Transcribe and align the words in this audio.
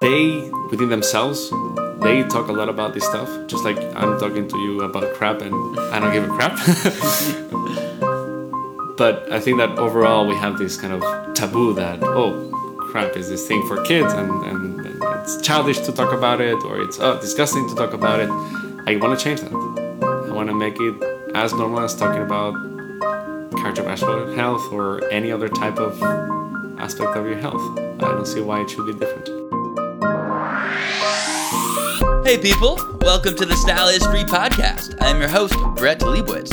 they 0.00 0.50
within 0.70 0.88
themselves 0.88 1.50
they 2.00 2.22
talk 2.24 2.48
a 2.48 2.52
lot 2.52 2.70
about 2.70 2.94
this 2.94 3.04
stuff 3.04 3.28
just 3.46 3.62
like 3.64 3.76
i'm 3.96 4.18
talking 4.18 4.48
to 4.48 4.56
you 4.58 4.80
about 4.80 5.14
crap 5.14 5.42
and 5.42 5.54
i 5.78 6.00
don't 6.00 6.12
give 6.12 6.24
a 6.24 6.28
crap. 6.28 6.52
But 8.96 9.32
i 9.32 9.40
think 9.40 9.58
that 9.58 9.78
overall 9.78 10.26
we 10.26 10.34
have 10.36 10.58
this 10.58 10.76
kind 10.76 10.92
of 10.92 11.02
taboo 11.34 11.72
that 11.74 12.02
oh 12.02 12.48
crap 12.90 13.16
is 13.16 13.28
this 13.28 13.46
thing 13.46 13.66
for 13.68 13.82
kids 13.84 14.12
and, 14.12 14.30
and, 14.44 14.86
and 14.86 15.02
it's 15.20 15.40
childish 15.40 15.78
to 15.80 15.92
talk 15.92 16.12
about 16.12 16.40
it 16.40 16.56
or 16.64 16.82
it's 16.82 16.98
oh, 16.98 17.20
disgusting 17.20 17.68
to 17.68 17.74
talk 17.74 17.92
about 17.92 18.20
it. 18.20 18.30
I 18.86 18.96
want 18.96 19.18
to 19.18 19.24
change 19.24 19.40
that. 19.42 19.52
I 19.52 20.32
want 20.32 20.48
to 20.48 20.54
make 20.54 20.76
it 20.80 20.94
as 21.34 21.52
normal 21.52 21.80
as 21.80 21.94
talking 21.94 22.22
about 22.22 22.54
cardiovascular 23.52 24.34
health 24.34 24.72
or 24.72 25.04
any 25.12 25.30
other 25.30 25.48
type 25.48 25.78
of 25.78 26.02
aspect 26.80 27.16
of 27.16 27.26
your 27.26 27.38
health. 27.38 27.62
I 28.02 28.12
don't 28.12 28.26
see 28.26 28.40
why 28.40 28.62
it 28.62 28.70
should 28.70 28.86
be 28.86 28.92
different 28.92 29.39
Hey 32.30 32.38
people, 32.38 32.78
welcome 33.00 33.34
to 33.34 33.44
the 33.44 33.56
Style 33.56 33.88
is 33.88 34.06
Free 34.06 34.22
podcast. 34.22 34.96
I'm 35.00 35.18
your 35.18 35.28
host, 35.28 35.52
Brett 35.74 35.98
Leibowitz. 35.98 36.52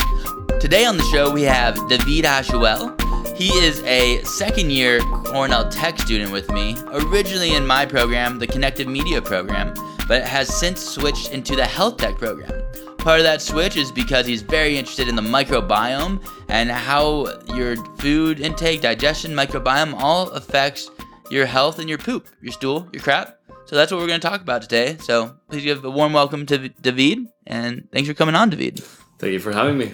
Today 0.58 0.84
on 0.84 0.96
the 0.96 1.04
show 1.04 1.30
we 1.30 1.42
have 1.42 1.76
David 1.88 2.24
Hachuel. 2.24 3.00
He 3.36 3.50
is 3.64 3.80
a 3.84 4.20
second 4.24 4.72
year 4.72 4.98
Cornell 4.98 5.68
Tech 5.68 6.00
student 6.00 6.32
with 6.32 6.50
me, 6.50 6.76
originally 6.88 7.54
in 7.54 7.64
my 7.64 7.86
program, 7.86 8.40
the 8.40 8.46
Connected 8.48 8.88
Media 8.88 9.22
program, 9.22 9.72
but 10.08 10.24
has 10.24 10.52
since 10.52 10.82
switched 10.84 11.30
into 11.30 11.54
the 11.54 11.64
Health 11.64 11.98
Tech 11.98 12.18
program. 12.18 12.60
Part 12.96 13.20
of 13.20 13.24
that 13.24 13.40
switch 13.40 13.76
is 13.76 13.92
because 13.92 14.26
he's 14.26 14.42
very 14.42 14.76
interested 14.76 15.06
in 15.06 15.14
the 15.14 15.22
microbiome 15.22 16.20
and 16.48 16.72
how 16.72 17.38
your 17.54 17.76
food 17.98 18.40
intake, 18.40 18.80
digestion, 18.80 19.30
microbiome 19.30 19.94
all 19.94 20.28
affects 20.30 20.90
your 21.30 21.46
health 21.46 21.78
and 21.78 21.88
your 21.88 21.98
poop, 21.98 22.26
your 22.42 22.50
stool, 22.50 22.88
your 22.92 23.00
crap. 23.00 23.37
So 23.68 23.76
that's 23.76 23.92
what 23.92 24.00
we're 24.00 24.06
going 24.06 24.18
to 24.18 24.26
talk 24.26 24.40
about 24.40 24.62
today. 24.62 24.96
So 24.98 25.36
please 25.50 25.62
give 25.62 25.84
a 25.84 25.90
warm 25.90 26.14
welcome 26.14 26.46
to 26.46 26.70
David, 26.70 27.28
and 27.46 27.86
thanks 27.92 28.08
for 28.08 28.14
coming 28.14 28.34
on, 28.34 28.48
David. 28.48 28.82
Thank 29.18 29.34
you 29.34 29.40
for 29.40 29.52
having 29.52 29.76
me. 29.76 29.92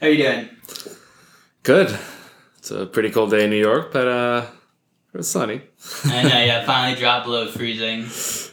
How 0.00 0.06
are 0.06 0.10
you 0.10 0.22
doing? 0.22 0.48
Good. 1.64 1.98
It's 2.58 2.70
a 2.70 2.86
pretty 2.86 3.10
cold 3.10 3.32
day 3.32 3.42
in 3.42 3.50
New 3.50 3.58
York, 3.58 3.92
but 3.92 4.06
uh, 4.06 4.46
it's 5.12 5.26
sunny. 5.26 5.60
I 6.04 6.22
know, 6.22 6.28
yeah. 6.28 6.64
Finally 6.66 7.00
dropped 7.00 7.24
below 7.26 7.48
freezing. 7.48 8.06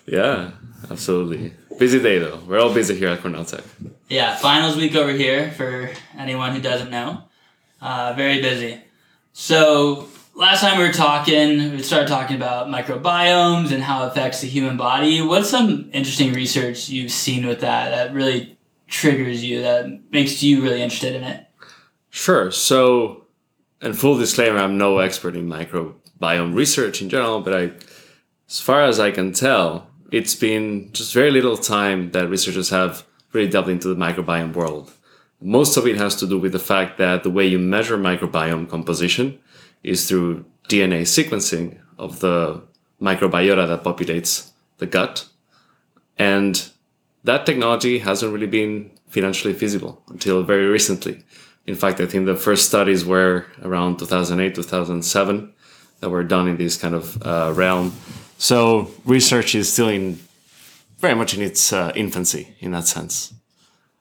Yeah, 0.08 0.54
absolutely. 0.90 1.54
Busy 1.78 2.02
day 2.02 2.18
though. 2.18 2.40
We're 2.48 2.60
all 2.60 2.74
busy 2.74 2.96
here 2.96 3.10
at 3.10 3.22
Cornell 3.22 3.46
Tech. 3.46 3.64
Yeah, 4.10 4.36
finals 4.38 4.76
week 4.76 4.96
over 4.96 5.12
here 5.12 5.52
for 5.52 5.92
anyone 6.18 6.52
who 6.52 6.62
doesn't 6.62 6.90
know. 6.90 7.26
Uh, 7.80 8.14
very 8.18 8.42
busy. 8.42 8.82
So 9.34 10.08
last 10.36 10.62
time 10.62 10.78
we 10.78 10.86
were 10.86 10.94
talking, 10.94 11.72
we 11.72 11.84
started 11.84 12.08
talking 12.08 12.36
about 12.36 12.68
microbiomes 12.68 13.72
and 13.72 13.84
how 13.84 14.04
it 14.04 14.08
affects 14.08 14.42
the 14.42 14.48
human 14.48 14.78
body. 14.78 15.22
What's 15.22 15.50
some 15.50 15.90
interesting 15.94 16.34
research 16.34 16.90
you've 16.90 17.12
seen 17.12 17.46
with 17.46 17.62
that 17.62 17.90
that 17.92 18.14
really 18.14 18.58
triggers 18.88 19.44
you, 19.44 19.62
that 19.62 20.12
makes 20.12 20.42
you 20.44 20.62
really 20.62 20.82
interested 20.82 21.16
in 21.16 21.24
it? 21.24 21.48
Sure. 22.10 22.52
So, 22.52 23.26
and 23.82 23.98
full 23.98 24.18
disclaimer, 24.18 24.60
I'm 24.60 24.78
no 24.78 25.00
expert 25.00 25.36
in 25.36 25.48
microbiome 25.48 26.56
research 26.56 27.02
in 27.02 27.10
general, 27.10 27.42
but 27.42 27.54
I, 27.54 27.72
as 28.48 28.60
far 28.60 28.84
as 28.84 29.00
I 29.00 29.12
can 29.12 29.34
tell, 29.34 29.90
it's 30.12 30.36
been 30.36 30.92
just 30.94 31.14
very 31.14 31.32
little 31.32 31.58
time 31.58 32.12
that 32.12 32.30
researchers 32.30 32.70
have 32.70 33.06
really 33.32 33.50
delved 33.50 33.70
into 33.70 33.88
the 33.88 33.96
microbiome 33.96 34.54
world. 34.54 34.92
Most 35.42 35.76
of 35.76 35.88
it 35.88 35.98
has 35.98 36.16
to 36.18 36.28
do 36.28 36.38
with 36.38 36.52
the 36.54 36.60
fact 36.60 36.98
that 37.00 37.24
the 37.24 37.30
way 37.30 37.46
you 37.46 37.60
measure 37.60 37.98
microbiome 37.98 38.70
composition 38.70 39.40
is 39.84 40.08
through 40.08 40.46
DNA 40.70 41.02
sequencing 41.02 41.78
of 41.98 42.20
the 42.20 42.62
microbiota 43.02 43.68
that 43.68 43.84
populates 43.84 44.52
the 44.78 44.86
gut. 44.86 45.28
And 46.18 46.70
that 47.24 47.46
technology 47.46 48.00
hasn't 48.00 48.34
really 48.34 48.48
been 48.48 48.92
financially 49.08 49.54
feasible 49.54 50.02
until 50.10 50.44
very 50.44 50.66
recently. 50.66 51.24
In 51.66 51.76
fact, 51.76 52.02
I 52.02 52.06
think 52.06 52.26
the 52.26 52.36
first 52.36 52.68
studies 52.68 53.06
were 53.06 53.46
around 53.62 54.00
2008, 54.00 54.56
2007 54.56 55.54
that 56.00 56.10
were 56.10 56.24
done 56.24 56.48
in 56.48 56.58
this 56.58 56.78
kind 56.78 56.96
of 56.96 57.22
uh, 57.26 57.54
realm. 57.56 57.94
So 58.38 58.92
research 59.06 59.56
is 59.56 59.72
still 59.72 59.88
in 59.88 60.20
very 61.00 61.16
much 61.16 61.34
in 61.34 61.42
its 61.42 61.72
uh, 61.72 61.94
infancy 61.96 62.56
in 62.60 62.72
that 62.72 62.88
sense. 62.88 63.34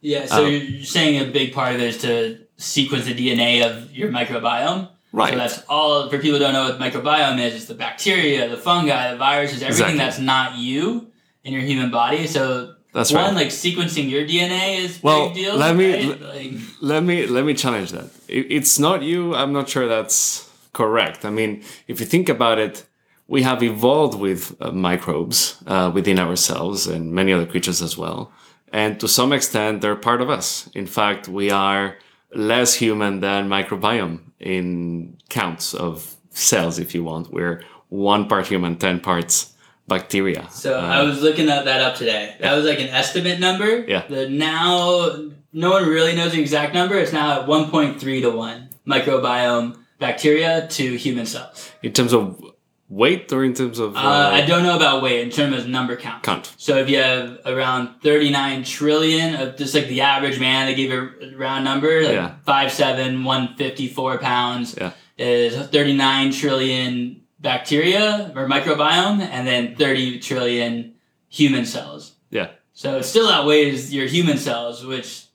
Yeah, 0.01 0.27
so 0.27 0.45
um, 0.45 0.51
you're 0.51 0.85
saying 0.85 1.29
a 1.29 1.31
big 1.31 1.53
part 1.53 1.77
of 1.77 1.81
it 1.81 1.89
is 1.89 1.99
to 1.99 2.39
sequence 2.57 3.05
the 3.05 3.15
DNA 3.15 3.65
of 3.65 3.93
your 3.93 4.11
microbiome? 4.11 4.89
Right. 5.13 5.33
So 5.33 5.37
that's 5.39 5.63
all 5.69 6.09
for 6.09 6.19
people 6.19 6.39
who 6.39 6.45
don't 6.45 6.55
know 6.55 6.71
what 6.71 6.79
microbiome 6.79 7.39
is. 7.39 7.55
It's 7.55 7.65
the 7.67 7.75
bacteria, 7.75 8.49
the 8.49 8.57
fungi, 8.57 9.13
the 9.13 9.19
viruses, 9.19 9.63
everything 9.63 9.97
exactly. 9.97 9.99
that's 9.99 10.19
not 10.19 10.57
you 10.57 11.13
in 11.45 11.53
your 11.53 11.63
human 11.63 11.91
body. 11.91 12.27
So 12.27 12.75
that's 12.93 13.13
one, 13.13 13.35
right. 13.35 13.35
like 13.35 13.49
sequencing 13.49 14.11
your 14.11 14.27
DNA 14.27 14.79
is 14.79 15.03
well, 15.03 15.29
big 15.29 15.37
deal. 15.37 15.57
Let 15.57 15.77
me 15.77 16.11
right? 16.11 16.21
like, 16.21 16.53
let 16.81 17.03
me 17.03 17.27
let 17.27 17.45
me 17.45 17.55
challenge 17.55 17.91
that. 17.93 18.11
It's 18.29 18.79
not 18.79 19.03
you. 19.03 19.35
I'm 19.35 19.53
not 19.53 19.69
sure 19.69 19.87
that's 19.87 20.51
correct. 20.73 21.25
I 21.25 21.31
mean, 21.31 21.63
if 21.89 22.01
you 22.01 22.07
think 22.07 22.29
about 22.29 22.59
it, 22.59 22.87
we 23.29 23.43
have 23.43 23.63
evolved 23.63 24.19
with 24.19 24.57
uh, 24.61 24.73
microbes 24.73 25.63
uh, 25.67 25.91
within 25.93 26.19
ourselves 26.19 26.87
and 26.87 27.13
many 27.13 27.33
other 27.33 27.47
creatures 27.47 27.81
as 27.81 27.97
well. 27.97 28.33
And 28.73 28.99
to 29.01 29.09
some 29.09 29.33
extent, 29.33 29.83
they're 29.83 29.97
part 29.97 30.21
of 30.21 30.31
us. 30.31 30.69
In 30.75 30.87
fact, 30.87 31.29
we 31.29 31.51
are 31.51 31.97
less 32.35 32.75
human 32.75 33.21
than 33.21 33.49
microbiome 33.49 34.21
in 34.41 35.19
counts 35.29 35.75
of 35.75 36.15
cells, 36.31 36.79
if 36.79 36.95
you 36.95 37.05
want. 37.05 37.33
We're 37.33 37.63
one 37.89 38.29
part 38.29 38.47
human, 38.47 38.77
10 38.77 39.01
parts 39.01 39.55
bacteria. 39.89 40.49
So 40.51 40.79
uh, 40.79 40.83
I 40.83 41.03
was 41.03 41.23
looking 41.23 41.49
at 41.49 41.65
that 41.65 41.81
up 41.81 41.97
today. 41.97 42.37
That 42.41 42.55
was 42.55 42.65
like 42.65 42.81
an 42.81 42.89
estimate 42.89 43.41
number. 43.41 43.85
Yeah. 43.87 44.07
The 44.09 44.29
now, 44.29 45.31
no 45.53 45.71
one 45.71 45.89
really 45.89 46.15
knows 46.15 46.33
the 46.33 46.41
exact 46.41 46.75
number. 46.75 46.97
It's 46.97 47.13
now 47.13 47.41
at 47.41 47.47
1.3 47.47 48.01
to 48.23 48.31
1 48.31 48.69
microbiome 48.87 49.77
bacteria 49.99 50.67
to 50.67 50.97
human 50.97 51.27
cells. 51.27 51.71
In 51.83 51.93
terms 51.93 52.13
of 52.13 52.43
weight 52.93 53.33
or 53.33 53.43
in 53.43 53.55
terms 53.55 53.79
of? 53.79 53.97
Uh, 53.97 53.99
uh, 53.99 54.31
I 54.33 54.43
don't 54.43 54.63
know 54.63 54.77
about 54.77 55.03
weight 55.03 55.21
in 55.21 55.31
terms 55.31 55.57
of 55.57 55.69
number 55.69 55.97
count. 55.97 56.23
Count. 56.23 56.53
So 56.59 56.77
if 56.77 56.91
you 56.91 56.99
have 56.99 57.41
around 57.47 58.01
39 58.03 58.65
trillion 58.65 59.35
of 59.35 59.57
just 59.57 59.75
like 59.75 59.89
the 59.89 60.03
average 60.03 60.39
man, 60.39 60.67
they 60.67 60.75
give 60.75 60.93
a 60.93 61.37
round 61.37 61.65
number, 61.65 62.03
like 62.03 62.13
yeah. 62.13 62.35
5'7", 62.47 63.25
154 63.25 64.19
pounds 64.19 64.77
yeah. 64.79 64.93
is 65.17 65.57
39 65.69 66.33
trillion 66.33 67.23
bacteria 67.41 68.31
or 68.37 68.47
microbiome 68.47 69.21
and 69.21 69.49
then 69.49 69.75
30 69.75 70.21
trillion 70.21 70.95
human 71.29 71.65
cells. 71.65 72.13
Yeah. 72.31 72.51
So 72.75 72.99
it 72.99 73.05
still 73.05 73.29
outweighs 73.29 73.93
your 73.93 74.07
human 74.07 74.39
cells, 74.39 74.85
which 74.85 75.27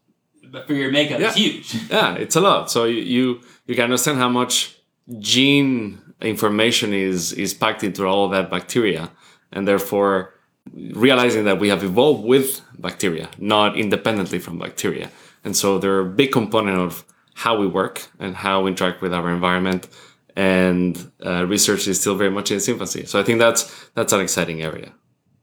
for 0.65 0.73
your 0.73 0.91
makeup 0.91 1.19
yeah. 1.19 1.29
is 1.29 1.35
huge. 1.35 1.75
Yeah, 1.89 2.15
it's 2.15 2.35
a 2.35 2.41
lot. 2.41 2.71
So 2.71 2.85
you, 2.85 3.01
you, 3.01 3.41
you 3.65 3.75
can 3.75 3.85
understand 3.85 4.19
how 4.19 4.29
much 4.29 4.77
gene 5.19 6.01
information 6.21 6.93
is 6.93 7.33
is 7.33 7.53
packed 7.53 7.83
into 7.83 8.05
all 8.05 8.25
of 8.25 8.31
that 8.31 8.49
bacteria 8.49 9.11
and 9.51 9.67
therefore 9.67 10.33
realizing 10.73 11.45
that 11.45 11.59
we 11.59 11.69
have 11.69 11.83
evolved 11.83 12.25
with 12.25 12.61
bacteria 12.79 13.29
not 13.37 13.77
independently 13.77 14.39
from 14.39 14.57
bacteria 14.57 15.09
and 15.43 15.55
so 15.55 15.77
they're 15.77 15.99
a 15.99 16.05
big 16.05 16.31
component 16.31 16.77
of 16.77 17.05
how 17.35 17.57
we 17.57 17.67
work 17.67 18.07
and 18.19 18.35
how 18.35 18.63
we 18.63 18.71
interact 18.71 19.01
with 19.01 19.13
our 19.13 19.29
environment 19.31 19.87
and 20.35 21.11
uh, 21.25 21.45
research 21.45 21.87
is 21.87 21.99
still 21.99 22.15
very 22.15 22.31
much 22.31 22.51
in 22.51 22.57
its 22.57 22.67
infancy 22.67 23.05
so 23.05 23.19
i 23.19 23.23
think 23.23 23.37
that's 23.39 23.89
that's 23.93 24.11
an 24.11 24.19
exciting 24.19 24.61
area 24.61 24.91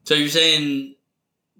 so 0.03 0.13
you're 0.13 0.29
saying 0.29 0.95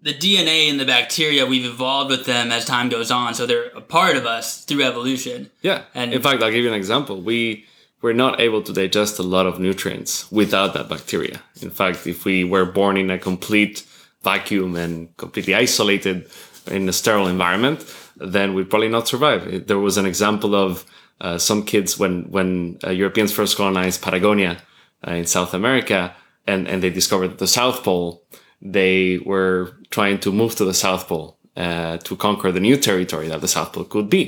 the 0.05 0.13
DNA 0.13 0.69
in 0.69 0.77
the 0.77 0.85
bacteria, 0.85 1.47
we've 1.47 1.65
evolved 1.65 2.11
with 2.11 2.25
them 2.27 2.51
as 2.51 2.63
time 2.63 2.89
goes 2.89 3.09
on. 3.09 3.33
So 3.33 3.47
they're 3.47 3.69
a 3.69 3.81
part 3.81 4.15
of 4.15 4.27
us 4.27 4.63
through 4.63 4.83
evolution. 4.83 5.49
Yeah. 5.63 5.81
And 5.95 6.13
in 6.13 6.21
fact, 6.21 6.43
I'll 6.43 6.51
give 6.51 6.63
you 6.63 6.69
an 6.69 6.75
example. 6.75 7.21
We 7.21 7.65
we're 8.05 8.13
not 8.27 8.39
able 8.39 8.61
to 8.61 8.71
digest 8.71 9.17
a 9.17 9.23
lot 9.23 9.47
of 9.47 9.59
nutrients 9.59 10.31
without 10.31 10.75
that 10.75 10.87
bacteria. 10.87 11.41
In 11.63 11.71
fact, 11.71 12.05
if 12.05 12.23
we 12.23 12.43
were 12.43 12.67
born 12.79 12.97
in 12.97 13.09
a 13.09 13.17
complete 13.17 13.83
vacuum 14.21 14.75
and 14.75 14.93
completely 15.17 15.55
isolated 15.55 16.29
in 16.67 16.87
a 16.87 16.93
sterile 16.93 17.27
environment, 17.27 17.79
then 18.15 18.53
we'd 18.53 18.69
probably 18.69 18.89
not 18.89 19.07
survive. 19.07 19.41
There 19.65 19.79
was 19.79 19.97
an 19.97 20.05
example 20.05 20.53
of 20.53 20.85
uh, 21.19 21.39
some 21.39 21.63
kids 21.63 21.97
when 21.97 22.15
when 22.35 22.77
uh, 22.83 22.91
Europeans 22.91 23.31
first 23.31 23.57
colonized 23.57 24.03
Patagonia 24.03 24.53
uh, 25.07 25.13
in 25.21 25.25
South 25.25 25.55
America, 25.55 25.99
and 26.45 26.67
and 26.67 26.83
they 26.83 26.91
discovered 26.91 27.39
the 27.39 27.47
South 27.47 27.77
Pole. 27.83 28.21
They 28.61 29.17
were 29.31 29.59
trying 29.89 30.19
to 30.19 30.31
move 30.31 30.53
to 30.55 30.65
the 30.65 30.77
South 30.85 31.07
Pole 31.07 31.27
uh, 31.57 31.97
to 32.07 32.15
conquer 32.15 32.51
the 32.51 32.65
new 32.67 32.77
territory 32.77 33.27
that 33.29 33.41
the 33.41 33.53
South 33.57 33.73
Pole 33.73 33.85
could 33.93 34.09
be. 34.09 34.23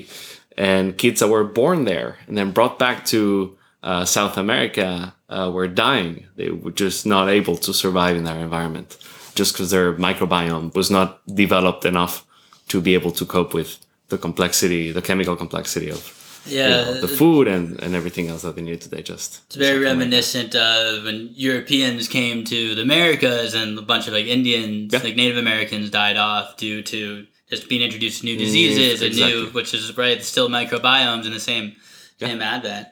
And 0.71 0.97
kids 0.97 1.19
that 1.19 1.29
were 1.29 1.47
born 1.61 1.85
there 1.85 2.17
and 2.27 2.35
then 2.37 2.51
brought 2.51 2.79
back 2.79 3.05
to 3.13 3.56
uh, 3.83 4.05
South 4.05 4.37
America 4.37 5.13
uh, 5.29 5.49
were 5.53 5.67
dying. 5.67 6.25
They 6.35 6.49
were 6.49 6.71
just 6.71 7.05
not 7.05 7.29
able 7.29 7.57
to 7.57 7.73
survive 7.73 8.15
in 8.17 8.23
their 8.23 8.39
environment 8.39 8.97
just 9.35 9.53
because 9.53 9.69
their 9.71 9.93
microbiome 9.93 10.73
was 10.75 10.89
not 10.89 11.21
developed 11.27 11.85
enough 11.85 12.25
to 12.69 12.81
be 12.81 12.93
able 12.95 13.11
to 13.11 13.25
cope 13.25 13.53
with 13.53 13.77
the 14.09 14.17
complexity, 14.17 14.91
the 14.91 15.01
chemical 15.01 15.35
complexity 15.35 15.89
of. 15.91 16.13
you 16.45 16.57
Yeah, 16.59 16.69
know, 16.69 17.01
the 17.01 17.07
food 17.09 17.47
and, 17.47 17.77
and 17.83 17.93
everything 17.93 18.29
else 18.29 18.41
that 18.43 18.55
they 18.55 18.61
needed 18.61 18.81
to 18.81 18.89
digest. 18.89 19.41
It's 19.47 19.55
very 19.57 19.67
Something 19.67 19.83
like 19.83 19.93
that. 19.93 19.99
reminiscent 19.99 20.55
of 20.55 21.03
when 21.03 21.29
Europeans 21.35 22.07
came 22.07 22.43
to 22.45 22.73
the 22.75 22.81
Americas 22.81 23.53
and 23.53 23.77
a 23.77 23.81
bunch 23.81 24.07
of 24.07 24.13
like 24.13 24.25
Indians, 24.25 24.93
Yeah. 24.93 25.01
like 25.03 25.15
Native 25.17 25.37
Americans, 25.37 25.89
died 25.89 26.15
off 26.17 26.55
due 26.57 26.81
to 26.83 27.27
just 27.49 27.67
being 27.69 27.81
introduced 27.81 28.19
to 28.21 28.25
new 28.25 28.37
diseases 28.37 29.01
and 29.01 29.13
new, 29.15 29.47
which 29.57 29.73
is 29.73 29.95
right, 29.97 30.23
still 30.23 30.49
microbiomes 30.49 31.25
in 31.25 31.31
the 31.33 31.39
same 31.39 31.75
Yeah. 32.19 32.27
same 32.29 32.41
advent. 32.41 32.87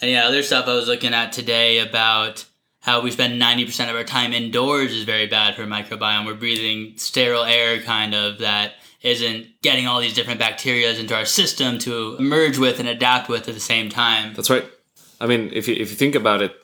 And 0.00 0.10
yeah, 0.10 0.26
other 0.26 0.42
stuff 0.42 0.66
I 0.68 0.74
was 0.74 0.86
looking 0.86 1.14
at 1.14 1.32
today 1.32 1.78
about 1.78 2.44
how 2.80 3.00
we 3.00 3.10
spend 3.10 3.38
ninety 3.38 3.64
percent 3.64 3.90
of 3.90 3.96
our 3.96 4.04
time 4.04 4.32
indoors 4.32 4.92
is 4.92 5.04
very 5.04 5.26
bad 5.26 5.56
for 5.56 5.64
microbiome. 5.64 6.26
We're 6.26 6.34
breathing 6.34 6.94
sterile 6.96 7.44
air, 7.44 7.80
kind 7.80 8.14
of 8.14 8.38
that 8.38 8.74
isn't 9.02 9.46
getting 9.62 9.86
all 9.86 10.00
these 10.00 10.14
different 10.14 10.40
bacteria 10.40 10.92
into 10.92 11.14
our 11.14 11.24
system 11.24 11.78
to 11.78 12.18
merge 12.18 12.58
with 12.58 12.80
and 12.80 12.88
adapt 12.88 13.28
with 13.28 13.48
at 13.48 13.54
the 13.54 13.60
same 13.60 13.88
time. 13.88 14.34
That's 14.34 14.50
right. 14.50 14.64
I 15.20 15.26
mean, 15.26 15.50
if 15.52 15.68
you, 15.68 15.74
if 15.74 15.90
you 15.90 15.96
think 15.96 16.14
about 16.14 16.42
it, 16.42 16.54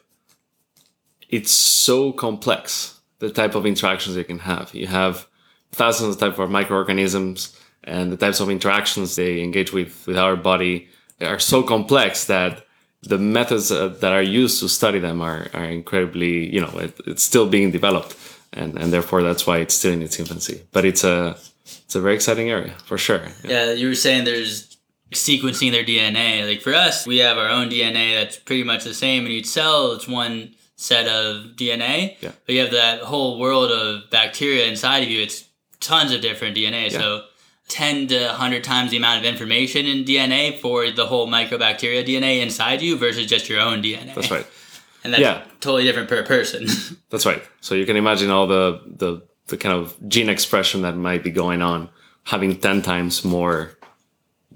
it's 1.28 1.52
so 1.52 2.12
complex 2.12 3.00
the 3.18 3.30
type 3.30 3.54
of 3.54 3.66
interactions 3.66 4.16
you 4.16 4.24
can 4.24 4.40
have. 4.40 4.74
You 4.74 4.86
have 4.86 5.26
thousands 5.72 6.14
of 6.14 6.20
type 6.20 6.38
of 6.38 6.50
microorganisms, 6.50 7.58
and 7.82 8.12
the 8.12 8.16
types 8.16 8.40
of 8.40 8.48
interactions 8.48 9.16
they 9.16 9.42
engage 9.42 9.72
with 9.72 10.06
with 10.06 10.18
our 10.18 10.36
body 10.36 10.88
are 11.20 11.40
so 11.40 11.62
complex 11.62 12.26
that 12.26 12.63
the 13.06 13.18
methods 13.18 13.70
uh, 13.70 13.88
that 14.00 14.12
are 14.12 14.22
used 14.22 14.60
to 14.60 14.68
study 14.68 14.98
them 14.98 15.20
are, 15.20 15.48
are 15.54 15.64
incredibly, 15.64 16.52
you 16.54 16.60
know, 16.60 16.72
it, 16.78 16.98
it's 17.06 17.22
still 17.22 17.46
being 17.46 17.70
developed, 17.70 18.16
and 18.52 18.78
and 18.78 18.92
therefore 18.92 19.22
that's 19.22 19.46
why 19.46 19.58
it's 19.58 19.74
still 19.74 19.92
in 19.92 20.02
its 20.02 20.18
infancy. 20.18 20.62
But 20.72 20.84
it's 20.84 21.04
a 21.04 21.36
it's 21.64 21.94
a 21.94 22.00
very 22.00 22.14
exciting 22.14 22.50
area 22.50 22.74
for 22.84 22.98
sure. 22.98 23.22
Yeah, 23.44 23.72
you 23.72 23.88
were 23.88 23.94
saying 23.94 24.24
there's 24.24 24.76
sequencing 25.12 25.70
their 25.70 25.84
DNA. 25.84 26.46
Like 26.46 26.60
for 26.60 26.74
us, 26.74 27.06
we 27.06 27.18
have 27.18 27.38
our 27.38 27.48
own 27.48 27.68
DNA 27.68 28.14
that's 28.14 28.36
pretty 28.36 28.64
much 28.64 28.84
the 28.84 28.94
same 28.94 29.26
in 29.26 29.32
each 29.32 29.46
cell. 29.46 29.92
It's 29.92 30.08
one 30.08 30.54
set 30.76 31.06
of 31.06 31.56
DNA. 31.56 32.16
Yeah. 32.20 32.32
But 32.46 32.54
you 32.54 32.60
have 32.60 32.72
that 32.72 33.00
whole 33.00 33.38
world 33.38 33.70
of 33.70 34.10
bacteria 34.10 34.66
inside 34.66 35.02
of 35.04 35.08
you. 35.08 35.22
It's 35.22 35.48
tons 35.80 36.12
of 36.12 36.20
different 36.20 36.56
DNA. 36.56 36.90
Yeah. 36.90 36.98
So 36.98 37.24
10 37.68 38.08
to 38.08 38.26
100 38.26 38.62
times 38.62 38.90
the 38.90 38.96
amount 38.96 39.18
of 39.20 39.24
information 39.24 39.86
in 39.86 40.04
DNA 40.04 40.58
for 40.60 40.90
the 40.90 41.06
whole 41.06 41.26
microbacteria 41.26 42.04
DNA 42.06 42.40
inside 42.42 42.82
you 42.82 42.96
versus 42.96 43.26
just 43.26 43.48
your 43.48 43.60
own 43.60 43.82
DNA. 43.82 44.14
That's 44.14 44.30
right. 44.30 44.46
And 45.04 45.12
that's 45.12 45.20
Yeah. 45.20 45.42
totally 45.60 45.84
different 45.84 46.08
per 46.08 46.22
person. 46.22 46.66
That's 47.10 47.26
right. 47.26 47.42
So 47.60 47.74
you 47.74 47.84
can 47.84 47.98
imagine 47.98 48.30
all 48.30 48.46
the, 48.46 48.80
the 48.86 49.20
the 49.48 49.58
kind 49.58 49.74
of 49.74 49.94
gene 50.08 50.30
expression 50.30 50.80
that 50.80 50.96
might 50.96 51.22
be 51.22 51.30
going 51.30 51.60
on, 51.60 51.90
having 52.22 52.58
ten 52.58 52.80
times 52.80 53.22
more 53.22 53.76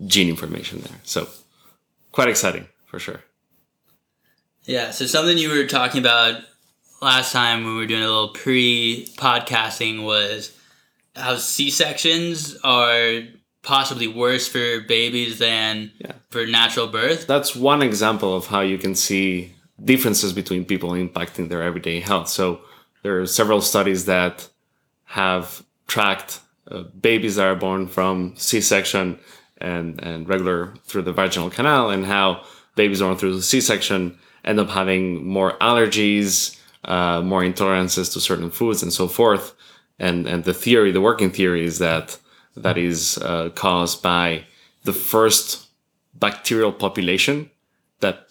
gene 0.06 0.31
information 0.31 0.81
there. 0.81 0.99
So 1.04 1.28
quite 2.12 2.28
exciting 2.28 2.66
for 2.87 2.99
sure. 2.99 3.20
Yeah, 4.64 4.90
so 4.90 5.04
something 5.04 5.37
you 5.37 5.50
were 5.50 5.66
talking 5.66 6.00
about 6.00 6.40
last 7.02 7.31
time 7.32 7.64
when 7.64 7.75
we 7.75 7.81
were 7.81 7.87
doing 7.87 8.02
a 8.02 8.06
little 8.06 8.28
pre 8.31 9.06
podcasting 9.19 10.02
was 10.04 10.50
how 11.18 11.36
C 11.36 11.70
sections 11.70 12.56
are 12.64 13.22
possibly 13.62 14.06
worse 14.06 14.46
for 14.48 14.80
babies 14.80 15.38
than 15.38 15.92
Yeah. 16.00 16.12
for 16.30 16.46
natural 16.46 16.86
birth. 16.86 17.26
That's 17.26 17.54
one 17.54 17.82
example 17.82 18.34
of 18.36 18.46
how 18.46 18.60
you 18.60 18.78
can 18.78 18.94
see 18.94 19.52
differences 19.84 20.32
between 20.32 20.64
people 20.64 20.90
impacting 20.90 21.48
their 21.48 21.62
everyday 21.62 22.00
health. 22.00 22.28
So 22.28 22.60
there 23.02 23.20
are 23.20 23.26
several 23.26 23.60
studies 23.60 24.04
that 24.06 24.48
have 25.04 25.62
tracked 25.86 26.40
uh, 26.70 26.82
babies 27.00 27.36
that 27.36 27.46
are 27.46 27.54
born 27.56 27.88
from 27.88 28.34
C-section 28.36 29.18
and, 29.58 30.00
and 30.02 30.28
regular 30.28 30.74
through 30.84 31.02
the 31.02 31.12
vaginal 31.12 31.50
canal 31.50 31.90
and 31.90 32.04
how 32.06 32.42
babies 32.76 33.00
born 33.00 33.16
through 33.16 33.34
the 33.36 33.42
C-section 33.42 34.18
end 34.44 34.60
up 34.60 34.68
having 34.70 35.26
more 35.26 35.56
allergies, 35.58 36.58
uh, 36.84 37.20
more 37.22 37.42
intolerances 37.42 38.12
to 38.12 38.20
certain 38.20 38.50
foods 38.50 38.82
and 38.82 38.92
so 38.92 39.08
forth. 39.08 39.54
And, 39.98 40.26
and 40.26 40.44
the 40.44 40.54
theory, 40.54 40.92
the 40.92 41.00
working 41.00 41.30
theory 41.30 41.64
is 41.64 41.78
that 41.78 42.18
that 42.56 42.78
is 42.78 43.18
uh, 43.18 43.50
caused 43.54 44.02
by 44.02 44.44
the 44.84 44.92
first 44.92 45.68
bacterial 46.14 46.72
population 46.72 47.50
that 48.00 48.28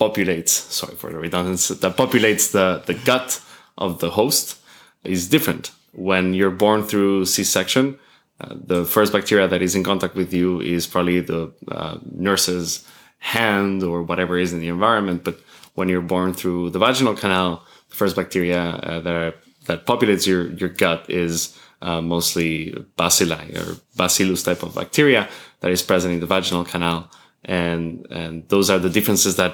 populates 0.00 0.48
sorry 0.48 0.96
for 0.96 1.10
the 1.10 1.18
redundancy 1.18 1.74
that 1.74 1.96
populates 1.96 2.50
the, 2.50 2.82
the 2.86 2.94
gut 2.94 3.40
of 3.76 4.00
the 4.00 4.10
host 4.10 4.58
is 5.04 5.28
different. 5.28 5.70
When 5.92 6.34
you're 6.34 6.50
born 6.50 6.82
through 6.82 7.26
c-section 7.26 7.98
uh, 8.40 8.54
the 8.54 8.84
first 8.84 9.12
bacteria 9.12 9.48
that 9.48 9.62
is 9.62 9.74
in 9.74 9.82
contact 9.82 10.14
with 10.14 10.32
you 10.32 10.60
is 10.60 10.86
probably 10.86 11.20
the 11.20 11.52
uh, 11.70 11.98
nurse's 12.12 12.86
hand 13.18 13.82
or 13.82 14.02
whatever 14.02 14.38
is 14.38 14.52
in 14.52 14.60
the 14.60 14.68
environment. 14.68 15.24
But 15.24 15.40
when 15.74 15.88
you're 15.88 16.00
born 16.00 16.32
through 16.34 16.70
the 16.70 16.78
vaginal 16.78 17.14
canal 17.14 17.64
the 17.88 17.96
first 17.96 18.14
bacteria 18.14 18.60
uh, 18.60 19.00
that 19.00 19.14
are, 19.14 19.34
that 19.68 19.86
populates 19.86 20.26
your, 20.26 20.50
your 20.52 20.70
gut 20.70 21.08
is 21.08 21.56
uh, 21.80 22.00
mostly 22.00 22.74
bacilli 22.98 23.44
or 23.56 23.80
bacillus 23.96 24.42
type 24.42 24.62
of 24.64 24.74
bacteria 24.74 25.28
that 25.60 25.70
is 25.70 25.82
present 25.82 26.12
in 26.14 26.20
the 26.20 26.26
vaginal 26.26 26.64
canal 26.64 27.08
and 27.44 28.04
and 28.10 28.48
those 28.48 28.68
are 28.68 28.80
the 28.80 28.90
differences 28.90 29.36
that 29.36 29.52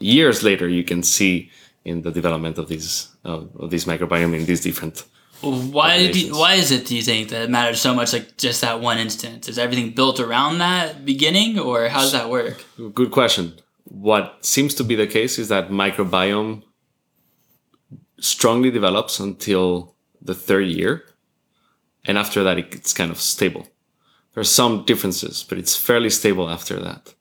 years 0.00 0.42
later 0.42 0.66
you 0.68 0.82
can 0.82 1.02
see 1.02 1.50
in 1.84 2.02
the 2.02 2.10
development 2.10 2.58
of 2.58 2.66
these 2.68 3.08
of, 3.24 3.48
of 3.60 3.70
these 3.70 3.84
microbiome 3.84 4.34
in 4.34 4.44
these 4.46 4.60
different 4.60 5.04
Why 5.42 6.10
do 6.10 6.18
you, 6.18 6.32
why 6.34 6.54
is 6.54 6.70
it 6.72 6.86
do 6.88 6.96
you 6.96 7.02
think 7.02 7.28
that 7.28 7.42
it 7.42 7.50
matters 7.50 7.80
so 7.80 7.94
much 7.94 8.10
like 8.14 8.38
just 8.38 8.62
that 8.62 8.80
one 8.80 8.96
instance? 8.96 9.50
Is 9.50 9.58
everything 9.58 9.88
built 9.92 10.18
around 10.18 10.58
that 10.58 11.04
beginning 11.04 11.58
or 11.58 11.88
how 11.88 12.00
does 12.00 12.12
that 12.12 12.30
work? 12.30 12.64
good 13.00 13.10
question 13.10 13.44
what 13.88 14.44
seems 14.44 14.74
to 14.74 14.84
be 14.84 14.94
the 14.96 15.06
case 15.06 15.38
is 15.38 15.48
that 15.48 15.70
microbiome 15.70 16.62
strongly 18.34 18.70
develops 18.70 19.20
until 19.20 19.94
the 20.20 20.34
third 20.34 20.66
year 20.66 20.92
and 22.04 22.18
after 22.18 22.42
that 22.44 22.58
it's 22.58 22.92
kind 23.00 23.10
of 23.10 23.20
stable 23.20 23.64
There 24.32 24.40
are 24.40 24.54
some 24.60 24.84
differences 24.84 25.44
but 25.48 25.58
it's 25.58 25.76
fairly 25.88 26.10
stable 26.10 26.48
after 26.56 26.76
that 26.80 27.14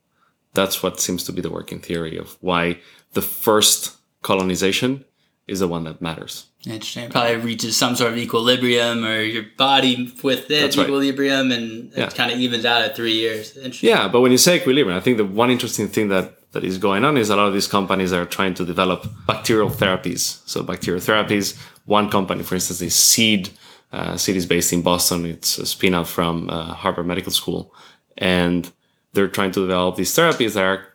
that's 0.54 0.82
what 0.84 1.00
seems 1.02 1.24
to 1.26 1.32
be 1.34 1.42
the 1.42 1.52
working 1.60 1.82
theory 1.88 2.18
of 2.18 2.38
why 2.42 2.80
the 3.14 3.22
first 3.22 3.96
colonization 4.22 5.06
is 5.48 5.60
the 5.60 5.68
one 5.68 5.84
that 5.84 6.02
matters 6.02 6.36
Interesting. 6.68 7.12
Probably 7.12 7.36
reaches 7.36 7.78
some 7.78 7.96
sort 7.96 8.12
of 8.14 8.18
equilibrium 8.18 9.06
or 9.06 9.22
your 9.22 9.46
body 9.56 10.12
with 10.24 10.50
it 10.50 10.76
right. 10.76 10.86
equilibrium 10.86 11.52
and 11.52 11.92
Yeah. 11.96 12.06
it 12.08 12.16
kind 12.16 12.32
of 12.34 12.40
evens 12.40 12.66
out 12.66 12.82
at 12.82 12.96
three 12.96 13.14
years. 13.14 13.56
Interesting. 13.56 13.90
Yeah, 13.92 14.08
but 14.08 14.22
when 14.22 14.32
you 14.32 14.40
say 14.40 14.56
equilibrium, 14.58 14.98
I 14.98 15.02
think 15.06 15.18
the 15.18 15.26
one 15.26 15.52
interesting 15.52 15.88
thing 15.96 16.08
that 16.10 16.26
that 16.56 16.64
is 16.64 16.78
going 16.78 17.04
on 17.04 17.18
is 17.18 17.30
a 17.30 17.36
lot 17.36 17.48
of 17.48 17.54
these 17.54 17.68
companies 17.68 18.14
are 18.14 18.26
trying 18.26 18.54
to 18.54 18.64
develop 18.66 19.06
bacterial 19.28 19.70
therapies. 19.70 20.42
So 20.48 20.64
bacterial 20.64 21.02
therapies. 21.02 21.60
One 21.84 22.10
company, 22.10 22.44
for 22.44 22.56
instance, 22.56 22.82
is 22.82 22.96
Seed. 22.96 23.50
Uh, 23.92 24.16
Seed 24.16 24.38
is 24.38 24.46
based 24.46 24.72
in 24.72 24.82
Boston. 24.82 25.26
It's 25.26 25.58
a 25.58 25.66
spin-off 25.66 26.10
from 26.10 26.50
uh, 26.50 26.74
Harvard 26.74 27.08
Medical 27.08 27.34
School, 27.34 27.74
and 28.18 28.72
they're 29.12 29.28
trying 29.28 29.52
to 29.52 29.60
develop 29.68 29.98
these 29.98 30.16
therapies 30.16 30.54
that 30.54 30.64
are 30.64 30.88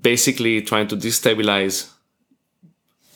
basically 0.00 0.62
trying 0.62 0.86
to 0.86 0.96
destabilize 0.96 1.90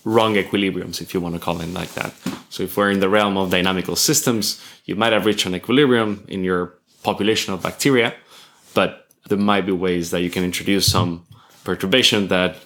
wrong 0.05 0.35
equilibriums, 0.35 1.01
if 1.01 1.15
you 1.15 1.21
want 1.21 1.37
to 1.37 1.41
call 1.41 1.61
it 1.61 1.73
like 1.73 1.93
that. 1.95 2.13
So 2.51 2.65
if 2.65 2.77
we're 2.77 2.91
in 2.91 2.99
the 2.99 3.09
realm 3.09 3.37
of 3.37 3.51
dynamical 3.51 3.95
systems, 3.95 4.61
you 4.87 4.97
might 4.97 5.13
have 5.13 5.25
reached 5.25 5.47
an 5.47 5.55
equilibrium 5.55 6.25
in 6.27 6.43
your 6.43 6.75
population 7.05 7.55
of 7.55 7.63
bacteria, 7.63 8.13
but 8.75 9.07
there 9.29 9.39
might 9.39 9.67
be 9.67 9.73
ways 9.73 10.11
that 10.11 10.23
you 10.23 10.31
can 10.31 10.43
introduce 10.43 10.91
some 10.91 11.25
perturbation 11.65 12.29
that 12.29 12.57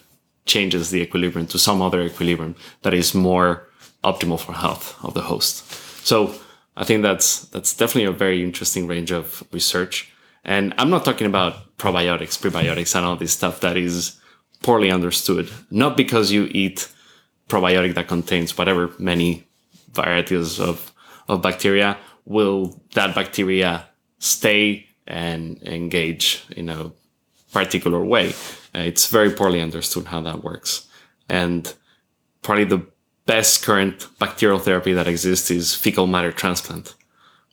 changes 0.44 0.90
the 0.90 1.00
equilibrium 1.02 1.46
to 1.48 1.58
some 1.58 1.82
other 1.82 2.02
equilibrium 2.02 2.54
that 2.82 2.94
is 2.94 3.14
more 3.14 3.68
optimal 4.04 4.38
for 4.38 4.52
health 4.52 4.96
of 5.02 5.14
the 5.14 5.22
host. 5.22 5.64
So 6.06 6.34
I 6.76 6.84
think 6.84 7.02
that's 7.02 7.42
that's 7.46 7.76
definitely 7.76 8.04
a 8.04 8.12
very 8.12 8.42
interesting 8.42 8.86
range 8.86 9.10
of 9.10 9.42
research. 9.52 10.12
And 10.44 10.72
I'm 10.78 10.90
not 10.90 11.04
talking 11.04 11.26
about 11.26 11.76
probiotics, 11.76 12.38
prebiotics, 12.38 12.94
and 12.94 13.04
all 13.04 13.16
this 13.16 13.32
stuff 13.32 13.60
that 13.60 13.76
is 13.76 14.16
poorly 14.62 14.90
understood. 14.90 15.50
Not 15.70 15.96
because 15.96 16.30
you 16.30 16.48
eat 16.52 16.88
probiotic 17.48 17.94
that 17.94 18.08
contains 18.08 18.56
whatever 18.56 18.92
many 18.98 19.46
varieties 19.92 20.60
of, 20.60 20.92
of 21.28 21.42
bacteria, 21.42 21.98
will 22.24 22.80
that 22.94 23.14
bacteria 23.14 23.86
stay 24.18 24.86
and 25.06 25.62
engage 25.62 26.44
in 26.56 26.68
a 26.68 26.92
particular 27.56 28.04
way? 28.04 28.26
Uh, 28.74 28.84
it's 28.90 29.06
very 29.18 29.30
poorly 29.30 29.60
understood 29.60 30.06
how 30.12 30.20
that 30.20 30.44
works. 30.44 30.86
And 31.28 31.62
probably 32.42 32.64
the 32.64 32.82
best 33.24 33.64
current 33.64 34.06
bacterial 34.18 34.58
therapy 34.58 34.92
that 34.92 35.08
exists 35.08 35.50
is 35.50 35.74
fecal 35.74 36.06
matter 36.06 36.32
transplant, 36.32 36.94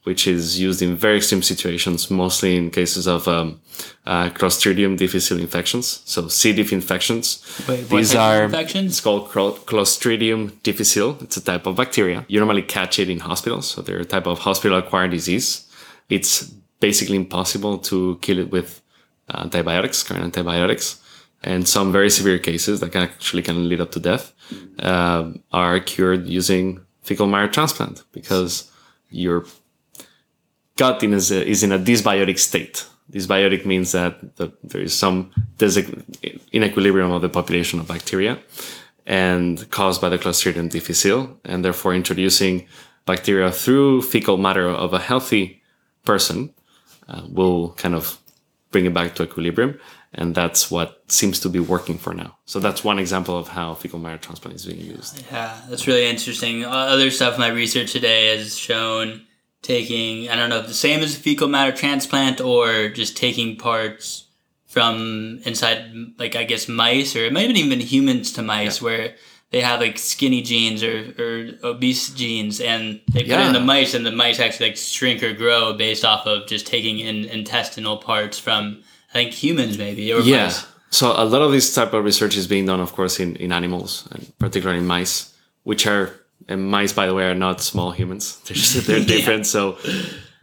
which 0.04 0.28
is 0.28 0.60
used 0.60 0.82
in 0.82 0.96
very 0.96 1.18
extreme 1.18 1.42
situations, 1.42 2.12
mostly 2.12 2.52
in 2.58 2.70
cases 2.70 3.08
of 3.08 3.28
um, 3.28 3.62
uh, 4.06 4.30
Clostridium 4.30 4.98
difficile 4.98 5.40
infections, 5.40 6.02
so 6.06 6.28
C. 6.28 6.54
diff 6.54 6.72
infections. 6.74 7.26
Wait, 7.68 7.90
These 7.90 8.14
are 8.16 8.44
infections? 8.44 8.92
It's 8.92 9.02
called 9.02 9.30
Clostridium 9.30 10.62
difficile. 10.62 11.18
It's 11.22 11.38
a 11.38 11.44
type 11.44 11.66
of 11.66 11.78
bacteria. 11.78 12.26
You 12.28 12.40
normally 12.40 12.64
catch 12.64 13.00
it 13.00 13.10
in 13.10 13.20
hospitals, 13.20 13.66
so 13.72 13.82
they're 13.82 14.00
a 14.00 14.06
type 14.06 14.28
of 14.28 14.40
hospital-acquired 14.40 15.12
disease. 15.12 15.66
It's 16.10 16.44
basically 16.80 17.16
impossible 17.16 17.78
to 17.90 18.20
kill 18.22 18.40
it 18.40 18.52
with 18.52 18.83
antibiotics, 19.30 20.04
current 20.04 20.24
antibiotics, 20.24 21.02
and 21.44 21.68
some 21.68 21.92
very 21.92 22.10
severe 22.10 22.40
cases 22.40 22.80
that 22.80 22.92
can 22.92 23.04
actually 23.04 23.42
can 23.42 23.68
lead 23.68 23.82
up 23.82 23.92
to 23.92 24.00
death 24.00 24.34
uh, 24.80 25.32
are 25.52 25.80
cured 25.80 26.28
using 26.28 26.80
fecal 27.02 27.28
matter 27.28 27.52
transplant 27.52 28.04
because 28.12 28.72
your 29.10 29.46
gut 30.78 31.04
is, 31.04 31.32
a, 31.32 31.48
is 31.48 31.64
in 31.64 31.72
a 31.72 31.80
dysbiotic 31.80 32.40
state. 32.40 32.86
Dysbiotic 33.12 33.66
means 33.66 33.92
that 33.92 34.38
the, 34.38 34.52
there 34.64 34.82
is 34.82 34.94
some 34.94 35.32
inequilibrium 36.54 37.12
of 37.12 37.22
the 37.22 37.30
population 37.30 37.80
of 37.80 37.88
bacteria 37.88 38.40
and 39.06 39.70
caused 39.70 40.00
by 40.00 40.08
the 40.08 40.18
Clostridium 40.18 40.70
difficile, 40.70 41.38
and 41.44 41.66
therefore 41.66 41.94
introducing 41.94 42.66
bacteria 43.06 43.52
through 43.52 44.02
fecal 44.02 44.38
matter 44.38 44.68
of 44.68 44.94
a 44.94 45.00
healthy 45.00 45.62
person 46.06 46.54
uh, 47.10 47.24
will 47.30 47.74
kind 47.74 47.96
of 47.96 48.18
bring 48.74 48.86
it 48.86 48.94
back 48.94 49.16
to 49.16 49.24
equilibrium. 49.24 49.80
And 50.16 50.36
that's 50.36 50.70
what 50.70 51.04
seems 51.08 51.40
to 51.40 51.50
be 51.50 51.60
working 51.60 51.98
for 51.98 52.14
now. 52.14 52.38
So 52.46 52.60
that's 52.60 52.84
one 52.84 53.00
example 53.00 53.36
of 53.36 53.48
how 53.48 53.74
fecal 53.74 53.98
matter 53.98 54.20
transplant 54.20 54.56
is 54.56 54.66
being 54.66 54.82
used. 54.82 55.24
Yeah, 55.32 55.60
that's 55.70 55.88
really 55.88 56.06
interesting. 56.06 56.66
Other 56.66 57.10
stuff 57.10 57.40
my 57.40 57.48
research 57.48 57.94
today 57.94 58.38
has 58.38 58.56
shown 58.56 59.26
taking, 59.64 60.30
I 60.30 60.36
don't 60.36 60.50
know, 60.50 60.60
if 60.60 60.68
the 60.68 60.74
same 60.74 61.00
as 61.00 61.18
fecal 61.18 61.48
matter 61.48 61.76
transplant 61.76 62.42
or 62.42 62.90
just 62.90 63.18
taking 63.18 63.56
parts 63.56 64.28
from 64.68 65.40
inside, 65.46 65.92
like, 66.20 66.36
I 66.36 66.44
guess, 66.44 66.68
mice, 66.68 67.16
or 67.16 67.26
it 67.26 67.34
might 67.34 67.48
have 67.48 67.56
even 67.56 67.70
been 67.70 67.80
humans 67.80 68.34
to 68.34 68.44
mice, 68.44 68.82
yeah. 68.82 68.86
where 68.86 69.16
they 69.54 69.62
have 69.62 69.80
like 69.80 70.00
skinny 70.00 70.42
genes 70.42 70.84
or, 70.84 71.14
or 71.20 71.52
obese 71.64 72.10
genes 72.10 72.60
and 72.60 73.00
they 73.12 73.20
put 73.20 73.28
yeah. 73.28 73.44
it 73.44 73.48
in 73.48 73.54
the 73.54 73.60
mice 73.60 73.94
and 73.94 74.04
the 74.04 74.12
mice 74.12 74.40
actually 74.40 74.70
like 74.70 74.78
shrink 74.78 75.22
or 75.22 75.32
grow 75.32 75.74
based 75.74 76.04
off 76.04 76.26
of 76.26 76.48
just 76.48 76.66
taking 76.66 76.98
in 76.98 77.26
intestinal 77.26 77.98
parts 77.98 78.40
from 78.40 78.84
I 79.12 79.14
think 79.14 79.32
humans 79.32 79.78
maybe 79.78 80.12
or 80.12 80.22
yeah. 80.22 80.46
Mice. 80.46 80.66
So 80.90 81.12
a 81.16 81.24
lot 81.24 81.44
of 81.44 81.52
this 81.52 81.74
type 81.74 81.94
of 81.94 82.04
research 82.04 82.36
is 82.36 82.48
being 82.48 82.66
done, 82.66 82.80
of 82.80 82.94
course, 82.94 83.20
in, 83.20 83.36
in 83.36 83.52
animals 83.52 84.08
and 84.12 84.38
particularly 84.40 84.80
in 84.80 84.88
mice, 84.88 85.36
which 85.64 85.86
are 85.86 86.12
and 86.48 86.70
mice, 86.70 86.92
by 86.92 87.06
the 87.06 87.14
way, 87.14 87.26
are 87.26 87.36
not 87.36 87.62
small 87.62 87.92
humans. 87.92 88.40
They're 88.46 88.56
just 88.56 88.88
they're 88.88 89.06
different. 89.06 89.42
yeah. 89.42 89.44
So 89.44 89.78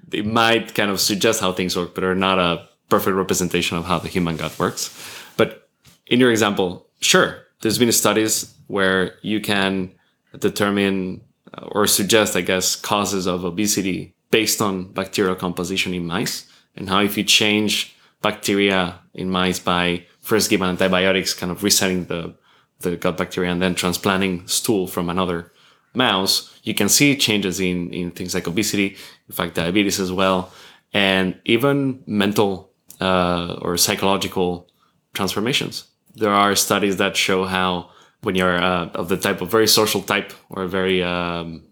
they 0.06 0.22
might 0.22 0.74
kind 0.74 0.90
of 0.90 1.00
suggest 1.00 1.40
how 1.40 1.52
things 1.52 1.76
work, 1.76 1.96
but 1.96 2.04
are 2.04 2.14
not 2.14 2.38
a 2.38 2.68
perfect 2.88 3.16
representation 3.16 3.76
of 3.76 3.84
how 3.84 3.98
the 3.98 4.08
human 4.08 4.36
gut 4.36 4.56
works. 4.56 4.96
But 5.36 5.68
in 6.06 6.20
your 6.20 6.30
example, 6.30 6.86
sure, 7.00 7.44
there's 7.60 7.78
been 7.78 7.92
studies 7.92 8.54
where 8.66 9.16
you 9.22 9.40
can 9.40 9.92
determine 10.38 11.22
uh, 11.52 11.66
or 11.72 11.86
suggest, 11.86 12.36
I 12.36 12.40
guess, 12.40 12.76
causes 12.76 13.26
of 13.26 13.44
obesity 13.44 14.14
based 14.30 14.60
on 14.62 14.92
bacterial 14.92 15.34
composition 15.34 15.92
in 15.92 16.06
mice 16.06 16.46
and 16.76 16.88
how 16.88 17.00
if 17.00 17.16
you 17.16 17.24
change 17.24 17.96
bacteria 18.22 18.98
in 19.14 19.30
mice 19.30 19.58
by 19.58 20.06
first 20.20 20.50
giving 20.50 20.68
antibiotics, 20.68 21.34
kind 21.34 21.50
of 21.50 21.62
resetting 21.62 22.04
the, 22.04 22.34
the 22.80 22.96
gut 22.96 23.16
bacteria 23.16 23.50
and 23.50 23.60
then 23.60 23.74
transplanting 23.74 24.46
stool 24.46 24.86
from 24.86 25.10
another 25.10 25.52
mouse, 25.94 26.58
you 26.62 26.74
can 26.74 26.88
see 26.88 27.16
changes 27.16 27.58
in, 27.58 27.92
in 27.92 28.10
things 28.12 28.34
like 28.34 28.46
obesity, 28.46 28.96
in 29.28 29.34
fact, 29.34 29.56
diabetes 29.56 29.98
as 29.98 30.12
well, 30.12 30.52
and 30.92 31.38
even 31.44 32.02
mental 32.06 32.70
uh, 33.00 33.56
or 33.60 33.76
psychological 33.76 34.68
transformations 35.14 35.89
there 36.14 36.32
are 36.32 36.54
studies 36.56 36.96
that 36.96 37.16
show 37.16 37.44
how 37.44 37.90
when 38.22 38.34
you're 38.34 38.56
uh, 38.56 38.86
of 38.94 39.08
the 39.08 39.16
type 39.16 39.40
of 39.40 39.50
very 39.50 39.66
social 39.66 40.02
type 40.02 40.32
or 40.50 40.66
very 40.66 41.02
um, 41.02 41.62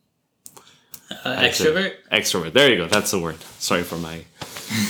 uh, 1.25 1.37
extrovert? 1.37 1.95
Extrovert. 2.13 2.53
There 2.53 2.71
you 2.71 2.77
go. 2.77 2.87
That's 2.87 3.11
the 3.11 3.19
word. 3.19 3.41
Sorry 3.59 3.83
for 3.83 3.97
my 3.97 4.25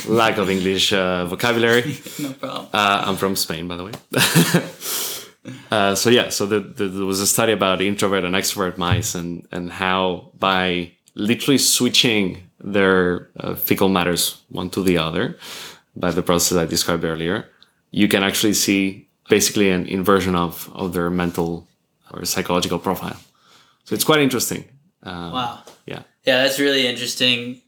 lack 0.07 0.37
of 0.37 0.49
english 0.49 0.93
uh, 0.93 1.25
vocabulary. 1.25 1.97
No 2.19 2.33
problem. 2.33 2.67
Uh, 2.73 3.03
i'm 3.05 3.15
from 3.15 3.35
spain 3.35 3.67
by 3.67 3.75
the 3.75 3.85
way. 3.85 3.93
Uh, 5.71 5.95
so 5.95 6.09
yeah 6.09 6.29
so 6.29 6.45
the, 6.45 6.59
the, 6.59 6.87
there 6.87 7.05
was 7.05 7.21
a 7.21 7.25
study 7.25 7.53
about 7.53 7.81
introvert 7.81 8.25
and 8.25 8.35
extrovert 8.35 8.77
mice 8.77 9.15
and 9.15 9.47
and 9.51 9.71
how 9.71 10.29
by 10.37 10.91
literally 11.15 11.57
switching 11.57 12.43
their 12.59 13.29
uh, 13.39 13.55
fecal 13.55 13.87
matters 13.87 14.43
one 14.49 14.69
to 14.69 14.83
the 14.83 14.97
other 14.97 15.37
by 15.95 16.11
the 16.11 16.21
process 16.21 16.57
i 16.57 16.65
described 16.65 17.05
earlier 17.05 17.47
you 17.89 18.07
can 18.07 18.21
actually 18.21 18.53
see 18.53 19.08
basically 19.29 19.69
an 19.69 19.85
inversion 19.85 20.35
of, 20.35 20.69
of 20.73 20.93
their 20.93 21.09
mental 21.09 21.67
or 22.11 22.25
psychological 22.25 22.79
profile. 22.79 23.17
So 23.85 23.95
it's 23.95 24.03
quite 24.03 24.19
interesting. 24.19 24.65
Um, 25.03 25.31
wow. 25.31 25.63
Yeah. 25.85 26.03
Yeah, 26.25 26.43
that's 26.43 26.59
really 26.59 26.87
interesting. 26.87 27.61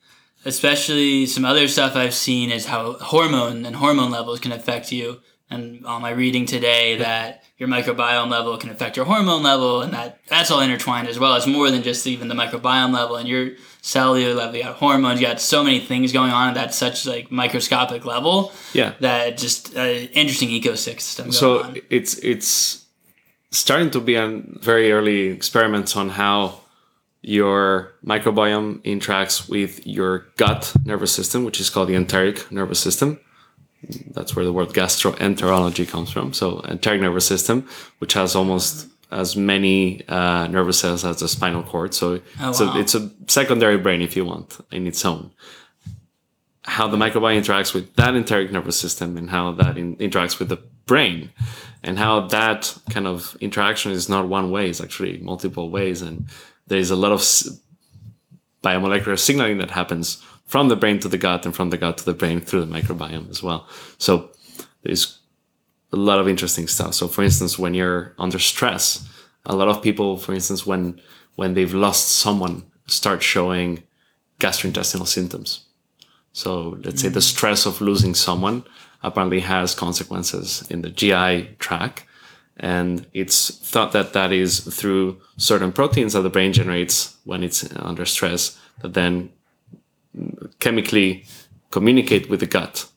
Especially 0.43 1.25
some 1.25 1.45
other 1.45 1.67
stuff 1.67 1.95
I've 1.95 2.13
seen 2.15 2.51
is 2.51 2.65
how 2.65 2.93
hormone 2.93 3.65
and 3.65 3.75
hormone 3.75 4.11
levels 4.11 4.39
can 4.39 4.51
affect 4.51 4.91
you. 4.91 5.21
And 5.51 5.85
on 5.85 6.01
my 6.01 6.11
reading 6.11 6.45
today, 6.45 6.97
that 6.97 7.43
your 7.57 7.67
microbiome 7.67 8.29
level 8.29 8.57
can 8.57 8.69
affect 8.69 8.95
your 8.95 9.05
hormone 9.05 9.43
level, 9.43 9.81
and 9.81 9.93
that 9.93 10.19
that's 10.27 10.49
all 10.49 10.61
intertwined 10.61 11.07
as 11.07 11.19
well. 11.19 11.35
It's 11.35 11.45
more 11.45 11.69
than 11.69 11.83
just 11.83 12.07
even 12.07 12.29
the 12.29 12.35
microbiome 12.35 12.93
level 12.93 13.17
and 13.17 13.27
your 13.27 13.51
cellular 13.81 14.33
level. 14.33 14.55
You 14.55 14.63
got 14.63 14.77
hormones. 14.77 15.19
You 15.19 15.27
got 15.27 15.41
so 15.41 15.63
many 15.63 15.79
things 15.79 16.13
going 16.13 16.31
on 16.31 16.49
at 16.49 16.55
that 16.55 16.73
such 16.73 17.05
like 17.05 17.31
microscopic 17.31 18.05
level. 18.05 18.53
Yeah. 18.73 18.93
That 19.01 19.37
just 19.37 19.75
uh, 19.75 19.81
interesting 19.81 20.49
ecosystem. 20.49 21.33
so 21.33 21.63
on. 21.63 21.77
it's 21.89 22.17
it's 22.19 22.85
starting 23.51 23.91
to 23.91 23.99
be 23.99 24.17
on 24.17 24.57
very 24.61 24.91
early 24.91 25.27
experiments 25.27 25.95
on 25.95 26.09
how 26.09 26.61
your 27.21 27.93
microbiome 28.05 28.81
interacts 28.83 29.47
with 29.49 29.85
your 29.85 30.25
gut 30.37 30.73
nervous 30.85 31.11
system, 31.11 31.43
which 31.43 31.59
is 31.59 31.69
called 31.69 31.89
the 31.89 31.95
enteric 31.95 32.51
nervous 32.51 32.79
system. 32.79 33.19
That's 34.11 34.35
where 34.35 34.45
the 34.45 34.53
word 34.53 34.69
gastroenterology 34.69 35.87
comes 35.87 36.11
from. 36.11 36.33
So 36.33 36.61
enteric 36.61 37.01
nervous 37.01 37.25
system, 37.25 37.67
which 37.99 38.13
has 38.13 38.35
almost 38.35 38.87
as 39.11 39.35
many 39.35 40.07
uh, 40.07 40.47
nervous 40.47 40.79
cells 40.79 41.03
as 41.03 41.19
the 41.19 41.27
spinal 41.27 41.63
cord. 41.63 41.93
So 41.93 42.21
oh, 42.39 42.49
it's, 42.49 42.61
wow. 42.61 42.73
a, 42.73 42.79
it's 42.79 42.95
a 42.95 43.11
secondary 43.27 43.77
brain, 43.77 44.01
if 44.01 44.15
you 44.15 44.23
want, 44.25 44.59
in 44.71 44.87
its 44.87 45.03
own. 45.03 45.31
How 46.63 46.87
the 46.87 46.97
microbiome 46.97 47.41
interacts 47.41 47.73
with 47.73 47.95
that 47.95 48.15
enteric 48.15 48.51
nervous 48.51 48.79
system 48.79 49.17
and 49.17 49.29
how 49.29 49.51
that 49.53 49.77
in, 49.77 49.95
interacts 49.97 50.39
with 50.39 50.49
the 50.49 50.57
brain 50.85 51.31
and 51.83 51.97
how 51.97 52.27
that 52.27 52.77
kind 52.89 53.07
of 53.07 53.35
interaction 53.41 53.91
is 53.91 54.07
not 54.07 54.27
one 54.27 54.51
way, 54.51 54.69
it's 54.69 54.79
actually 54.79 55.17
multiple 55.17 55.69
ways. 55.69 56.01
And 56.01 56.27
there's 56.67 56.91
a 56.91 56.95
lot 56.95 57.11
of 57.11 57.21
biomolecular 58.63 59.17
signaling 59.17 59.57
that 59.57 59.71
happens 59.71 60.23
from 60.51 60.67
the 60.67 60.75
brain 60.75 60.99
to 60.99 61.07
the 61.07 61.17
gut 61.17 61.45
and 61.45 61.55
from 61.55 61.69
the 61.69 61.77
gut 61.77 61.97
to 61.97 62.03
the 62.03 62.13
brain 62.13 62.41
through 62.41 62.65
the 62.65 62.75
microbiome 62.75 63.29
as 63.29 63.41
well. 63.41 63.65
So 63.97 64.31
there's 64.83 65.19
a 65.93 65.95
lot 65.95 66.19
of 66.19 66.27
interesting 66.27 66.67
stuff. 66.67 66.93
So, 66.93 67.07
for 67.07 67.23
instance, 67.23 67.57
when 67.57 67.73
you're 67.73 68.13
under 68.19 68.37
stress, 68.37 69.07
a 69.45 69.55
lot 69.55 69.69
of 69.69 69.81
people, 69.81 70.17
for 70.17 70.33
instance, 70.33 70.65
when 70.65 70.99
when 71.37 71.53
they've 71.53 71.73
lost 71.73 72.09
someone, 72.09 72.63
start 72.85 73.23
showing 73.23 73.83
gastrointestinal 74.41 75.07
symptoms. 75.07 75.67
So, 76.33 76.77
let's 76.83 77.01
say 77.01 77.07
the 77.07 77.21
mm. 77.21 77.33
stress 77.33 77.65
of 77.65 77.79
losing 77.79 78.13
someone 78.13 78.65
apparently 79.03 79.39
has 79.39 79.73
consequences 79.73 80.67
in 80.69 80.81
the 80.81 80.89
GI 80.89 81.55
tract, 81.59 82.03
and 82.57 83.07
it's 83.13 83.57
thought 83.69 83.93
that 83.93 84.11
that 84.11 84.33
is 84.33 84.59
through 84.59 85.21
certain 85.37 85.71
proteins 85.71 86.11
that 86.11 86.23
the 86.23 86.29
brain 86.29 86.51
generates 86.51 87.15
when 87.23 87.41
it's 87.41 87.73
under 87.77 88.05
stress 88.05 88.59
that 88.81 88.93
then 88.95 89.29
chemically 90.59 91.25
communicate 91.71 92.29
with 92.29 92.39
the 92.39 92.45
gut 92.45 92.87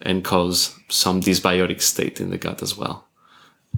and 0.00 0.24
cause 0.24 0.78
some 0.88 1.20
dysbiotic 1.20 1.80
state 1.80 2.20
in 2.20 2.30
the 2.30 2.38
gut 2.38 2.62
as 2.62 2.76
well. 2.76 3.06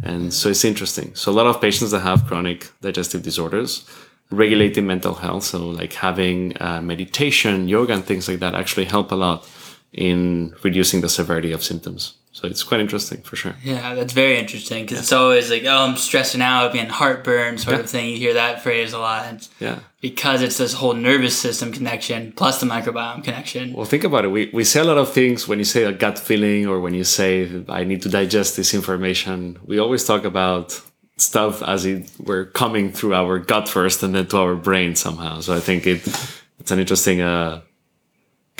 And 0.02 0.32
so 0.32 0.48
it's 0.48 0.64
interesting. 0.64 1.14
So 1.14 1.32
a 1.32 1.34
lot 1.34 1.46
of 1.46 1.60
patients 1.60 1.90
that 1.90 2.00
have 2.00 2.26
chronic 2.26 2.70
digestive 2.80 3.22
disorders, 3.22 3.88
regulating 4.30 4.86
mental 4.86 5.14
health, 5.14 5.44
so 5.44 5.58
like 5.58 5.94
having 5.94 6.60
uh, 6.60 6.80
meditation, 6.80 7.68
yoga, 7.68 7.94
and 7.94 8.04
things 8.04 8.28
like 8.28 8.38
that 8.40 8.54
actually 8.54 8.84
help 8.84 9.12
a 9.12 9.16
lot 9.16 9.48
in 9.92 10.54
reducing 10.62 11.00
the 11.00 11.08
severity 11.08 11.52
of 11.52 11.62
symptoms. 11.62 12.14
So 12.32 12.46
it's 12.46 12.62
quite 12.62 12.80
interesting 12.80 13.22
for 13.22 13.34
sure. 13.34 13.56
Yeah, 13.62 13.94
that's 13.94 14.12
very 14.12 14.38
interesting 14.38 14.84
because 14.84 14.98
yeah. 14.98 15.02
it's 15.02 15.12
always 15.12 15.50
like, 15.50 15.64
oh, 15.64 15.86
I'm 15.88 15.96
stressing 15.96 16.40
out, 16.40 16.72
being 16.72 16.86
heartburn 16.88 17.58
sort 17.58 17.76
yeah. 17.76 17.82
of 17.82 17.90
thing. 17.90 18.10
You 18.10 18.16
hear 18.18 18.34
that 18.34 18.62
phrase 18.62 18.92
a 18.92 18.98
lot. 18.98 19.48
yeah. 19.58 19.80
Because 20.00 20.40
it's 20.40 20.56
this 20.56 20.72
whole 20.74 20.94
nervous 20.94 21.36
system 21.36 21.72
connection 21.72 22.32
plus 22.32 22.60
the 22.60 22.66
microbiome 22.66 23.24
connection. 23.24 23.72
Well, 23.72 23.84
think 23.84 24.04
about 24.04 24.24
it. 24.24 24.28
We, 24.28 24.48
we 24.54 24.62
say 24.62 24.80
a 24.80 24.84
lot 24.84 24.96
of 24.96 25.12
things 25.12 25.48
when 25.48 25.58
you 25.58 25.64
say 25.64 25.84
a 25.84 25.92
gut 25.92 26.18
feeling 26.18 26.66
or 26.66 26.80
when 26.80 26.94
you 26.94 27.04
say, 27.04 27.64
I 27.68 27.82
need 27.82 28.00
to 28.02 28.08
digest 28.08 28.56
this 28.56 28.74
information. 28.74 29.58
We 29.64 29.78
always 29.80 30.04
talk 30.04 30.24
about 30.24 30.80
stuff 31.16 31.62
as 31.62 31.84
it 31.84 32.10
we're 32.18 32.46
coming 32.46 32.92
through 32.92 33.14
our 33.14 33.38
gut 33.38 33.68
first 33.68 34.02
and 34.02 34.14
then 34.14 34.26
to 34.28 34.38
our 34.38 34.54
brain 34.54 34.94
somehow. 34.94 35.40
So 35.40 35.54
I 35.54 35.60
think 35.60 35.86
it 35.86 36.06
it's 36.58 36.70
an 36.70 36.78
interesting 36.78 37.20
uh, 37.20 37.60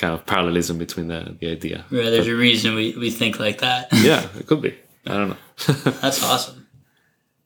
kind 0.00 0.14
of 0.14 0.25
parallelism 0.25 0.78
between 0.78 1.09
the, 1.09 1.37
the 1.38 1.50
idea. 1.50 1.85
Yeah, 1.90 2.11
there's 2.11 2.26
but, 2.26 2.33
a 2.33 2.37
reason 2.37 2.75
we, 2.75 2.97
we 2.97 3.11
think 3.11 3.38
like 3.38 3.59
that. 3.59 3.88
yeah, 3.92 4.26
it 4.38 4.47
could 4.47 4.62
be. 4.62 4.76
I 5.07 5.14
don't 5.14 5.28
know. 5.28 5.37
That's 6.00 6.23
awesome. 6.23 6.66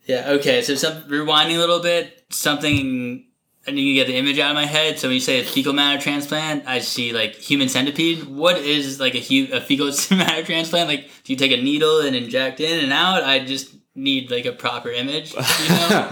Yeah, 0.06 0.30
okay, 0.38 0.62
so 0.62 0.74
some, 0.74 1.02
rewinding 1.04 1.56
a 1.56 1.58
little 1.58 1.80
bit, 1.80 2.24
something 2.30 3.26
I 3.66 3.70
need 3.70 3.88
to 3.88 3.94
get 3.94 4.06
the 4.06 4.16
image 4.16 4.38
out 4.38 4.50
of 4.50 4.54
my 4.54 4.66
head. 4.66 4.98
So 4.98 5.08
when 5.08 5.14
you 5.14 5.20
say 5.20 5.40
a 5.40 5.44
fecal 5.44 5.72
matter 5.72 6.00
transplant, 6.00 6.66
I 6.66 6.78
see 6.80 7.12
like 7.12 7.34
human 7.34 7.68
centipede. 7.68 8.24
What 8.24 8.58
is 8.58 9.00
like 9.00 9.14
a, 9.14 9.20
hu- 9.20 9.52
a 9.52 9.60
fecal 9.60 9.86
matter 10.16 10.44
transplant? 10.44 10.88
Like, 10.88 11.10
do 11.24 11.32
you 11.32 11.36
take 11.36 11.52
a 11.52 11.62
needle 11.62 12.00
and 12.00 12.14
inject 12.14 12.60
in 12.60 12.84
and 12.84 12.92
out? 12.92 13.24
I 13.24 13.40
just 13.40 13.74
need 13.94 14.30
like 14.30 14.44
a 14.44 14.52
proper 14.52 14.90
image. 14.90 15.32
You 15.32 15.40
know? 15.40 16.08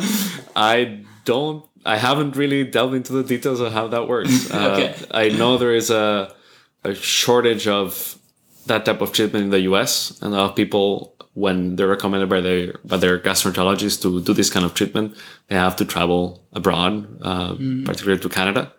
I 0.56 1.04
don't. 1.24 1.64
I 1.84 1.96
haven't 1.96 2.36
really 2.36 2.64
delved 2.64 2.94
into 2.94 3.12
the 3.12 3.24
details 3.24 3.60
of 3.60 3.72
how 3.72 3.88
that 3.88 4.08
works. 4.08 4.50
Okay. 4.54 4.94
Uh, 5.10 5.16
I 5.16 5.28
know 5.30 5.58
there 5.58 5.74
is 5.74 5.90
a 5.90 6.32
a 6.84 6.94
shortage 6.94 7.66
of 7.68 8.18
that 8.66 8.84
type 8.84 9.00
of 9.00 9.12
treatment 9.12 9.44
in 9.44 9.50
the 9.50 9.60
U.S. 9.60 10.18
and 10.20 10.34
a 10.34 10.36
lot 10.36 10.50
of 10.50 10.56
people, 10.56 11.14
when 11.34 11.76
they're 11.76 11.88
recommended 11.88 12.28
by 12.28 12.40
their 12.40 12.74
by 12.84 12.96
their 12.96 13.18
gastroenterologist 13.18 14.02
to 14.02 14.20
do 14.22 14.32
this 14.32 14.50
kind 14.50 14.64
of 14.64 14.74
treatment, 14.74 15.16
they 15.48 15.56
have 15.56 15.76
to 15.76 15.84
travel 15.84 16.44
abroad, 16.52 17.06
uh, 17.22 17.54
particularly 17.84 18.20
to 18.20 18.28
Canada, 18.28 18.72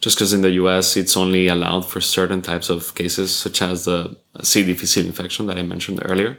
just 0.00 0.16
because 0.16 0.32
in 0.32 0.42
the 0.42 0.50
U.S. 0.62 0.96
it's 0.96 1.16
only 1.16 1.48
allowed 1.48 1.86
for 1.86 2.00
certain 2.00 2.42
types 2.42 2.68
of 2.70 2.94
cases, 2.94 3.34
such 3.34 3.62
as 3.62 3.84
the 3.84 4.16
C. 4.42 4.64
difficile 4.64 5.06
infection 5.06 5.46
that 5.46 5.58
I 5.58 5.62
mentioned 5.62 6.00
earlier. 6.04 6.38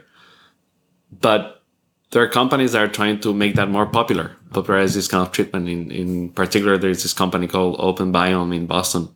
But 1.10 1.62
there 2.10 2.22
are 2.22 2.28
companies 2.28 2.72
that 2.72 2.82
are 2.82 2.88
trying 2.88 3.20
to 3.20 3.34
make 3.34 3.54
that 3.56 3.68
more 3.68 3.86
popular, 3.86 4.36
popularize 4.52 4.94
this 4.94 5.08
kind 5.08 5.26
of 5.26 5.32
treatment. 5.32 5.68
In, 5.68 5.90
in 5.90 6.28
particular, 6.30 6.78
there's 6.78 7.02
this 7.02 7.12
company 7.12 7.46
called 7.46 7.78
OpenBiome 7.78 8.54
in 8.54 8.66
Boston, 8.66 9.14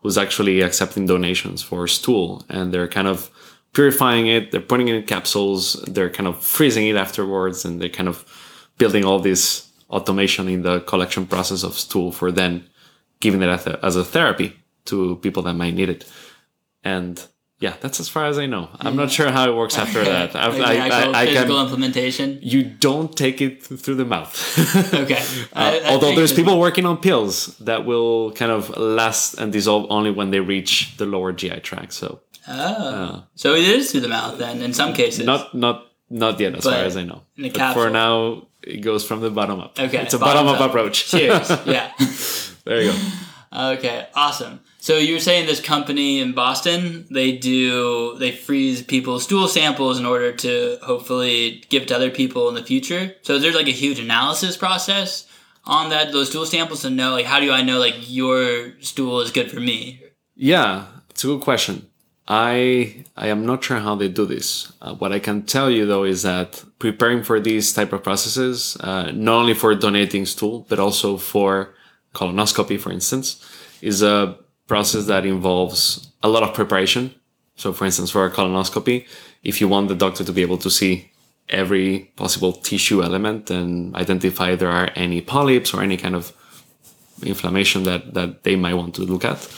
who's 0.00 0.18
actually 0.18 0.60
accepting 0.60 1.06
donations 1.06 1.62
for 1.62 1.86
stool, 1.86 2.44
and 2.48 2.72
they're 2.72 2.88
kind 2.88 3.08
of 3.08 3.30
purifying 3.72 4.26
it. 4.26 4.50
They're 4.50 4.60
putting 4.60 4.88
it 4.88 4.94
in 4.94 5.02
capsules. 5.04 5.74
They're 5.86 6.10
kind 6.10 6.26
of 6.26 6.42
freezing 6.42 6.86
it 6.86 6.96
afterwards, 6.96 7.64
and 7.64 7.80
they're 7.80 7.88
kind 7.88 8.08
of 8.08 8.24
building 8.78 9.04
all 9.04 9.18
this 9.18 9.70
automation 9.88 10.48
in 10.48 10.62
the 10.62 10.80
collection 10.80 11.26
process 11.26 11.62
of 11.62 11.74
stool 11.74 12.12
for 12.12 12.30
then 12.32 12.64
giving 13.20 13.42
it 13.42 13.48
as 13.48 13.66
a, 13.66 13.84
as 13.84 13.96
a 13.96 14.04
therapy 14.04 14.56
to 14.84 15.16
people 15.16 15.42
that 15.42 15.54
might 15.54 15.74
need 15.74 15.88
it. 15.88 16.04
And 16.84 17.24
yeah, 17.58 17.74
that's 17.80 18.00
as 18.00 18.08
far 18.08 18.26
as 18.26 18.38
I 18.38 18.46
know. 18.46 18.68
I'm 18.80 18.96
not 18.96 19.10
sure 19.10 19.30
how 19.30 19.48
it 19.50 19.54
works 19.56 19.78
after 19.78 20.04
that. 20.12 20.36
I, 20.36 20.48
like 20.48 20.78
I, 20.78 20.88
I, 21.10 21.20
I 21.22 21.26
physical 21.26 21.56
can, 21.56 21.64
implementation. 21.64 22.38
you 22.42 22.62
don't 22.64 23.16
take 23.16 23.40
it 23.40 23.62
through 23.62 23.94
the 23.96 24.04
mouth. 24.04 24.32
Okay. 24.94 25.22
Uh, 25.52 25.80
Although 25.86 26.14
there's 26.14 26.32
people 26.32 26.58
working 26.58 26.84
on 26.86 26.98
pills 26.98 27.56
that 27.58 27.84
will 27.86 28.32
kind 28.32 28.52
of 28.52 28.76
last 28.76 29.34
and 29.38 29.52
dissolve 29.52 29.86
only 29.90 30.10
when 30.10 30.30
they 30.30 30.40
reach 30.40 30.96
the 30.98 31.06
lower 31.06 31.32
GI 31.32 31.60
tract. 31.60 31.92
So 31.92 32.20
Oh. 32.48 33.24
so 33.34 33.54
it 33.54 33.64
is 33.64 33.90
through 33.90 34.02
the 34.02 34.08
mouth 34.08 34.38
then, 34.38 34.62
in 34.62 34.72
some 34.72 34.92
cases. 34.92 35.24
not 35.26 35.52
not 35.54 35.86
not 36.08 36.38
yet, 36.38 36.54
as 36.54 36.62
But 36.64 36.74
far 36.74 36.84
as 36.84 36.96
I 36.96 37.02
know. 37.04 37.22
in 37.36 37.46
a 37.46 37.50
But 37.50 37.72
for 37.74 37.90
now, 37.90 38.46
it 38.62 38.80
goes 38.80 39.04
from 39.04 39.20
the 39.20 39.30
bottom 39.30 39.58
up. 39.60 39.78
Okay, 39.78 39.98
it's 40.02 40.14
a 40.14 40.18
bottoms 40.18 40.44
bottom 40.44 40.54
up, 40.54 40.60
up. 40.60 40.70
approach. 40.70 41.06
Cheers. 41.10 41.50
Yeah. 41.66 41.90
there 42.64 42.82
you 42.82 42.92
go. 42.92 42.98
Okay, 43.74 44.06
awesome. 44.14 44.60
So 44.86 44.98
you're 44.98 45.18
saying 45.18 45.46
this 45.46 45.60
company 45.60 46.20
in 46.20 46.32
Boston, 46.32 47.08
they 47.10 47.32
do 47.32 48.16
they 48.18 48.30
freeze 48.30 48.84
people's 48.84 49.24
stool 49.24 49.48
samples 49.48 49.98
in 49.98 50.06
order 50.06 50.30
to 50.30 50.78
hopefully 50.80 51.64
give 51.70 51.86
to 51.86 51.96
other 51.96 52.12
people 52.12 52.48
in 52.48 52.54
the 52.54 52.62
future. 52.62 53.12
So 53.22 53.40
there's 53.40 53.56
like 53.56 53.66
a 53.66 53.72
huge 53.72 53.98
analysis 53.98 54.56
process 54.56 55.26
on 55.64 55.90
that 55.90 56.12
those 56.12 56.30
stool 56.30 56.46
samples 56.46 56.82
to 56.82 56.90
know 56.90 57.10
like 57.10 57.26
how 57.26 57.40
do 57.40 57.50
I 57.50 57.62
know 57.62 57.80
like 57.80 57.96
your 57.98 58.80
stool 58.80 59.20
is 59.22 59.32
good 59.32 59.50
for 59.50 59.58
me? 59.58 60.04
Yeah, 60.36 60.86
it's 61.10 61.24
a 61.24 61.26
good 61.26 61.40
question. 61.40 61.88
I 62.28 63.06
I 63.16 63.26
am 63.26 63.44
not 63.44 63.64
sure 63.64 63.80
how 63.80 63.96
they 63.96 64.08
do 64.08 64.24
this. 64.24 64.72
Uh, 64.80 64.94
what 64.94 65.10
I 65.10 65.18
can 65.18 65.42
tell 65.42 65.68
you 65.68 65.84
though 65.84 66.04
is 66.04 66.22
that 66.22 66.64
preparing 66.78 67.24
for 67.24 67.40
these 67.40 67.72
type 67.72 67.92
of 67.92 68.04
processes, 68.04 68.76
uh, 68.78 69.10
not 69.10 69.40
only 69.40 69.54
for 69.54 69.74
donating 69.74 70.26
stool 70.26 70.64
but 70.68 70.78
also 70.78 71.16
for 71.16 71.74
colonoscopy, 72.14 72.78
for 72.78 72.92
instance, 72.92 73.44
is 73.82 74.00
a 74.00 74.45
process 74.66 75.06
that 75.06 75.24
involves 75.24 76.10
a 76.22 76.28
lot 76.28 76.42
of 76.42 76.54
preparation. 76.54 77.14
So, 77.56 77.72
for 77.72 77.84
instance, 77.84 78.10
for 78.10 78.24
a 78.24 78.30
colonoscopy, 78.30 79.06
if 79.42 79.60
you 79.60 79.68
want 79.68 79.88
the 79.88 79.94
doctor 79.94 80.24
to 80.24 80.32
be 80.32 80.42
able 80.42 80.58
to 80.58 80.70
see 80.70 81.10
every 81.48 82.10
possible 82.16 82.52
tissue 82.52 83.02
element 83.02 83.50
and 83.50 83.94
identify 83.94 84.50
if 84.50 84.58
there 84.58 84.70
are 84.70 84.90
any 84.96 85.20
polyps 85.20 85.72
or 85.72 85.82
any 85.82 85.96
kind 85.96 86.14
of 86.14 86.32
inflammation 87.22 87.84
that, 87.84 88.14
that 88.14 88.42
they 88.42 88.56
might 88.56 88.74
want 88.74 88.94
to 88.96 89.02
look 89.02 89.24
at, 89.24 89.48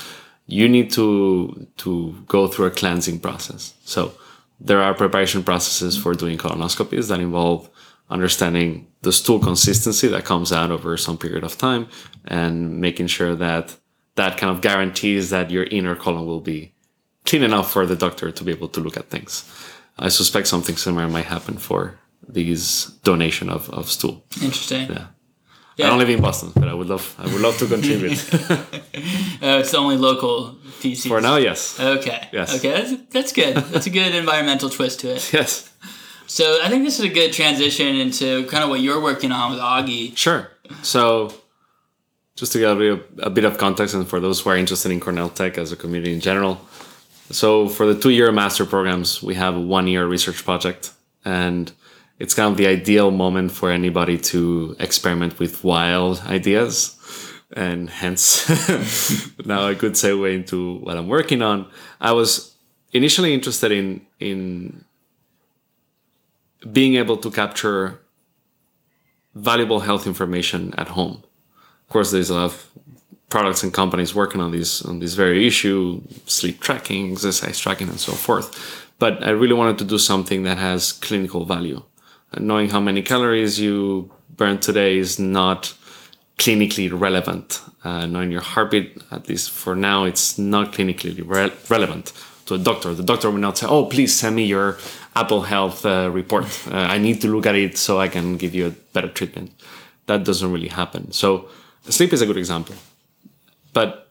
you 0.47 0.69
need 0.69 0.91
to 0.91 1.67
to 1.77 2.15
go 2.27 2.49
through 2.49 2.67
a 2.67 2.71
cleansing 2.71 3.21
process. 3.21 3.75
So 3.85 4.13
there 4.61 4.83
are 4.83 4.95
preparation 4.95 5.43
processes 5.43 5.97
for 5.97 6.15
doing 6.15 6.39
colonoscopies 6.39 7.09
that 7.09 7.21
involve 7.21 7.69
understanding 8.11 8.87
the 9.03 9.13
stool 9.13 9.39
consistency 9.39 10.09
that 10.09 10.25
comes 10.25 10.53
out 10.53 10.71
over 10.71 10.97
some 10.97 11.19
period 11.19 11.45
of 11.45 11.59
time 11.59 11.87
and 12.27 12.81
making 12.81 13.07
sure 13.07 13.35
that 13.35 13.77
that 14.19 14.37
kind 14.37 14.51
of 14.55 14.61
guarantees 14.61 15.31
that 15.31 15.51
your 15.51 15.65
inner 15.65 15.97
colon 15.97 16.27
will 16.27 16.41
be 16.41 16.73
clean 17.25 17.43
enough 17.43 17.73
for 17.73 17.87
the 17.87 17.97
doctor 17.97 18.31
to 18.31 18.45
be 18.45 18.53
able 18.53 18.69
to 18.69 18.81
look 18.81 18.97
at 18.97 19.09
things. 19.09 19.33
I 19.99 20.09
suspect 20.11 20.47
something 20.47 20.77
similar 20.77 21.09
might 21.09 21.25
happen 21.37 21.57
for 21.57 21.99
these 22.29 22.87
donation 23.11 23.49
of, 23.49 23.71
of 23.71 23.91
stool. 23.91 24.25
Interesting. 24.43 24.91
Yeah. 24.91 25.07
Yeah. 25.77 25.87
I 25.87 25.91
don't 25.91 25.99
live 25.99 26.11
in 26.11 26.21
Boston, 26.21 26.51
but 26.57 26.69
I 26.69 26.75
would 26.75 26.89
love 26.89 27.15
I 27.19 27.27
would 27.33 27.41
love 27.41 27.57
to 27.59 27.67
contribute. 27.67 28.19
Uh, 29.41 29.61
it's 29.61 29.71
the 29.71 29.79
only 29.79 29.97
local 29.97 30.59
PCs. 30.81 31.07
For 31.07 31.21
now, 31.21 31.37
yes. 31.37 31.79
Okay. 31.79 32.29
Yes. 32.33 32.57
Okay, 32.57 32.71
that's, 32.73 32.93
that's 33.15 33.33
good. 33.33 33.55
That's 33.55 33.87
a 33.87 33.91
good 33.91 34.13
environmental 34.13 34.69
twist 34.69 34.99
to 35.01 35.15
it. 35.15 35.33
Yes. 35.33 35.73
So 36.27 36.59
I 36.61 36.69
think 36.69 36.83
this 36.85 36.99
is 36.99 37.05
a 37.05 37.15
good 37.21 37.33
transition 37.33 37.95
into 37.95 38.47
kind 38.47 38.65
of 38.65 38.69
what 38.69 38.81
you're 38.81 39.01
working 39.01 39.31
on 39.31 39.53
with 39.53 39.61
Auggi. 39.61 40.17
Sure. 40.17 40.51
So, 40.83 41.33
just 42.39 42.53
to 42.53 42.59
give 42.59 42.71
a 42.71 42.77
bit, 42.77 43.07
a 43.19 43.31
bit 43.31 43.45
of 43.45 43.59
context, 43.59 43.95
and 43.95 44.07
for 44.09 44.21
those 44.21 44.41
who 44.41 44.51
are 44.51 44.57
interested 44.57 44.93
in 44.93 45.01
Cornell 45.01 45.29
Tech 45.29 45.59
as 45.59 45.73
a 45.73 45.77
community 45.77 46.13
in 46.13 46.21
general, 46.21 46.61
so 47.31 47.69
for 47.69 47.85
the 47.93 47.99
two-year 47.99 48.31
master 48.33 48.65
programs, 48.65 49.23
we 49.23 49.35
have 49.35 49.57
a 49.57 49.61
one-year 49.61 50.07
research 50.07 50.45
project, 50.45 50.93
and 51.25 51.73
it's 52.19 52.35
kind 52.35 52.51
of 52.51 52.57
the 52.57 52.67
ideal 52.67 53.11
moment 53.11 53.51
for 53.53 53.71
anybody 53.71 54.17
to 54.19 54.77
experiment 54.79 55.39
with 55.39 55.65
wild 55.65 56.21
ideas, 56.27 56.97
and 57.57 57.91
hence 57.91 58.49
now 59.45 59.67
a 59.67 59.75
good 59.75 59.93
segue 59.93 60.33
into 60.33 60.77
what 60.79 60.97
I'm 60.97 61.09
working 61.09 61.43
on. 61.43 61.69
I 62.01 62.13
was 62.13 62.55
initially 62.93 63.35
interested 63.35 63.73
in 63.73 64.07
in 64.21 64.85
being 66.73 66.95
able 66.95 67.17
to 67.17 67.31
capture 67.31 68.01
valuable 69.35 69.81
health 69.81 70.07
information 70.07 70.75
at 70.77 70.89
home. 70.89 71.23
Of 71.89 71.93
course, 71.93 72.11
there's 72.11 72.29
a 72.29 72.35
lot 72.35 72.45
of 72.45 72.67
products 73.31 73.63
and 73.63 73.73
companies 73.73 74.15
working 74.15 74.43
on 74.43 74.51
this 74.53 74.83
on 74.83 74.99
this 74.99 75.15
very 75.15 75.47
issue, 75.47 76.03
sleep 76.27 76.61
tracking, 76.61 77.13
exercise 77.13 77.59
tracking, 77.59 77.89
and 77.89 77.99
so 77.99 78.13
forth. 78.13 78.87
But 78.99 79.25
I 79.25 79.31
really 79.31 79.55
wanted 79.55 79.79
to 79.79 79.85
do 79.85 79.97
something 79.97 80.43
that 80.43 80.59
has 80.59 80.93
clinical 80.93 81.47
value. 81.47 81.83
And 82.33 82.47
knowing 82.47 82.69
how 82.69 82.81
many 82.81 83.01
calories 83.01 83.59
you 83.59 84.11
burn 84.37 84.59
today 84.59 84.99
is 84.99 85.19
not 85.19 85.73
clinically 86.37 86.91
relevant. 86.93 87.63
Uh, 87.85 88.05
knowing 88.05 88.31
your 88.31 88.43
heartbeat, 88.43 89.03
at 89.11 89.27
least 89.31 89.51
for 89.51 89.75
now, 89.75 90.05
it's 90.05 90.37
not 90.37 90.73
clinically 90.75 91.23
re- 91.27 91.53
relevant 91.71 92.13
to 92.45 92.55
a 92.55 92.59
doctor. 92.59 92.93
The 92.93 93.03
doctor 93.03 93.31
will 93.31 93.39
not 93.39 93.57
say, 93.57 93.67
"Oh, 93.67 93.87
please 93.87 94.15
send 94.15 94.37
me 94.37 94.45
your 94.45 94.77
Apple 95.17 95.43
Health 95.43 95.87
uh, 95.87 96.11
report. 96.13 96.45
Uh, 96.71 96.77
I 96.77 96.99
need 96.99 97.23
to 97.23 97.29
look 97.29 97.47
at 97.47 97.55
it 97.55 97.79
so 97.79 97.99
I 97.99 98.09
can 98.09 98.37
give 98.37 98.55
you 98.55 98.67
a 98.67 98.71
better 98.93 99.09
treatment." 99.09 99.53
That 100.05 100.25
doesn't 100.25 100.53
really 100.53 100.69
happen. 100.69 101.13
So, 101.13 101.49
sleep 101.91 102.13
is 102.13 102.21
a 102.21 102.27
good 102.27 102.37
example. 102.37 102.75
But 103.73 104.09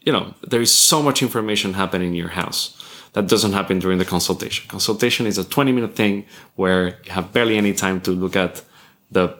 you 0.00 0.12
know, 0.12 0.34
there 0.46 0.60
is 0.60 0.74
so 0.74 1.02
much 1.02 1.22
information 1.22 1.74
happening 1.74 2.08
in 2.08 2.14
your 2.14 2.28
house 2.28 2.78
that 3.12 3.28
doesn't 3.28 3.52
happen 3.52 3.78
during 3.78 3.98
the 3.98 4.04
consultation. 4.04 4.68
Consultation 4.68 5.26
is 5.26 5.38
a 5.38 5.44
20 5.44 5.72
minute 5.72 5.94
thing 5.94 6.24
where 6.56 6.98
you 7.04 7.12
have 7.12 7.32
barely 7.32 7.56
any 7.56 7.72
time 7.72 8.00
to 8.00 8.10
look 8.10 8.36
at 8.36 8.62
the 9.10 9.36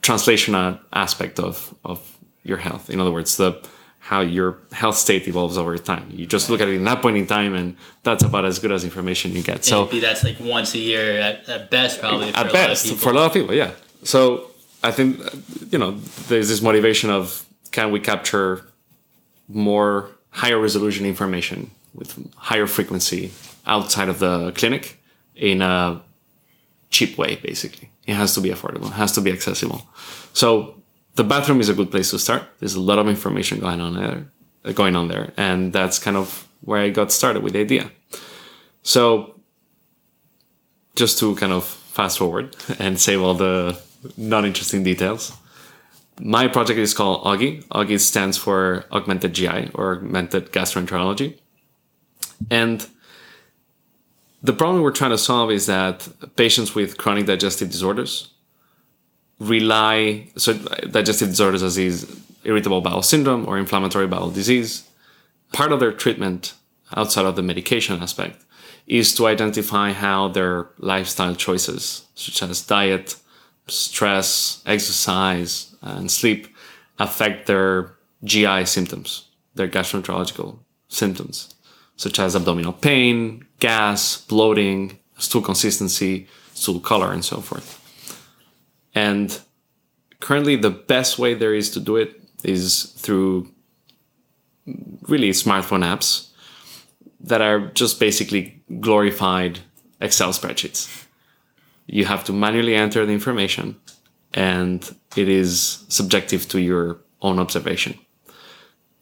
translational 0.00 0.78
aspect 0.92 1.38
of, 1.38 1.74
of 1.84 2.18
your 2.42 2.56
health. 2.58 2.90
In 2.90 3.00
other 3.00 3.12
words, 3.12 3.36
the 3.36 3.60
how 3.98 4.20
your 4.20 4.58
health 4.70 4.96
state 4.96 5.26
evolves 5.26 5.58
over 5.58 5.76
time. 5.78 6.06
You 6.12 6.26
just 6.26 6.48
look 6.48 6.60
at 6.60 6.68
it 6.68 6.74
in 6.74 6.84
that 6.84 7.02
point 7.02 7.16
in 7.16 7.26
time, 7.26 7.54
and 7.56 7.76
that's 8.04 8.22
about 8.22 8.44
as 8.44 8.60
good 8.60 8.70
as 8.70 8.84
information 8.84 9.32
you 9.32 9.42
get. 9.42 9.64
So 9.64 9.86
Maybe 9.86 9.98
that's 9.98 10.22
like 10.22 10.38
once 10.38 10.74
a 10.74 10.78
year 10.78 11.18
at, 11.18 11.48
at 11.48 11.70
best, 11.72 11.98
probably. 11.98 12.30
For 12.30 12.38
at 12.38 12.52
best 12.52 12.94
for 12.94 13.10
a 13.10 13.12
lot 13.12 13.26
of 13.26 13.32
people 13.32 13.52
yeah 13.52 13.72
so 14.04 14.50
i 14.86 14.90
think 14.90 15.18
you 15.72 15.78
know 15.78 15.92
there's 16.28 16.48
this 16.48 16.62
motivation 16.62 17.10
of 17.10 17.44
can 17.70 17.90
we 17.90 18.00
capture 18.00 18.64
more 19.48 20.10
higher 20.30 20.58
resolution 20.58 21.06
information 21.06 21.70
with 21.94 22.10
higher 22.36 22.66
frequency 22.66 23.32
outside 23.66 24.08
of 24.08 24.18
the 24.18 24.52
clinic 24.52 25.00
in 25.34 25.62
a 25.62 26.00
cheap 26.90 27.18
way 27.18 27.36
basically. 27.36 27.90
It 28.06 28.14
has 28.14 28.34
to 28.34 28.40
be 28.40 28.50
affordable. 28.50 28.86
It 28.86 28.92
has 28.92 29.12
to 29.12 29.20
be 29.20 29.32
accessible. 29.32 29.82
So 30.32 30.80
the 31.14 31.24
bathroom 31.24 31.60
is 31.60 31.68
a 31.68 31.74
good 31.74 31.90
place 31.90 32.10
to 32.10 32.18
start. 32.18 32.44
There's 32.60 32.74
a 32.74 32.80
lot 32.80 32.98
of 32.98 33.08
information 33.08 33.58
going 33.60 33.80
on 33.80 33.94
there 33.94 34.26
going 34.74 34.96
on 34.96 35.06
there 35.06 35.32
and 35.36 35.72
that's 35.72 35.96
kind 35.96 36.16
of 36.16 36.48
where 36.62 36.80
i 36.80 36.90
got 36.90 37.12
started 37.12 37.42
with 37.42 37.52
the 37.52 37.60
idea. 37.60 37.90
So 38.82 39.40
just 40.96 41.18
to 41.20 41.34
kind 41.36 41.52
of 41.52 41.64
fast 41.64 42.18
forward 42.18 42.56
and 42.78 43.00
save 43.00 43.22
all 43.22 43.34
the 43.34 43.80
non 44.16 44.44
interesting 44.44 44.82
details, 44.82 45.32
my 46.20 46.48
project 46.48 46.78
is 46.78 46.94
called 46.94 47.24
Auggi. 47.24 47.64
Auggi 47.66 48.00
stands 48.00 48.36
for 48.36 48.84
Augmented 48.92 49.34
GI 49.34 49.70
or 49.74 49.96
Augmented 49.96 50.52
Gastroenterology. 50.52 51.38
And 52.50 52.86
the 54.42 54.52
problem 54.52 54.82
we're 54.82 54.92
trying 54.92 55.10
to 55.10 55.18
solve 55.18 55.50
is 55.50 55.66
that 55.66 56.08
patients 56.36 56.74
with 56.74 56.96
chronic 56.96 57.26
digestive 57.26 57.70
disorders 57.70 58.30
rely, 59.38 60.28
so 60.36 60.54
digestive 60.54 61.28
disorders 61.28 61.62
as 61.62 61.76
is 61.76 62.20
irritable 62.44 62.80
bowel 62.80 63.02
syndrome 63.02 63.46
or 63.46 63.58
inflammatory 63.58 64.06
bowel 64.06 64.30
disease, 64.30 64.88
part 65.52 65.72
of 65.72 65.80
their 65.80 65.92
treatment 65.92 66.54
outside 66.94 67.26
of 67.26 67.36
the 67.36 67.42
medication 67.42 68.00
aspect 68.00 68.44
is 68.86 69.14
to 69.14 69.26
identify 69.26 69.92
how 69.92 70.28
their 70.28 70.68
lifestyle 70.78 71.34
choices, 71.34 72.06
such 72.14 72.42
as 72.42 72.62
diet, 72.62 73.16
stress, 73.68 74.62
exercise, 74.66 75.74
and 75.82 76.10
sleep, 76.10 76.48
affect 76.98 77.46
their 77.46 77.94
GI 78.24 78.66
symptoms, 78.66 79.28
their 79.54 79.68
gastroenterological 79.68 80.58
symptoms, 80.88 81.54
such 81.96 82.18
as 82.18 82.34
abdominal 82.34 82.72
pain, 82.72 83.44
gas, 83.60 84.20
bloating, 84.20 84.98
stool 85.18 85.42
consistency, 85.42 86.28
stool 86.54 86.80
color, 86.80 87.12
and 87.12 87.24
so 87.24 87.40
forth. 87.40 87.82
And 88.94 89.38
currently, 90.20 90.56
the 90.56 90.70
best 90.70 91.18
way 91.18 91.34
there 91.34 91.54
is 91.54 91.70
to 91.70 91.80
do 91.80 91.96
it 91.96 92.20
is 92.44 92.94
through 92.96 93.52
really 95.02 95.30
smartphone 95.30 95.84
apps 95.84 96.30
that 97.20 97.40
are 97.40 97.68
just 97.68 98.00
basically 98.00 98.62
glorified 98.80 99.60
Excel 100.00 100.30
spreadsheets. 100.30 101.05
You 101.86 102.04
have 102.04 102.24
to 102.24 102.32
manually 102.32 102.74
enter 102.74 103.06
the 103.06 103.12
information 103.12 103.76
and 104.34 104.94
it 105.16 105.28
is 105.28 105.84
subjective 105.88 106.48
to 106.48 106.60
your 106.60 106.98
own 107.22 107.38
observation. 107.38 107.98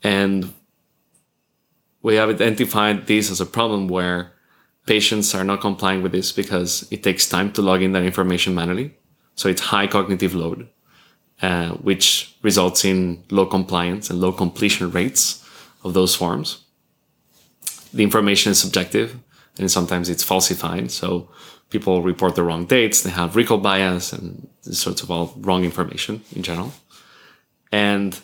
And 0.02 0.52
we 2.02 2.16
have 2.16 2.28
identified 2.28 3.06
this 3.06 3.30
as 3.30 3.40
a 3.40 3.46
problem 3.46 3.88
where 3.88 4.32
patients 4.86 5.34
are 5.34 5.44
not 5.44 5.60
complying 5.60 6.02
with 6.02 6.12
this 6.12 6.30
because 6.30 6.86
it 6.90 7.02
takes 7.02 7.28
time 7.28 7.50
to 7.52 7.62
log 7.62 7.82
in 7.82 7.92
that 7.92 8.02
information 8.02 8.54
manually. 8.54 8.94
So 9.34 9.48
it's 9.48 9.62
high 9.62 9.86
cognitive 9.86 10.34
load, 10.34 10.68
uh, 11.42 11.70
which 11.70 12.36
results 12.42 12.84
in 12.84 13.24
low 13.30 13.46
compliance 13.46 14.10
and 14.10 14.20
low 14.20 14.32
completion 14.32 14.90
rates 14.90 15.44
of 15.82 15.94
those 15.94 16.14
forms. 16.14 16.64
The 17.92 18.02
information 18.02 18.52
is 18.52 18.58
subjective 18.58 19.18
and 19.58 19.70
sometimes 19.70 20.08
it's 20.08 20.22
falsified. 20.22 20.90
So 20.90 21.28
people 21.70 22.02
report 22.02 22.34
the 22.34 22.42
wrong 22.42 22.66
dates, 22.66 23.02
they 23.02 23.10
have 23.10 23.36
recall 23.36 23.58
bias 23.58 24.12
and 24.12 24.48
sorts 24.62 25.02
of 25.02 25.10
all 25.10 25.34
wrong 25.36 25.64
information 25.64 26.22
in 26.34 26.42
general. 26.42 26.72
And 27.72 28.18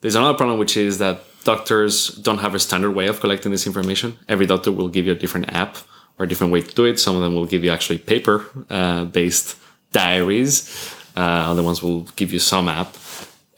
there's 0.00 0.14
another 0.14 0.36
problem, 0.36 0.58
which 0.58 0.76
is 0.76 0.98
that 0.98 1.20
doctors 1.44 2.08
don't 2.08 2.38
have 2.38 2.54
a 2.54 2.58
standard 2.58 2.92
way 2.92 3.06
of 3.08 3.20
collecting 3.20 3.52
this 3.52 3.66
information. 3.66 4.18
Every 4.28 4.46
doctor 4.46 4.72
will 4.72 4.88
give 4.88 5.06
you 5.06 5.12
a 5.12 5.16
different 5.16 5.52
app 5.52 5.76
or 6.18 6.24
a 6.24 6.28
different 6.28 6.52
way 6.52 6.62
to 6.62 6.74
do 6.74 6.84
it. 6.84 6.98
Some 6.98 7.16
of 7.16 7.22
them 7.22 7.34
will 7.34 7.46
give 7.46 7.64
you 7.64 7.70
actually 7.70 7.98
paper 7.98 8.44
uh, 8.70 9.04
based 9.04 9.56
diaries. 9.92 10.94
Uh, 11.16 11.20
other 11.20 11.62
ones 11.62 11.82
will 11.82 12.02
give 12.16 12.32
you 12.32 12.38
some 12.38 12.68
app 12.68 12.94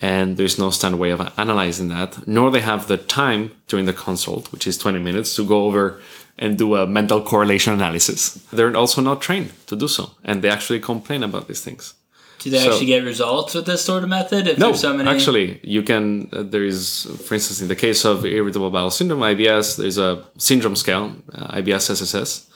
and 0.01 0.37
there's 0.37 0.59
no 0.59 0.71
standard 0.71 0.99
way 0.99 1.11
of 1.11 1.21
analyzing 1.39 1.89
that, 1.89 2.27
nor 2.27 2.51
they 2.51 2.61
have 2.61 2.89
the 2.89 2.97
time 2.97 3.53
during 3.69 3.85
the 3.85 3.93
consult, 3.93 4.51
which 4.51 4.67
is 4.67 4.79
20 4.79 4.99
minutes, 4.99 5.37
to 5.37 5.45
go 5.45 5.65
over 5.65 6.01
and 6.41 6.59
do 6.59 6.75
a 6.75 6.87
mental 6.87 7.23
correlation 7.23 7.73
analysis. 7.73 8.35
They're 8.53 8.77
also 8.77 9.01
not 9.01 9.21
trained 9.21 9.53
to 9.67 9.77
do 9.77 9.87
so, 9.87 10.11
and 10.25 10.43
they 10.43 10.49
actually 10.49 10.81
complain 10.81 11.23
about 11.23 11.47
these 11.47 11.61
things. 11.61 11.95
Do 12.41 12.49
they 12.49 12.59
so, 12.59 12.71
actually 12.71 12.87
get 12.87 13.05
results 13.05 13.55
with 13.55 13.67
this 13.67 13.85
sort 13.85 14.03
of 14.03 14.09
method? 14.09 14.47
If 14.47 14.59
no, 14.59 14.73
so 14.73 14.97
many... 14.97 15.09
actually, 15.09 15.61
you 15.63 15.83
can. 15.83 16.31
Uh, 16.33 16.43
there 16.43 16.65
is, 16.65 17.07
for 17.27 17.35
instance, 17.35 17.61
in 17.61 17.69
the 17.69 17.77
case 17.77 18.07
of 18.07 18.25
irritable 18.25 18.71
bowel 18.71 18.91
syndrome 18.91 19.21
(IBS), 19.21 19.77
there's 19.77 19.99
a 19.99 20.25
syndrome 20.39 20.75
scale, 20.75 21.15
uh, 21.35 21.59
IBS 21.59 21.91
SSS, 21.91 22.49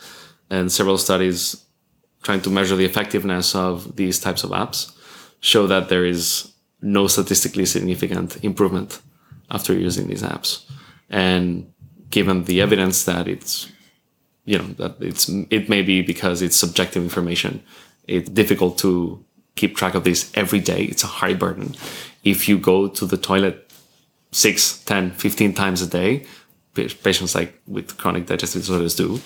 and 0.48 0.72
several 0.72 0.96
studies 0.96 1.64
trying 2.22 2.40
to 2.40 2.50
measure 2.50 2.74
the 2.74 2.86
effectiveness 2.86 3.54
of 3.54 3.96
these 3.96 4.18
types 4.18 4.42
of 4.42 4.50
apps 4.50 4.90
show 5.40 5.66
that 5.66 5.90
there 5.90 6.06
is 6.06 6.50
no 6.80 7.06
statistically 7.06 7.66
significant 7.66 8.42
improvement 8.42 9.00
after 9.50 9.74
using 9.74 10.06
these 10.08 10.22
apps. 10.22 10.64
And 11.10 11.70
given 12.08 12.44
the 12.44 12.62
evidence 12.62 13.04
that 13.04 13.28
it's, 13.28 13.68
you 14.44 14.58
know, 14.58 14.66
that 14.74 14.96
it's, 15.00 15.28
it 15.50 15.68
may 15.68 15.82
be 15.82 16.02
because 16.02 16.42
it's 16.42 16.56
subjective 16.56 17.02
information, 17.02 17.62
it's 18.06 18.28
difficult 18.28 18.78
to 18.78 19.24
keep 19.56 19.76
track 19.76 19.94
of 19.94 20.04
this 20.04 20.30
every 20.34 20.60
day. 20.60 20.84
It's 20.84 21.04
a 21.04 21.08
high 21.08 21.34
burden. 21.34 21.74
If 22.24 22.48
you 22.48 22.58
go 22.58 22.88
to 22.88 23.06
the 23.06 23.16
toilet 23.16 23.70
six, 24.32 24.78
10, 24.84 25.12
15 25.12 25.54
times 25.54 25.80
a 25.80 25.86
day, 25.86 26.26
patients 26.74 27.34
like 27.34 27.60
with 27.66 27.96
chronic 27.96 28.26
digestive 28.26 28.62
disorders 28.62 28.94
do, 28.96 29.20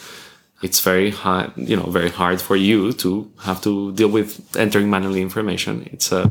it's 0.62 0.80
very 0.80 1.10
hard, 1.10 1.52
you 1.56 1.76
know, 1.76 1.84
very 1.84 2.10
hard 2.10 2.40
for 2.40 2.56
you 2.56 2.92
to 2.92 3.30
have 3.40 3.60
to 3.62 3.92
deal 3.92 4.08
with 4.08 4.56
entering 4.56 4.90
manually 4.90 5.22
information. 5.22 5.88
It's 5.92 6.10
a, 6.12 6.30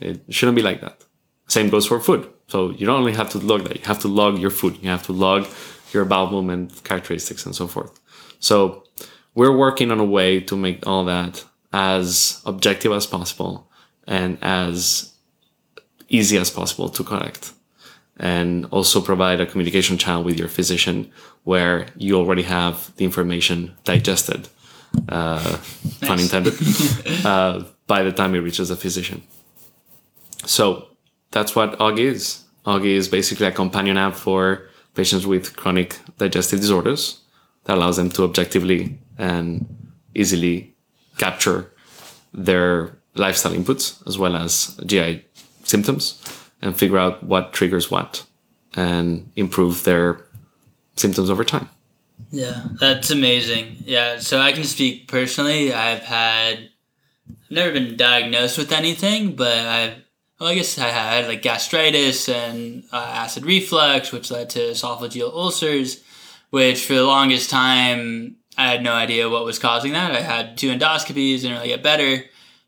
it 0.00 0.22
shouldn't 0.30 0.56
be 0.56 0.62
like 0.62 0.80
that. 0.80 1.04
Same 1.48 1.68
goes 1.68 1.86
for 1.86 2.00
food. 2.00 2.28
So 2.48 2.70
you 2.70 2.86
don't 2.86 2.98
only 3.00 3.12
have 3.12 3.30
to 3.30 3.38
log 3.38 3.64
that, 3.64 3.76
you 3.76 3.84
have 3.84 4.00
to 4.00 4.08
log 4.08 4.38
your 4.38 4.50
food. 4.50 4.78
You 4.80 4.88
have 4.88 5.04
to 5.06 5.12
log 5.12 5.46
your 5.92 6.04
bowel 6.04 6.30
movement 6.30 6.82
characteristics 6.84 7.44
and 7.46 7.54
so 7.54 7.66
forth. 7.66 7.98
So 8.40 8.84
we're 9.34 9.56
working 9.56 9.90
on 9.90 10.00
a 10.00 10.04
way 10.04 10.40
to 10.40 10.56
make 10.56 10.86
all 10.86 11.04
that 11.04 11.44
as 11.72 12.40
objective 12.46 12.92
as 12.92 13.06
possible 13.06 13.68
and 14.06 14.38
as 14.42 15.12
easy 16.08 16.38
as 16.38 16.50
possible 16.50 16.88
to 16.88 17.04
collect 17.04 17.52
and 18.18 18.66
also 18.66 19.00
provide 19.00 19.40
a 19.40 19.46
communication 19.46 19.96
channel 19.96 20.24
with 20.24 20.38
your 20.38 20.48
physician 20.48 21.10
where 21.44 21.86
you 21.96 22.16
already 22.16 22.42
have 22.42 22.94
the 22.96 23.04
information 23.04 23.76
digested, 23.84 24.48
uh, 25.08 25.38
nice. 25.40 25.98
pun 26.00 26.18
intended, 26.18 26.54
uh, 27.24 27.62
by 27.86 28.02
the 28.02 28.12
time 28.12 28.34
it 28.34 28.40
reaches 28.40 28.70
a 28.70 28.76
physician. 28.76 29.22
So 30.44 30.88
that's 31.30 31.54
what 31.54 31.78
Auggi 31.78 32.00
is. 32.00 32.44
Auggi 32.66 32.96
is 32.96 33.08
basically 33.08 33.46
a 33.46 33.52
companion 33.52 33.96
app 33.96 34.14
for 34.14 34.68
patients 34.94 35.26
with 35.26 35.54
chronic 35.56 35.96
digestive 36.18 36.60
disorders 36.60 37.20
that 37.68 37.76
allows 37.76 37.98
them 37.98 38.08
to 38.08 38.24
objectively 38.24 38.98
and 39.18 39.66
easily 40.14 40.74
capture 41.18 41.70
their 42.32 42.96
lifestyle 43.14 43.52
inputs 43.52 44.02
as 44.08 44.16
well 44.18 44.34
as 44.36 44.74
GI 44.86 45.22
symptoms 45.64 46.18
and 46.62 46.76
figure 46.76 46.96
out 46.96 47.22
what 47.22 47.52
triggers 47.52 47.90
what 47.90 48.24
and 48.74 49.30
improve 49.36 49.84
their 49.84 50.24
symptoms 50.96 51.28
over 51.28 51.44
time. 51.44 51.68
Yeah, 52.30 52.64
that's 52.80 53.10
amazing. 53.10 53.76
Yeah, 53.84 54.18
so 54.18 54.40
I 54.40 54.52
can 54.52 54.64
speak 54.64 55.06
personally. 55.06 55.72
I've 55.72 56.02
had, 56.02 56.70
I've 57.28 57.50
never 57.50 57.72
been 57.72 57.96
diagnosed 57.98 58.56
with 58.56 58.72
anything, 58.72 59.36
but 59.36 59.58
I've, 59.58 59.94
well, 60.40 60.48
I 60.48 60.54
guess 60.54 60.78
I 60.78 60.88
had 60.88 61.26
like 61.26 61.42
gastritis 61.42 62.30
and 62.30 62.84
uh, 62.92 63.10
acid 63.14 63.44
reflux, 63.44 64.10
which 64.10 64.30
led 64.30 64.48
to 64.50 64.60
esophageal 64.60 65.32
ulcers, 65.34 66.02
which 66.50 66.84
for 66.84 66.94
the 66.94 67.04
longest 67.04 67.50
time 67.50 68.36
I 68.56 68.66
had 68.66 68.82
no 68.82 68.92
idea 68.92 69.30
what 69.30 69.44
was 69.44 69.58
causing 69.58 69.92
that. 69.92 70.12
I 70.12 70.20
had 70.20 70.56
two 70.56 70.70
endoscopies, 70.70 71.42
didn't 71.42 71.58
really 71.58 71.68
get 71.68 71.82
better. 71.82 72.24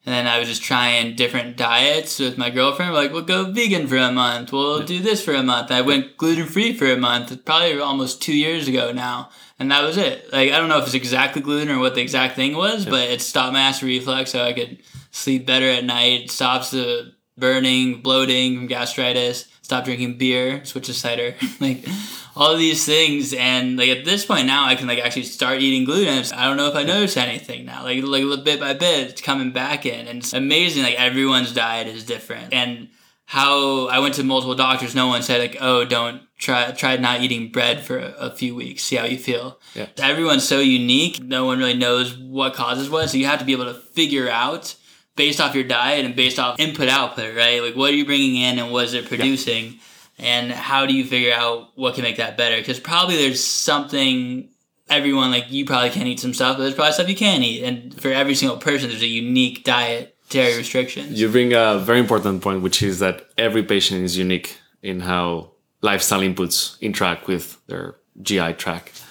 And 0.06 0.14
then 0.14 0.26
I 0.26 0.38
was 0.38 0.48
just 0.48 0.62
trying 0.62 1.14
different 1.14 1.58
diets 1.58 2.18
with 2.18 2.38
my 2.38 2.48
girlfriend. 2.48 2.92
We're 2.92 3.02
like, 3.02 3.12
we'll 3.12 3.22
go 3.22 3.50
vegan 3.52 3.86
for 3.86 3.98
a 3.98 4.10
month. 4.10 4.50
We'll 4.50 4.82
do 4.82 5.00
this 5.00 5.22
for 5.22 5.34
a 5.34 5.42
month. 5.42 5.70
I 5.70 5.82
went 5.82 6.16
gluten 6.16 6.46
free 6.46 6.72
for 6.72 6.90
a 6.90 6.96
month, 6.96 7.44
probably 7.44 7.78
almost 7.78 8.22
two 8.22 8.34
years 8.34 8.66
ago 8.66 8.92
now. 8.92 9.28
And 9.58 9.70
that 9.70 9.82
was 9.82 9.98
it. 9.98 10.32
Like, 10.32 10.52
I 10.52 10.58
don't 10.58 10.70
know 10.70 10.78
if 10.78 10.86
it's 10.86 10.94
exactly 10.94 11.42
gluten 11.42 11.68
or 11.68 11.78
what 11.80 11.94
the 11.94 12.00
exact 12.00 12.34
thing 12.34 12.56
was, 12.56 12.86
but 12.86 13.10
it 13.10 13.20
stopped 13.20 13.52
my 13.52 13.60
acid 13.60 13.88
reflux 13.88 14.30
so 14.30 14.42
I 14.42 14.54
could 14.54 14.78
sleep 15.10 15.44
better 15.44 15.68
at 15.68 15.84
night. 15.84 16.22
It 16.22 16.30
stops 16.30 16.70
the 16.70 17.12
burning, 17.36 18.00
bloating 18.00 18.56
from 18.56 18.66
gastritis. 18.68 19.48
Stop 19.70 19.84
drinking 19.84 20.18
beer, 20.18 20.64
switch 20.64 20.86
to 20.86 20.92
cider. 20.92 21.36
like, 21.60 21.86
all 22.34 22.56
these 22.56 22.84
things 22.84 23.32
and 23.32 23.76
like 23.76 23.88
at 23.88 24.04
this 24.04 24.26
point 24.26 24.44
now 24.48 24.64
I 24.66 24.74
can 24.74 24.88
like 24.88 24.98
actually 24.98 25.22
start 25.22 25.60
eating 25.60 25.84
gluten. 25.84 26.24
I 26.36 26.48
don't 26.48 26.56
know 26.56 26.66
if 26.66 26.74
I 26.74 26.82
notice 26.82 27.16
anything 27.16 27.66
now. 27.66 27.84
Like 27.84 28.02
like 28.02 28.24
a 28.24 28.26
little 28.26 28.44
bit 28.44 28.58
by 28.58 28.74
bit 28.74 29.10
it's 29.10 29.22
coming 29.22 29.52
back 29.52 29.86
in 29.86 30.08
and 30.08 30.18
it's 30.18 30.32
amazing 30.32 30.82
like 30.82 30.96
everyone's 30.96 31.52
diet 31.52 31.86
is 31.86 32.04
different. 32.04 32.52
And 32.52 32.88
how 33.26 33.86
I 33.86 34.00
went 34.00 34.16
to 34.16 34.24
multiple 34.24 34.56
doctors, 34.56 34.92
no 34.92 35.06
one 35.06 35.22
said 35.22 35.40
like, 35.40 35.58
oh, 35.60 35.84
don't 35.84 36.22
try 36.36 36.72
try 36.72 36.96
not 36.96 37.20
eating 37.20 37.52
bread 37.52 37.80
for 37.84 37.96
a, 37.96 38.10
a 38.18 38.30
few 38.32 38.56
weeks, 38.56 38.82
see 38.82 38.96
how 38.96 39.04
you 39.04 39.18
feel. 39.18 39.60
Yeah. 39.76 39.86
Everyone's 39.98 40.48
so 40.48 40.58
unique. 40.58 41.22
No 41.22 41.44
one 41.44 41.60
really 41.60 41.78
knows 41.78 42.18
what 42.18 42.54
causes 42.54 42.90
what, 42.90 43.08
so 43.08 43.18
you 43.18 43.26
have 43.26 43.38
to 43.38 43.44
be 43.44 43.52
able 43.52 43.66
to 43.66 43.74
figure 43.74 44.28
out 44.28 44.74
based 45.20 45.40
off 45.40 45.54
your 45.54 45.64
diet 45.64 46.04
and 46.04 46.16
based 46.16 46.38
off 46.38 46.58
input 46.58 46.88
output, 46.88 47.36
right? 47.36 47.62
Like 47.62 47.76
what 47.76 47.90
are 47.90 47.96
you 47.96 48.06
bringing 48.06 48.36
in 48.36 48.58
and 48.58 48.72
what 48.72 48.84
is 48.86 48.94
it 48.94 49.06
producing? 49.06 49.64
Yeah 49.64 49.78
and 50.20 50.52
how 50.52 50.86
do 50.86 50.94
you 50.94 51.04
figure 51.04 51.32
out 51.32 51.70
what 51.76 51.94
can 51.94 52.02
make 52.02 52.18
that 52.18 52.36
better 52.36 52.56
because 52.56 52.78
probably 52.78 53.16
there's 53.16 53.42
something 53.42 54.48
everyone 54.88 55.30
like 55.30 55.50
you 55.50 55.64
probably 55.64 55.90
can't 55.90 56.06
eat 56.06 56.20
some 56.20 56.34
stuff 56.34 56.56
but 56.56 56.62
there's 56.62 56.74
probably 56.74 56.92
stuff 56.92 57.08
you 57.08 57.16
can 57.16 57.42
eat 57.42 57.64
and 57.64 57.98
for 58.00 58.12
every 58.12 58.34
single 58.34 58.58
person 58.58 58.90
there's 58.90 59.02
a 59.02 59.06
unique 59.06 59.64
dietary 59.64 60.56
restrictions. 60.56 61.20
You 61.20 61.28
bring 61.28 61.52
a 61.52 61.78
very 61.78 61.98
important 61.98 62.42
point, 62.42 62.62
which 62.62 62.82
is 62.82 62.98
that 62.98 63.26
every 63.38 63.62
patient 63.62 64.02
is 64.02 64.16
unique 64.16 64.58
in 64.82 65.00
how 65.00 65.52
lifestyle 65.80 66.20
inputs 66.20 66.78
interact 66.80 67.26
with 67.26 67.58
their 67.66 67.96
GI 68.22 68.54
tract. 68.54 69.02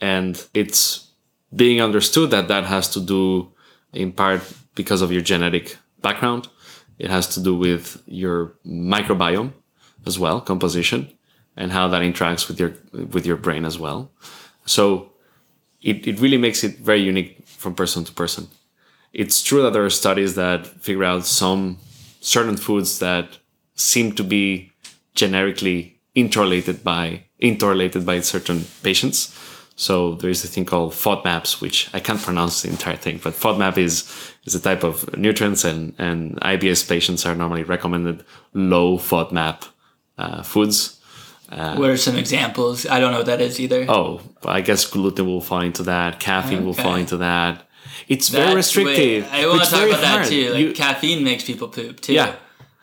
And 0.00 0.44
it's 0.52 1.10
being 1.54 1.80
understood 1.80 2.30
that 2.32 2.48
that 2.48 2.64
has 2.64 2.88
to 2.90 3.00
do 3.00 3.52
in 3.92 4.12
part 4.12 4.42
because 4.74 5.02
of 5.02 5.12
your 5.12 5.22
genetic 5.22 5.76
background. 6.00 6.48
It 6.98 7.10
has 7.10 7.26
to 7.34 7.42
do 7.42 7.54
with 7.56 8.02
your 8.06 8.54
microbiome 8.66 9.52
as 10.06 10.18
well, 10.18 10.40
composition, 10.40 11.12
and 11.56 11.72
how 11.72 11.88
that 11.88 12.02
interacts 12.02 12.48
with 12.48 12.60
your 12.60 12.74
with 12.92 13.26
your 13.26 13.36
brain 13.36 13.64
as 13.64 13.78
well. 13.78 14.10
So 14.66 15.12
it, 15.82 16.06
it 16.06 16.20
really 16.20 16.38
makes 16.38 16.64
it 16.64 16.78
very 16.78 17.02
unique 17.02 17.46
from 17.46 17.74
person 17.74 18.04
to 18.04 18.12
person. 18.12 18.48
It's 19.12 19.42
true 19.42 19.62
that 19.62 19.72
there 19.72 19.84
are 19.84 19.90
studies 19.90 20.34
that 20.34 20.66
figure 20.66 21.04
out 21.04 21.24
some 21.24 21.78
certain 22.20 22.56
foods 22.56 22.98
that 22.98 23.38
seem 23.74 24.12
to 24.12 24.24
be 24.24 24.72
generically 25.14 26.00
interrelated 26.14 26.82
by 26.82 27.24
interrelated 27.38 28.06
by 28.06 28.20
certain 28.20 28.64
patients. 28.82 29.36
So 29.76 30.14
there 30.14 30.30
is 30.30 30.44
a 30.44 30.48
thing 30.48 30.64
called 30.64 30.92
FODMAPs, 30.92 31.60
which 31.60 31.90
I 31.92 32.00
can't 32.00 32.20
pronounce 32.20 32.62
the 32.62 32.70
entire 32.70 32.96
thing, 32.96 33.20
but 33.22 33.34
FODMAP 33.34 33.76
is 33.78 34.08
is 34.44 34.54
a 34.54 34.60
type 34.60 34.84
of 34.84 35.16
nutrients, 35.16 35.64
and 35.64 35.94
and 35.98 36.40
IBS 36.40 36.88
patients 36.88 37.26
are 37.26 37.34
normally 37.34 37.64
recommended 37.64 38.24
low 38.52 38.98
FODMAP 38.98 39.68
uh, 40.18 40.42
foods. 40.42 41.00
Uh, 41.50 41.76
what 41.76 41.90
are 41.90 41.96
some 41.96 42.16
examples? 42.16 42.86
I 42.86 43.00
don't 43.00 43.10
know 43.10 43.18
what 43.18 43.26
that 43.26 43.40
is 43.40 43.58
either. 43.58 43.84
Oh, 43.88 44.20
I 44.44 44.60
guess 44.60 44.86
gluten 44.86 45.26
will 45.26 45.40
fall 45.40 45.60
into 45.60 45.82
that. 45.84 46.20
Caffeine 46.20 46.58
okay. 46.58 46.64
will 46.64 46.74
fall 46.74 46.94
into 46.94 47.16
that. 47.18 47.68
It's 48.08 48.28
That's 48.28 48.44
very 48.44 48.56
restrictive. 48.56 49.28
I 49.30 49.46
want 49.46 49.64
to 49.64 49.70
talk 49.70 49.88
about 49.88 50.04
hard. 50.04 50.24
that 50.24 50.28
too. 50.28 50.50
Like 50.50 50.60
you, 50.60 50.72
caffeine 50.72 51.24
makes 51.24 51.44
people 51.44 51.68
poop 51.68 52.00
too. 52.00 52.14
Yeah. 52.14 52.36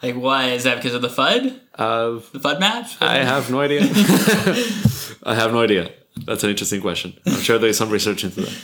Like 0.03 0.15
why 0.15 0.49
is 0.49 0.63
that 0.63 0.75
because 0.75 0.93
of 0.93 1.01
the 1.01 1.09
FUD? 1.09 1.59
Uh, 1.75 2.19
the 2.33 2.39
FUD 2.39 2.59
FODMAP? 2.59 3.01
I 3.01 3.23
have 3.23 3.49
no 3.49 3.61
idea. 3.61 3.81
I 5.23 5.35
have 5.35 5.53
no 5.53 5.61
idea. 5.61 5.91
That's 6.25 6.43
an 6.43 6.49
interesting 6.49 6.81
question. 6.81 7.17
I'm 7.25 7.41
sure 7.41 7.57
there's 7.57 7.77
some 7.77 7.89
research 7.89 8.23
into 8.23 8.41
that. 8.41 8.61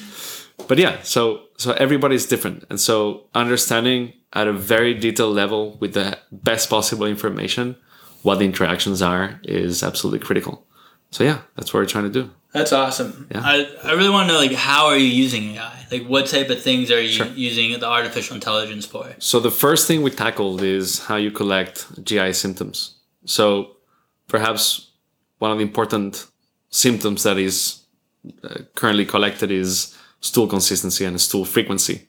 But 0.68 0.78
yeah, 0.78 1.02
so 1.04 1.44
so 1.58 1.74
everybody's 1.74 2.26
different, 2.26 2.66
and 2.70 2.80
so 2.80 3.26
understanding 3.34 4.14
at 4.34 4.48
a 4.48 4.54
very 4.54 4.94
detailed 4.94 5.36
level 5.36 5.78
with 5.80 5.94
the 5.94 6.18
best 6.32 6.70
possible 6.70 7.06
information 7.06 7.76
what 8.24 8.40
the 8.40 8.46
interactions 8.46 9.02
are 9.02 9.40
is 9.44 9.84
absolutely 9.84 10.20
critical. 10.20 10.66
So 11.12 11.24
yeah, 11.24 11.42
that's 11.56 11.74
what 11.74 11.80
we're 11.82 11.86
trying 11.86 12.12
to 12.12 12.22
do. 12.22 12.30
That's 12.54 12.74
awesome. 12.74 13.28
Yeah. 13.32 13.42
I, 13.44 13.68
I 13.84 13.92
really 13.94 14.10
want 14.10 14.28
to 14.28 14.34
know 14.34 14.40
like 14.40 14.54
how 14.54 14.88
are 14.88 14.98
you 14.98 15.08
using 15.08 15.56
AI? 15.56 15.86
Like 15.92 16.06
what 16.08 16.28
type 16.28 16.50
of 16.50 16.62
things 16.62 16.92
are 16.92 17.00
you 17.02 17.10
sure. 17.10 17.28
using 17.28 17.80
the 17.80 17.88
artificial 17.88 18.36
intelligence 18.36 18.86
for? 18.86 19.16
So 19.20 19.40
the 19.40 19.52
first 19.52 19.88
thing 19.88 20.02
we 20.02 20.12
tackled 20.12 20.62
is 20.62 21.00
how 21.06 21.16
you 21.16 21.32
collect 21.32 22.04
GI 22.04 22.34
symptoms. 22.34 22.96
So 23.26 23.78
perhaps 24.28 24.92
one 25.38 25.52
of 25.52 25.58
the 25.58 25.64
important 25.64 26.26
symptoms 26.70 27.24
that 27.24 27.38
is 27.38 27.84
uh, 28.44 28.60
currently 28.76 29.06
collected 29.06 29.52
is 29.52 29.96
stool 30.22 30.48
consistency 30.48 31.06
and 31.06 31.20
stool 31.20 31.46
frequency. 31.46 32.08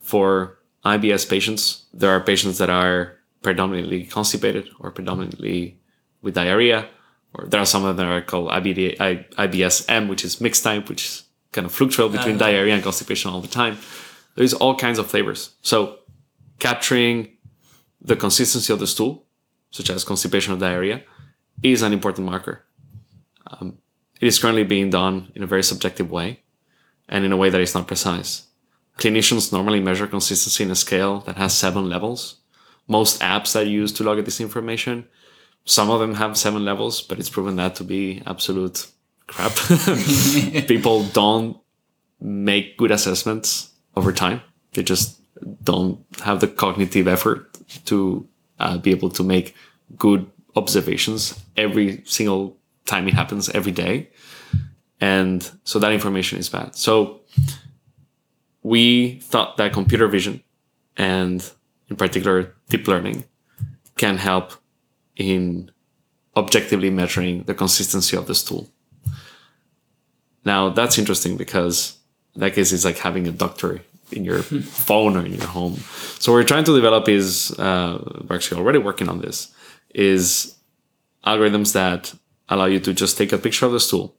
For 0.00 0.58
IBS 0.84 1.28
patients, 1.28 1.84
there 1.92 2.10
are 2.10 2.20
patients 2.20 2.58
that 2.58 2.70
are 2.70 3.16
predominantly 3.42 4.04
constipated 4.04 4.68
or 4.80 4.90
predominantly 4.90 5.78
with 6.22 6.34
diarrhea, 6.34 6.88
or 7.34 7.46
there 7.46 7.60
are 7.60 7.66
some 7.66 7.84
of 7.84 7.96
them 7.96 8.06
that 8.06 8.12
are 8.12 8.20
called 8.22 8.50
IBD, 8.50 8.96
IBSM, 8.96 10.08
which 10.08 10.24
is 10.24 10.40
mixed 10.40 10.64
type, 10.64 10.88
which 10.88 11.04
is 11.04 11.22
kind 11.52 11.66
of 11.66 11.72
fluctuate 11.72 12.12
between 12.12 12.36
uh-huh. 12.36 12.50
diarrhea 12.50 12.74
and 12.74 12.82
constipation 12.82 13.30
all 13.30 13.40
the 13.40 13.48
time. 13.48 13.78
There's 14.36 14.54
all 14.54 14.76
kinds 14.76 14.98
of 14.98 15.06
flavors. 15.08 15.54
So 15.62 15.98
capturing 16.58 17.36
the 18.00 18.16
consistency 18.16 18.72
of 18.72 18.78
the 18.78 18.86
stool, 18.86 19.26
such 19.70 19.90
as 19.90 20.04
constipation 20.04 20.54
or 20.54 20.58
diarrhea, 20.58 21.02
is 21.62 21.82
an 21.82 21.92
important 21.92 22.26
marker. 22.26 22.64
Um, 23.46 23.78
it 24.20 24.26
is 24.26 24.38
currently 24.38 24.64
being 24.64 24.90
done 24.90 25.32
in 25.34 25.42
a 25.42 25.46
very 25.46 25.62
subjective 25.62 26.10
way 26.10 26.40
and 27.08 27.24
in 27.24 27.32
a 27.32 27.36
way 27.36 27.50
that 27.50 27.60
is 27.60 27.74
not 27.74 27.86
precise. 27.86 28.46
Clinicians 28.98 29.52
normally 29.52 29.80
measure 29.80 30.06
consistency 30.06 30.62
in 30.64 30.70
a 30.70 30.74
scale 30.74 31.20
that 31.20 31.36
has 31.36 31.56
seven 31.56 31.88
levels 31.88 32.40
most 32.90 33.20
apps 33.20 33.52
that 33.52 33.68
use 33.68 33.92
to 33.92 34.04
log 34.04 34.18
at 34.18 34.24
this 34.24 34.40
information. 34.40 35.06
Some 35.64 35.90
of 35.90 36.00
them 36.00 36.14
have 36.14 36.36
seven 36.36 36.64
levels, 36.64 37.00
but 37.00 37.18
it's 37.18 37.30
proven 37.30 37.56
that 37.56 37.76
to 37.76 37.84
be 37.84 38.20
absolute 38.26 38.88
crap. 39.28 39.52
People 40.66 41.04
don't 41.04 41.56
make 42.20 42.76
good 42.76 42.90
assessments 42.90 43.70
over 43.96 44.12
time. 44.12 44.42
They 44.72 44.82
just 44.82 45.20
don't 45.62 46.04
have 46.24 46.40
the 46.40 46.48
cognitive 46.48 47.06
effort 47.06 47.56
to 47.86 48.26
uh, 48.58 48.78
be 48.78 48.90
able 48.90 49.10
to 49.10 49.22
make 49.22 49.54
good 49.96 50.28
observations 50.56 51.40
every 51.56 52.02
single 52.04 52.56
time 52.86 53.08
it 53.08 53.14
happens 53.14 53.48
every 53.50 53.72
day. 53.72 54.10
And 55.00 55.48
so 55.64 55.78
that 55.78 55.92
information 55.92 56.38
is 56.38 56.48
bad. 56.48 56.76
So 56.76 57.20
we 58.62 59.20
thought 59.20 59.56
that 59.56 59.72
computer 59.72 60.08
vision 60.08 60.42
and 60.96 61.50
in 61.90 61.96
particular 61.96 62.54
deep 62.68 62.86
learning, 62.86 63.24
can 63.96 64.16
help 64.16 64.52
in 65.16 65.70
objectively 66.36 66.88
measuring 66.88 67.42
the 67.42 67.54
consistency 67.54 68.16
of 68.16 68.26
the 68.26 68.34
stool. 68.34 68.70
Now 70.44 70.70
that's 70.70 70.96
interesting 70.96 71.36
because 71.36 71.98
in 72.34 72.40
that 72.40 72.54
case 72.54 72.72
it's 72.72 72.84
like 72.84 72.98
having 72.98 73.26
a 73.26 73.32
doctor 73.32 73.82
in 74.12 74.24
your 74.24 74.42
phone 74.88 75.16
or 75.16 75.26
in 75.26 75.34
your 75.34 75.46
home. 75.46 75.74
So 76.18 76.32
what 76.32 76.38
we're 76.38 76.44
trying 76.44 76.64
to 76.64 76.74
develop 76.74 77.08
is 77.08 77.50
uh, 77.58 78.24
we're 78.26 78.36
actually 78.36 78.60
already 78.60 78.78
working 78.78 79.08
on 79.08 79.20
this 79.20 79.52
is 79.94 80.56
algorithms 81.26 81.72
that 81.72 82.14
allow 82.50 82.66
you 82.66 82.80
to 82.80 82.92
just 82.92 83.16
take 83.16 83.32
a 83.32 83.38
picture 83.38 83.66
of 83.66 83.72
the 83.72 83.80
stool 83.80 84.14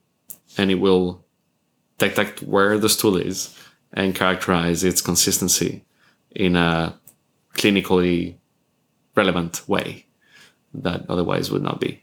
and 0.58 0.70
it 0.70 0.76
will 0.76 1.24
detect 1.98 2.42
where 2.42 2.78
the 2.78 2.88
stool 2.88 3.16
is 3.16 3.56
and 3.92 4.14
characterize 4.14 4.82
its 4.82 5.00
consistency 5.00 5.84
in 6.34 6.56
a 6.56 6.98
clinically 7.54 8.36
relevant 9.14 9.68
way 9.68 10.06
that 10.72 11.04
otherwise 11.08 11.50
would 11.50 11.62
not 11.62 11.78
be. 11.78 12.02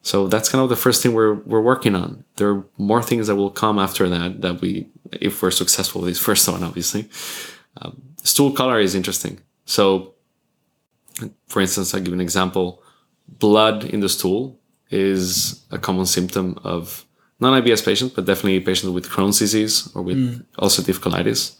So 0.00 0.26
that's 0.26 0.48
kind 0.48 0.62
of 0.62 0.68
the 0.68 0.76
first 0.76 1.02
thing 1.02 1.12
we're 1.12 1.34
we're 1.34 1.60
working 1.60 1.94
on. 1.94 2.24
There 2.36 2.50
are 2.50 2.64
more 2.76 3.02
things 3.02 3.28
that 3.28 3.36
will 3.36 3.50
come 3.50 3.78
after 3.78 4.08
that 4.08 4.40
that 4.40 4.60
we, 4.60 4.88
if 5.12 5.42
we're 5.42 5.52
successful 5.52 6.00
with 6.00 6.10
this 6.10 6.18
first 6.18 6.48
one, 6.48 6.64
obviously. 6.64 7.08
Um, 7.80 8.02
stool 8.24 8.52
color 8.52 8.80
is 8.80 8.94
interesting. 8.96 9.40
So, 9.64 10.14
for 11.46 11.62
instance, 11.62 11.94
I'll 11.94 12.00
give 12.00 12.12
an 12.12 12.20
example. 12.20 12.82
Blood 13.28 13.84
in 13.84 14.00
the 14.00 14.08
stool 14.08 14.58
is 14.92 15.64
a 15.70 15.78
common 15.78 16.06
symptom 16.06 16.58
of 16.62 17.04
non-IBS 17.40 17.84
patients, 17.84 18.12
but 18.14 18.24
definitely 18.24 18.60
patients 18.60 18.90
with 18.90 19.08
Crohn's 19.08 19.38
disease 19.38 19.90
or 19.94 20.02
with 20.02 20.16
mm. 20.16 20.44
ulcerative 20.58 21.00
colitis 21.00 21.56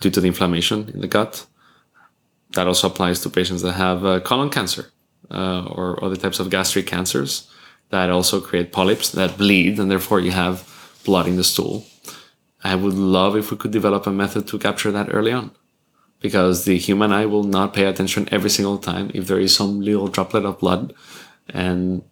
due 0.00 0.10
to 0.10 0.20
the 0.20 0.26
inflammation 0.26 0.90
in 0.90 1.00
the 1.00 1.06
gut 1.06 1.46
that 2.50 2.66
also 2.66 2.88
applies 2.88 3.20
to 3.20 3.30
patients 3.30 3.62
that 3.62 3.72
have 3.72 4.04
uh, 4.04 4.20
colon 4.20 4.50
cancer 4.50 4.90
uh, 5.30 5.64
or 5.66 6.02
other 6.04 6.16
types 6.16 6.38
of 6.40 6.50
gastric 6.50 6.86
cancers 6.86 7.50
that 7.90 8.10
also 8.10 8.40
create 8.40 8.72
polyps 8.72 9.10
that 9.12 9.38
bleed 9.38 9.78
and 9.78 9.90
therefore 9.90 10.20
you 10.20 10.30
have 10.30 10.68
blood 11.04 11.26
in 11.26 11.36
the 11.36 11.44
stool. 11.44 11.84
I 12.64 12.74
would 12.74 12.94
love 12.94 13.36
if 13.36 13.50
we 13.50 13.56
could 13.56 13.70
develop 13.70 14.06
a 14.06 14.12
method 14.12 14.46
to 14.48 14.58
capture 14.58 14.92
that 14.92 15.08
early 15.10 15.32
on 15.32 15.50
because 16.20 16.64
the 16.64 16.78
human 16.78 17.12
eye 17.12 17.26
will 17.26 17.44
not 17.44 17.74
pay 17.74 17.84
attention 17.84 18.28
every 18.30 18.50
single 18.50 18.78
time 18.78 19.10
if 19.14 19.26
there 19.26 19.40
is 19.40 19.54
some 19.54 19.80
little 19.80 20.08
droplet 20.08 20.44
of 20.44 20.60
blood 20.60 20.94
and 21.48 22.02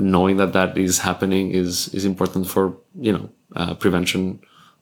knowing 0.00 0.36
that 0.38 0.52
that 0.52 0.76
is 0.76 0.98
happening 0.98 1.50
is 1.50 1.88
is 1.94 2.04
important 2.04 2.46
for 2.48 2.76
you 2.98 3.12
know 3.12 3.28
uh, 3.56 3.74
prevention 3.74 4.40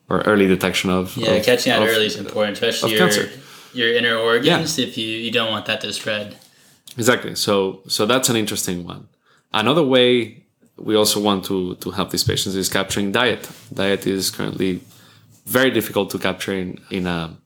or 0.08 0.20
early 0.22 0.46
detection 0.46 0.90
of 0.90 1.16
yeah 1.16 1.32
of, 1.32 1.44
catching 1.44 1.72
that 1.72 1.82
early 1.82 2.06
is 2.06 2.16
important 2.16 2.54
especially 2.54 2.92
your, 2.92 2.98
cancer 3.00 3.28
your 3.72 3.92
inner 3.92 4.16
organs 4.16 4.78
yeah. 4.78 4.86
if 4.86 4.96
you, 4.98 5.06
you 5.06 5.30
don't 5.30 5.50
want 5.50 5.66
that 5.66 5.80
to 5.80 5.92
spread. 5.92 6.36
Exactly. 6.96 7.34
So 7.34 7.82
so 7.86 8.06
that's 8.06 8.28
an 8.28 8.36
interesting 8.36 8.84
one. 8.84 9.08
Another 9.52 9.82
way 9.82 10.44
we 10.76 10.94
also 10.96 11.20
want 11.20 11.44
to 11.46 11.74
to 11.76 11.90
help 11.90 12.10
these 12.10 12.24
patients 12.24 12.54
is 12.54 12.68
capturing 12.68 13.12
diet. 13.12 13.48
Diet 13.72 14.06
is 14.06 14.30
currently 14.30 14.80
very 15.46 15.70
difficult 15.70 16.10
to 16.10 16.18
capture 16.18 16.52
in, 16.52 16.78
in 16.90 17.06
a 17.06 17.36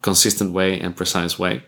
consistent 0.00 0.52
way 0.52 0.80
and 0.80 0.96
precise 0.96 1.38
way. 1.38 1.62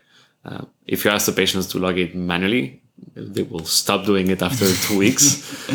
Uh, 0.44 0.64
if 0.86 1.04
you 1.04 1.10
ask 1.10 1.26
the 1.26 1.32
patients 1.32 1.66
to 1.68 1.78
log 1.78 1.98
it 1.98 2.14
manually, 2.14 2.82
they 3.14 3.42
will 3.42 3.64
stop 3.64 4.04
doing 4.04 4.28
it 4.28 4.42
after 4.42 4.72
two 4.72 4.98
weeks. 5.04 5.70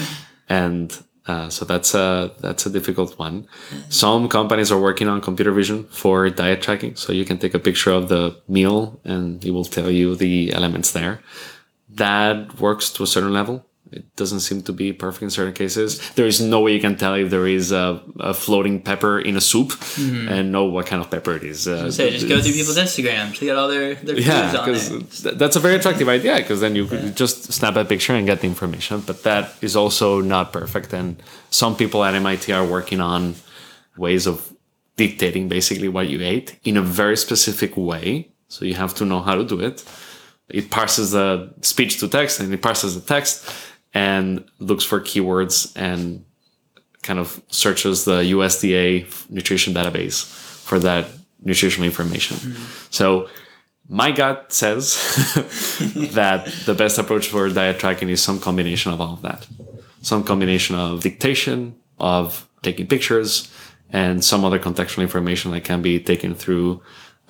And 0.47 0.97
uh, 1.27 1.49
so 1.49 1.63
that's 1.63 1.93
a 1.93 2.31
that's 2.39 2.65
a 2.65 2.69
difficult 2.69 3.19
one. 3.19 3.47
Some 3.89 4.27
companies 4.27 4.71
are 4.71 4.79
working 4.79 5.07
on 5.07 5.21
computer 5.21 5.51
vision 5.51 5.83
for 5.85 6.29
diet 6.29 6.61
tracking, 6.61 6.95
so 6.95 7.13
you 7.13 7.23
can 7.23 7.37
take 7.37 7.53
a 7.53 7.59
picture 7.59 7.91
of 7.91 8.09
the 8.09 8.35
meal 8.47 8.99
and 9.03 9.43
it 9.45 9.51
will 9.51 9.65
tell 9.65 9.91
you 9.91 10.15
the 10.15 10.51
elements 10.53 10.91
there. 10.91 11.21
That 11.87 12.59
works 12.59 12.89
to 12.93 13.03
a 13.03 13.07
certain 13.07 13.33
level, 13.33 13.65
It 13.91 14.15
doesn't 14.15 14.41
seem 14.41 14.61
to 14.63 14.73
be 14.73 14.93
perfect 14.93 15.23
in 15.23 15.29
certain 15.29 15.53
cases. 15.53 15.99
There 16.13 16.27
is 16.27 16.39
no 16.39 16.59
way 16.61 16.73
you 16.73 16.79
can 16.81 16.95
tell 16.95 17.15
if 17.15 17.29
there 17.31 17.47
is 17.47 17.71
a, 17.71 18.01
a 18.19 18.33
floating 18.33 18.81
pepper 18.81 19.19
in 19.19 19.35
a 19.35 19.41
soup 19.41 19.71
and 19.97 20.51
know 20.51 20.65
what 20.65 20.85
kind 20.85 21.01
of 21.01 21.09
pepper 21.09 21.33
it 21.35 21.43
is. 21.43 21.67
Uh, 21.67 21.89
So 21.91 22.09
just 22.09 22.27
go 22.27 22.39
through 22.41 22.53
people's 22.53 22.77
Instagram 22.77 23.33
to 23.37 23.45
get 23.45 23.55
all 23.55 23.67
their 23.67 23.95
their 23.95 24.19
yeah, 24.19 24.51
because 24.51 24.89
that's 25.23 25.55
a 25.55 25.59
very 25.59 25.75
attractive 25.75 26.07
idea. 26.07 26.35
Because 26.37 26.59
then 26.61 26.75
you 26.75 26.85
could 26.85 27.15
just 27.15 27.51
snap 27.51 27.75
a 27.75 27.83
picture 27.85 28.13
and 28.13 28.25
get 28.27 28.41
the 28.41 28.47
information. 28.47 29.01
But 29.01 29.23
that 29.23 29.55
is 29.61 29.75
also 29.75 30.21
not 30.21 30.53
perfect. 30.53 30.93
And 30.93 31.21
some 31.49 31.75
people 31.75 32.03
at 32.03 32.13
MIT 32.13 32.51
are 32.53 32.65
working 32.65 33.01
on 33.01 33.35
ways 33.97 34.27
of 34.27 34.53
dictating 34.97 35.47
basically 35.49 35.87
what 35.87 36.09
you 36.09 36.21
ate 36.21 36.59
in 36.63 36.77
a 36.77 36.81
very 36.81 37.17
specific 37.17 37.75
way. 37.75 38.29
So 38.49 38.65
you 38.65 38.75
have 38.75 38.93
to 38.95 39.05
know 39.05 39.21
how 39.21 39.35
to 39.35 39.45
do 39.45 39.59
it. 39.59 39.83
It 40.49 40.69
parses 40.71 41.11
the 41.11 41.53
speech 41.61 41.99
to 41.99 42.07
text 42.07 42.39
and 42.39 42.51
it 42.53 42.61
parses 42.61 42.95
the 42.95 43.01
text 43.15 43.35
and 43.93 44.43
looks 44.59 44.83
for 44.83 44.99
keywords 44.99 45.71
and 45.75 46.25
kind 47.01 47.19
of 47.19 47.41
searches 47.47 48.05
the 48.05 48.21
USDA 48.21 49.29
nutrition 49.29 49.73
database 49.73 50.25
for 50.25 50.79
that 50.79 51.07
nutritional 51.41 51.85
information. 51.85 52.37
Mm-hmm. 52.37 52.63
So 52.91 53.29
my 53.87 54.11
gut 54.11 54.53
says 54.53 54.95
that 56.13 56.45
the 56.65 56.75
best 56.75 56.99
approach 56.99 57.27
for 57.27 57.49
diet 57.49 57.79
tracking 57.79 58.09
is 58.09 58.21
some 58.21 58.39
combination 58.39 58.91
of 58.91 59.01
all 59.01 59.13
of 59.13 59.21
that. 59.23 59.47
Some 60.01 60.23
combination 60.23 60.75
of 60.75 61.01
dictation, 61.01 61.75
of 61.99 62.47
taking 62.61 62.87
pictures, 62.87 63.51
and 63.89 64.23
some 64.23 64.45
other 64.45 64.59
contextual 64.59 65.01
information 65.01 65.51
that 65.51 65.63
can 65.63 65.81
be 65.81 65.99
taken 65.99 66.35
through, 66.35 66.81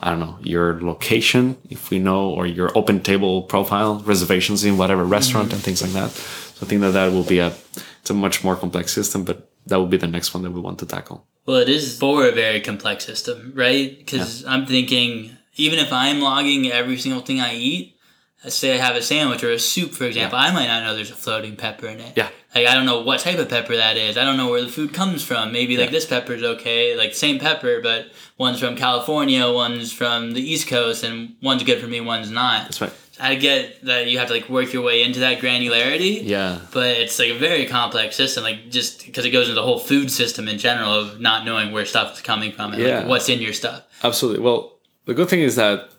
I 0.02 0.12
don't 0.12 0.22
know, 0.22 0.38
your 0.42 0.82
location, 0.82 1.58
if 1.70 1.90
we 1.90 2.00
know, 2.00 2.30
or 2.30 2.48
your 2.48 2.70
OpenTable 2.70 3.50
profile, 3.50 4.00
reservations 4.00 4.64
in 4.64 4.78
whatever 4.78 5.04
restaurant 5.04 5.52
and 5.52 5.62
things 5.62 5.82
like 5.82 5.92
that. 5.92 6.12
So 6.12 6.66
I 6.66 6.70
think 6.70 6.82
that 6.82 6.92
that 6.92 7.12
will 7.12 7.24
be 7.24 7.40
a, 7.40 7.54
it's 8.00 8.10
a 8.10 8.14
much 8.14 8.44
more 8.44 8.56
complex 8.56 8.94
system, 8.94 9.26
but 9.26 9.52
that 9.66 9.76
will 9.76 9.88
be 9.88 9.98
the 9.98 10.08
next 10.08 10.34
one 10.34 10.44
that 10.44 10.52
we 10.52 10.62
want 10.62 10.80
to 10.80 10.86
tackle. 10.86 11.28
Well, 11.46 11.58
it 11.58 11.70
is 11.70 11.98
for 11.98 12.26
a 12.26 12.32
very 12.32 12.62
complex 12.62 13.06
system, 13.06 13.52
right? 13.56 13.98
Because 13.98 14.46
I'm 14.46 14.66
thinking, 14.66 15.38
even 15.56 15.80
if 15.80 15.92
I'm 15.92 16.22
logging 16.22 16.72
every 16.72 16.98
single 16.98 17.22
thing 17.22 17.42
I 17.42 17.56
eat, 17.56 17.98
say 18.48 18.74
I 18.74 18.78
have 18.78 18.96
a 18.96 19.02
sandwich 19.02 19.44
or 19.44 19.52
a 19.52 19.60
soup, 19.60 19.92
for 19.92 20.06
example, 20.06 20.38
I 20.40 20.52
might 20.54 20.68
not 20.68 20.84
know 20.84 20.96
there's 20.96 21.12
a 21.12 21.16
floating 21.16 21.58
pepper 21.58 21.88
in 21.88 22.00
it. 22.00 22.14
Yeah. 22.16 22.30
Like, 22.56 22.66
I 22.68 22.74
don't 22.74 22.86
know 22.86 23.02
what 23.02 23.20
type 23.20 23.38
of 23.38 23.50
pepper 23.50 23.76
that 23.76 23.98
is. 23.98 24.18
I 24.18 24.24
don't 24.24 24.38
know 24.38 24.50
where 24.50 24.62
the 24.62 24.70
food 24.70 24.94
comes 24.94 25.22
from. 25.24 25.52
Maybe, 25.52 25.76
like, 25.78 25.92
this 25.92 26.06
pepper 26.06 26.34
is 26.34 26.42
okay, 26.44 26.96
like, 26.96 27.14
same 27.14 27.38
pepper, 27.38 27.82
but 27.84 28.08
one's 28.38 28.60
from 28.60 28.76
California, 28.78 29.52
one's 29.52 29.92
from 29.92 30.32
the 30.34 30.42
East 30.42 30.68
Coast, 30.68 31.04
and 31.04 31.36
one's 31.44 31.64
good 31.64 31.80
for 31.82 31.88
me, 31.88 32.00
one's 32.02 32.32
not. 32.32 32.64
That's 32.64 32.82
right. 32.82 32.94
I 33.20 33.36
get 33.36 33.84
that 33.86 34.08
you 34.08 34.18
have 34.20 34.30
to, 34.30 34.34
like, 34.34 34.48
work 34.48 34.72
your 34.72 34.82
way 34.82 35.04
into 35.04 35.20
that 35.20 35.40
granularity 35.40 36.22
Yeah. 36.26 36.60
but 36.72 36.88
it's 36.98 37.20
like 37.20 37.32
a 37.32 37.38
very 37.38 37.66
complex 37.66 38.16
system 38.16 38.46
like 38.46 38.70
just 38.70 39.06
because 39.06 39.26
it 39.26 39.32
goes 39.32 39.50
into 39.50 39.56
the 39.56 39.64
whole 39.64 39.78
food 39.78 40.10
system 40.10 40.48
in 40.48 40.58
general 40.58 40.94
of 40.94 41.20
not 41.20 41.44
knowing 41.44 41.74
where 41.74 41.86
stuff 41.86 42.14
is 42.16 42.22
coming 42.22 42.54
from 42.54 42.72
and 42.72 42.82
Yeah. 42.82 43.00
like 43.00 43.08
what's 43.10 43.28
in 43.28 43.42
your 43.42 43.52
stuff 43.52 43.84
Absolutely. 44.06 44.42
Well, 44.42 44.80
the 45.04 45.14
good 45.14 45.28
thing 45.28 45.42
is 45.42 45.58
that 45.58 45.90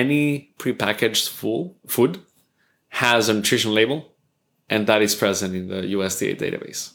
any 0.00 0.54
prepackaged 0.58 1.28
full 1.28 1.76
food 1.86 2.12
has 2.88 3.28
a 3.28 3.34
nutrition 3.34 3.72
label, 3.74 3.98
and 4.72 4.86
that 4.86 5.00
is 5.02 5.14
present 5.14 5.54
in 5.54 5.68
the 5.68 5.82
USDA 5.96 6.32
database. 6.44 6.92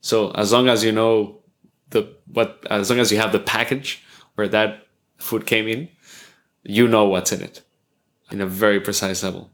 So 0.00 0.30
as 0.42 0.52
long 0.54 0.68
as 0.68 0.84
you 0.84 0.92
know 0.92 1.42
the 1.90 2.02
what, 2.36 2.48
as 2.70 2.88
long 2.90 3.00
as 3.00 3.10
you 3.12 3.18
have 3.18 3.32
the 3.32 3.44
package 3.56 3.88
where 4.36 4.48
that 4.48 4.70
food 5.18 5.42
came 5.52 5.66
in, 5.74 5.88
you 6.62 6.86
know 6.88 7.04
what's 7.12 7.32
in 7.32 7.42
it, 7.42 7.62
in 8.30 8.40
a 8.40 8.46
very 8.46 8.80
precise 8.80 9.22
level. 9.26 9.50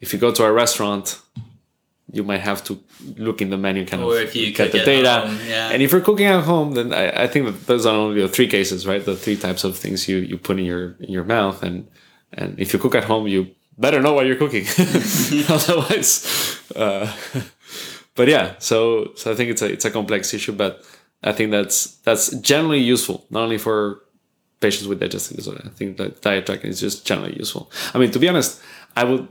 If 0.00 0.12
you 0.12 0.18
go 0.18 0.32
to 0.32 0.44
a 0.44 0.52
restaurant, 0.52 1.06
you 2.16 2.22
might 2.30 2.40
have 2.50 2.60
to 2.64 2.72
look 3.26 3.40
in 3.40 3.48
the 3.50 3.56
menu, 3.56 3.86
kind 3.86 4.02
Or 4.02 4.16
of 4.16 4.22
if 4.22 4.36
you 4.36 4.52
get 4.52 4.72
the 4.72 4.84
data. 4.84 5.14
home, 5.26 5.38
yeah. 5.48 5.70
And 5.72 5.82
if 5.82 5.92
you're 5.92 6.00
cooking 6.08 6.26
at 6.26 6.42
home, 6.44 6.72
then 6.74 6.92
I, 6.92 7.24
I 7.24 7.26
think 7.26 7.46
that 7.46 7.66
those 7.66 7.86
are 7.86 7.94
only 7.94 8.20
the 8.20 8.28
three 8.28 8.48
cases, 8.48 8.86
right? 8.86 9.02
The 9.04 9.16
three 9.16 9.36
types 9.36 9.64
of 9.64 9.76
things 9.78 10.08
you, 10.08 10.18
you 10.18 10.36
put 10.36 10.58
in 10.58 10.64
your 10.72 10.84
in 11.00 11.10
your 11.16 11.24
mouth, 11.24 11.62
and 11.62 11.88
and 12.32 12.58
if 12.58 12.72
you 12.72 12.78
cook 12.78 12.94
at 12.94 13.04
home, 13.04 13.26
you 13.26 13.54
better 13.78 14.00
know 14.00 14.12
what 14.12 14.26
you're 14.26 14.36
cooking, 14.36 14.64
otherwise. 15.48 16.60
Uh, 16.74 17.12
but 18.14 18.28
yeah, 18.28 18.54
so 18.58 19.12
so 19.16 19.32
I 19.32 19.34
think 19.34 19.50
it's 19.50 19.62
a 19.62 19.72
it's 19.72 19.84
a 19.84 19.90
complex 19.90 20.32
issue, 20.34 20.52
but 20.52 20.84
I 21.22 21.32
think 21.32 21.50
that's 21.50 21.96
that's 21.98 22.30
generally 22.40 22.80
useful, 22.80 23.26
not 23.30 23.44
only 23.44 23.58
for 23.58 24.02
patients 24.60 24.86
with 24.86 25.00
digestive 25.00 25.36
disorder. 25.36 25.62
I 25.64 25.70
think 25.70 25.96
that 25.96 26.22
diet 26.22 26.46
tracking 26.46 26.70
is 26.70 26.80
just 26.80 27.06
generally 27.06 27.36
useful. 27.36 27.70
I 27.94 27.98
mean, 27.98 28.10
to 28.12 28.18
be 28.18 28.28
honest, 28.28 28.60
I 28.96 29.04
would 29.04 29.28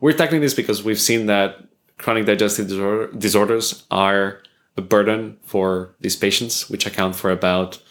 we're 0.00 0.12
tackling 0.12 0.40
this 0.40 0.54
because 0.54 0.82
we've 0.82 1.00
seen 1.00 1.26
that 1.26 1.64
chronic 1.98 2.26
digestive 2.26 2.68
disorder, 2.68 3.12
disorders 3.12 3.84
are 3.90 4.42
a 4.76 4.80
burden 4.80 5.36
for 5.42 5.94
these 6.00 6.14
patients, 6.14 6.70
which 6.70 6.86
account 6.86 7.16
for 7.16 7.30
about 7.30 7.82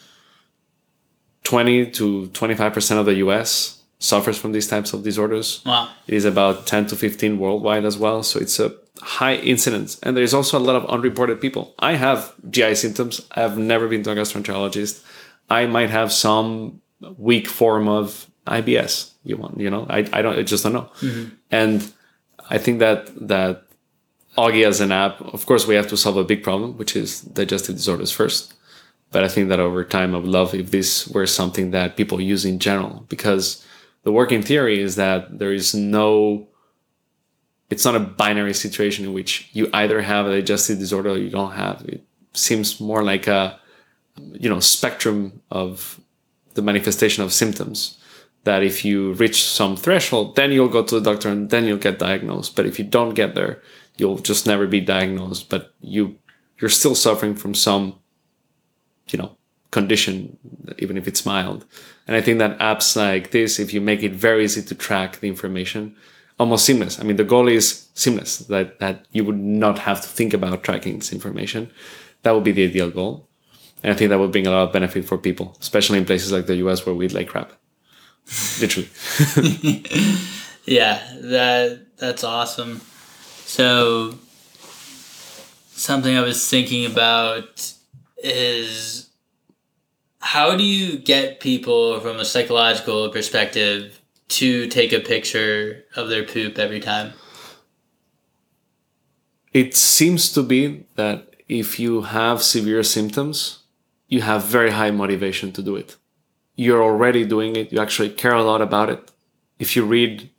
20 1.43 1.91
to 1.91 2.30
25% 2.30 3.00
of 3.00 3.06
the 3.06 3.15
US 3.15 3.77
suffers 4.00 4.38
from 4.38 4.52
these 4.52 4.68
types 4.68 4.94
of 4.94 5.04
disorders. 5.04 5.62
wow 5.66 5.90
It 6.08 6.14
is 6.14 6.26
about 6.26 6.68
10 6.68 6.88
to 6.88 6.96
15 6.96 7.40
worldwide 7.40 7.86
as 7.86 7.98
well. 7.98 8.24
So 8.24 8.40
it's 8.40 8.60
a 8.60 8.74
high 9.02 9.36
incidence. 9.36 10.00
And 10.04 10.16
there's 10.16 10.34
also 10.34 10.58
a 10.58 10.60
lot 10.60 10.76
of 10.76 10.86
unreported 10.90 11.42
people. 11.42 11.74
I 11.80 11.94
have 11.94 12.34
GI 12.50 12.76
symptoms. 12.76 13.26
I 13.32 13.42
have 13.42 13.58
never 13.58 13.88
been 13.88 14.04
to 14.04 14.12
a 14.12 14.16
gastroenterologist. 14.16 15.04
I 15.50 15.66
might 15.66 15.90
have 15.90 16.12
some 16.12 16.82
weak 17.18 17.48
form 17.48 17.88
of 17.88 18.28
IBS. 18.46 19.12
You 19.24 19.38
want, 19.38 19.60
you 19.60 19.70
know, 19.70 19.86
I, 19.90 20.00
I 20.14 20.22
don't, 20.22 20.38
I 20.38 20.44
just 20.44 20.64
don't 20.64 20.74
know. 20.74 20.90
Mm-hmm. 21.02 21.30
And 21.52 21.94
I 22.50 22.58
think 22.58 22.80
that, 22.80 23.28
that 23.28 23.64
Auggi 24.38 24.66
as 24.66 24.80
an 24.80 24.92
app, 24.92 25.20
of 25.34 25.46
course, 25.46 25.68
we 25.68 25.76
have 25.76 25.88
to 25.88 25.98
solve 25.98 26.18
a 26.18 26.24
big 26.24 26.44
problem, 26.44 26.78
which 26.78 26.96
is 26.96 27.22
digestive 27.22 27.76
disorders 27.76 28.12
first. 28.12 28.54
But 29.12 29.24
I 29.24 29.28
think 29.28 29.50
that 29.50 29.60
over 29.60 29.84
time, 29.84 30.14
I 30.14 30.20
would 30.20 30.28
love 30.28 30.54
if 30.54 30.72
this 30.72 31.08
were 31.08 31.26
something 31.26 31.72
that 31.72 31.96
people 31.96 32.20
use 32.22 32.46
in 32.46 32.60
general, 32.60 33.06
because 33.10 33.66
the 34.08 34.13
working 34.13 34.41
theory 34.41 34.80
is 34.80 34.96
that 34.96 35.38
there 35.38 35.52
is 35.52 35.76
no, 35.76 36.48
it's 37.70 37.84
not 37.84 37.93
a 37.93 38.00
binary 38.00 38.54
situation 38.54 39.04
in 39.04 39.12
which 39.12 39.50
you 39.52 39.70
either 39.74 40.02
have 40.02 40.28
a 40.28 40.32
digestive 40.32 40.80
disorder 40.80 41.10
or 41.10 41.17
you 41.17 41.30
don't 41.30 41.52
have. 41.52 41.84
It 41.86 42.06
seems 42.32 42.80
more 42.80 43.04
like 43.04 43.28
a, 43.28 43.60
you 44.32 44.50
know, 44.50 44.62
spectrum 44.62 45.41
of 45.52 46.00
the 46.54 46.62
manifestation 46.62 47.22
of 47.22 47.34
symptoms. 47.34 47.98
That 48.46 48.63
if 48.63 48.86
you 48.86 49.12
reach 49.12 49.43
some 49.43 49.76
threshold, 49.76 50.38
then 50.38 50.54
you'll 50.54 50.70
go 50.70 50.84
to 50.84 51.00
the 51.02 51.12
doctor 51.12 51.28
and 51.28 51.50
then 51.50 51.65
you'll 51.65 51.78
get 51.78 52.00
diagnosed. 52.00 52.56
But 52.56 52.65
if 52.65 52.80
you 52.80 52.86
don't 52.86 53.13
get 53.13 53.36
there, 53.36 53.62
you'll 53.98 54.20
just 54.20 54.48
never 54.48 54.67
be 54.67 54.80
diagnosed. 54.80 55.50
But 55.50 55.74
you, 55.82 56.17
you're 56.62 56.70
still 56.70 56.96
suffering 56.96 57.36
from 57.36 57.54
some 57.54 58.00
you 59.10 59.20
know 59.20 59.36
condition 59.72 60.38
even 60.80 60.96
if 60.96 61.10
it's 61.10 61.26
mild 61.26 61.65
and 62.08 62.15
i 62.15 62.22
think 62.22 62.39
that 62.39 62.58
apps 62.60 62.96
like 62.96 63.32
this 63.32 63.60
if 63.60 63.74
you 63.74 63.82
make 63.82 64.02
it 64.04 64.13
very 64.13 64.43
easy 64.43 64.62
to 64.62 64.74
track 64.74 65.20
the 65.20 65.28
information 65.28 65.96
almost 66.39 66.65
seamless. 66.65 67.00
I 67.00 67.04
mean 67.04 67.17
the 67.17 67.24
goal 67.24 67.48
is 67.48 67.88
seamless 67.93 68.39
that 68.39 68.80
that 68.80 69.06
you 69.12 69.24
would 69.26 69.39
not 69.39 69.80
have 69.80 70.02
to 70.02 70.08
think 70.08 70.34
about 70.34 70.63
tracking 70.63 71.00
this 71.00 71.12
information. 71.12 71.72
That 72.24 72.32
would 72.32 72.43
be 72.43 72.52
the 72.52 72.65
ideal 72.65 72.89
goal. 72.91 73.28
And 73.84 73.93
i 73.93 73.96
think 73.96 74.10
that 74.10 74.20
would 74.20 74.32
bring 74.32 74.48
a 74.48 74.52
lot 74.52 74.67
of 74.67 74.74
benefit 74.74 75.06
for 75.06 75.17
people 75.17 75.56
especially 75.62 76.00
in 76.00 76.06
places 76.06 76.32
like 76.32 76.48
the 76.48 76.56
us 76.56 76.86
where 76.86 76.96
we 76.96 77.06
eat 77.06 77.13
like 77.13 77.28
crap. 77.28 77.54
Literally. 78.62 78.89
Yeah 80.70 81.02
that 81.22 81.98
that's 81.98 82.26
awesome. 82.26 82.82
So 83.46 84.15
something 85.70 86.17
i 86.17 86.22
was 86.22 86.50
thinking 86.50 86.86
about 86.86 87.74
is 88.17 89.10
how 90.34 90.56
do 90.56 90.63
you 90.63 90.98
get 90.98 91.40
people 91.40 92.00
from 92.00 92.20
a 92.20 92.26
psychological 92.26 93.10
perspective 93.10 94.02
to 94.28 94.68
take 94.68 94.92
a 94.92 95.00
picture 95.00 95.86
of 95.96 96.10
their 96.10 96.24
poop 96.24 96.60
every 96.60 96.80
time 96.80 97.13
it 99.54 99.76
seems 99.76 100.32
to 100.34 100.44
be 100.44 100.86
that 100.96 101.36
if 101.48 101.80
you 101.80 102.02
have 102.02 102.44
severe 102.44 102.84
symptoms, 102.84 103.63
you 104.08 104.22
have 104.22 104.44
very 104.44 104.72
high 104.72 104.92
motivation 104.92 105.52
to 105.54 105.62
do 105.63 105.76
it. 105.76 105.96
You're 106.56 106.84
already 106.84 107.26
doing 107.26 107.56
it. 107.56 107.72
You 107.72 107.80
actually 107.80 108.10
care 108.10 108.34
a 108.34 108.44
lot 108.44 108.62
about 108.62 108.90
it. 108.90 109.12
If 109.58 109.76
you 109.76 109.84
read, 109.84 110.30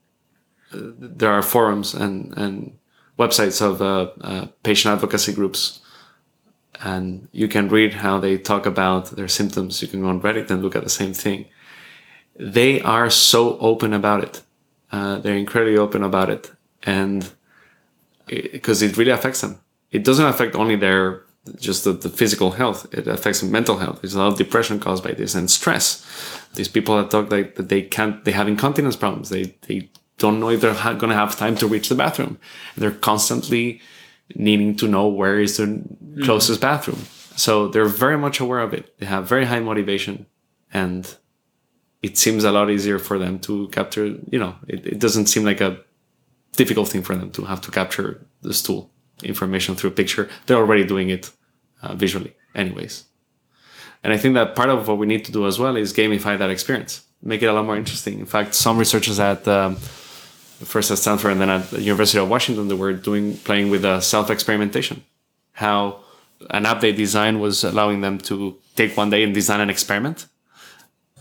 uh, 0.73 0.79
there 0.99 1.33
are 1.33 1.43
forums 1.43 1.95
and, 1.95 2.37
and 2.37 2.79
websites 3.19 3.61
of 3.61 3.83
uh, 3.83 4.11
uh, 4.21 4.47
patient 4.63 4.93
advocacy 4.95 5.33
groups, 5.33 5.81
and 6.81 7.29
you 7.33 7.49
can 7.49 7.69
read 7.69 7.95
how 7.95 8.19
they 8.19 8.39
talk 8.39 8.67
about 8.67 9.11
their 9.17 9.29
symptoms. 9.29 9.83
You 9.83 9.89
can 9.89 10.03
go 10.03 10.09
on 10.09 10.21
Reddit 10.21 10.51
and 10.51 10.63
look 10.63 10.77
at 10.77 10.85
the 10.85 10.91
same 10.91 11.13
thing. 11.13 11.47
They 12.37 12.81
are 12.83 13.11
so 13.11 13.59
open 13.59 13.93
about 13.93 14.23
it. 14.23 14.43
Uh, 14.93 15.19
they're 15.19 15.37
incredibly 15.37 15.77
open 15.77 16.03
about 16.03 16.31
it. 16.31 16.53
And 16.85 17.31
because 18.27 18.83
it 18.83 18.97
really 18.97 19.11
affects 19.11 19.41
them. 19.41 19.61
It 19.91 20.05
doesn't 20.05 20.25
affect 20.25 20.55
only 20.55 20.77
their 20.77 21.25
just 21.59 21.85
the, 21.85 21.93
the 21.93 22.11
physical 22.11 22.53
health. 22.53 22.87
It 22.93 23.07
affects 23.07 23.43
mental 23.43 23.79
health. 23.79 24.03
There's 24.03 24.15
a 24.15 24.19
lot 24.19 24.33
of 24.33 24.39
depression 24.39 24.79
caused 24.79 25.03
by 25.03 25.13
this 25.13 25.35
and 25.35 25.51
stress. 25.51 26.05
These 26.55 26.69
people 26.69 26.97
that 26.97 27.11
talk 27.11 27.31
like 27.31 27.55
that 27.55 27.69
they 27.69 27.83
can't, 27.83 28.25
they 28.25 28.33
have 28.33 28.49
incontinence 28.49 28.97
problems. 28.97 29.31
They 29.31 29.55
they 29.67 29.89
don't 30.19 30.41
know 30.41 30.51
if 30.51 30.61
they're 30.61 30.75
going 30.75 31.11
to 31.11 31.15
have 31.15 31.37
time 31.37 31.57
to 31.57 31.67
reach 31.67 31.89
the 31.89 31.95
bathroom. 31.95 32.39
They're 32.77 32.91
constantly 32.91 33.81
needing 34.35 34.77
to 34.77 34.89
know 34.89 35.09
where 35.09 35.41
is 35.41 35.57
the 35.57 35.83
closest 36.25 36.61
bathroom. 36.61 37.05
So 37.37 37.69
they're 37.69 37.87
very 37.87 38.19
much 38.19 38.41
aware 38.41 38.61
of 38.61 38.75
it. 38.75 38.99
They 38.99 39.07
have 39.07 39.29
very 39.29 39.45
high 39.45 39.61
motivation 39.61 40.27
and 40.73 41.15
it 42.03 42.17
seems 42.17 42.45
a 42.45 42.53
lot 42.53 42.71
easier 42.71 42.99
for 42.99 43.19
them 43.19 43.39
to 43.41 43.69
capture, 43.69 44.07
you 44.31 44.39
know, 44.39 44.57
it, 44.67 44.87
it 44.87 44.99
doesn't 44.99 45.27
seem 45.27 45.45
like 45.45 45.61
a 45.61 45.79
difficult 46.57 46.89
thing 46.89 47.03
for 47.03 47.15
them 47.15 47.31
to 47.33 47.45
have 47.45 47.61
to 47.63 47.71
capture 47.71 48.27
the 48.43 48.55
stool 48.55 48.91
information 49.23 49.75
through 49.75 49.91
a 49.91 49.93
picture. 49.93 50.29
They're 50.47 50.59
already 50.59 50.85
doing 50.85 51.11
it 51.11 51.31
uh, 51.83 51.95
visually 51.95 52.35
anyways. 52.55 53.05
And 54.05 54.13
I 54.13 54.17
think 54.17 54.35
that 54.35 54.55
part 54.55 54.69
of 54.69 54.87
what 54.87 54.99
we 54.99 55.07
need 55.07 55.25
to 55.25 55.33
do 55.33 55.47
as 55.47 55.59
well 55.59 55.77
is 55.77 55.93
gamify 55.93 56.39
that 56.39 56.51
experience, 56.51 57.03
make 57.23 57.43
it 57.43 57.47
a 57.47 57.53
lot 57.53 57.65
more 57.65 57.77
interesting. 57.77 58.21
In 58.21 58.27
fact, 58.27 58.55
some 58.55 58.79
researchers 58.79 59.19
at 59.19 59.47
um, 59.49 59.77
first 60.65 60.91
at 60.91 60.99
Stanford 60.99 61.33
and 61.33 61.41
then 61.41 61.51
at 61.51 61.71
the 61.71 61.81
University 61.83 62.19
of 62.19 62.29
Washington, 62.29 62.69
they 62.69 62.75
were 62.75 62.93
doing 62.93 63.37
playing 63.39 63.71
with 63.71 63.85
uh, 63.85 64.01
self 64.01 64.31
experimentation. 64.31 65.05
How 65.53 66.01
an 66.51 66.67
app 66.67 66.81
they 66.81 66.93
designed 66.93 67.41
was 67.41 67.65
allowing 67.65 68.01
them 68.01 68.19
to 68.19 68.57
take 68.77 68.97
one 68.97 69.11
day 69.11 69.23
and 69.25 69.35
design 69.35 69.61
an 69.61 69.71
experiment 69.71 70.27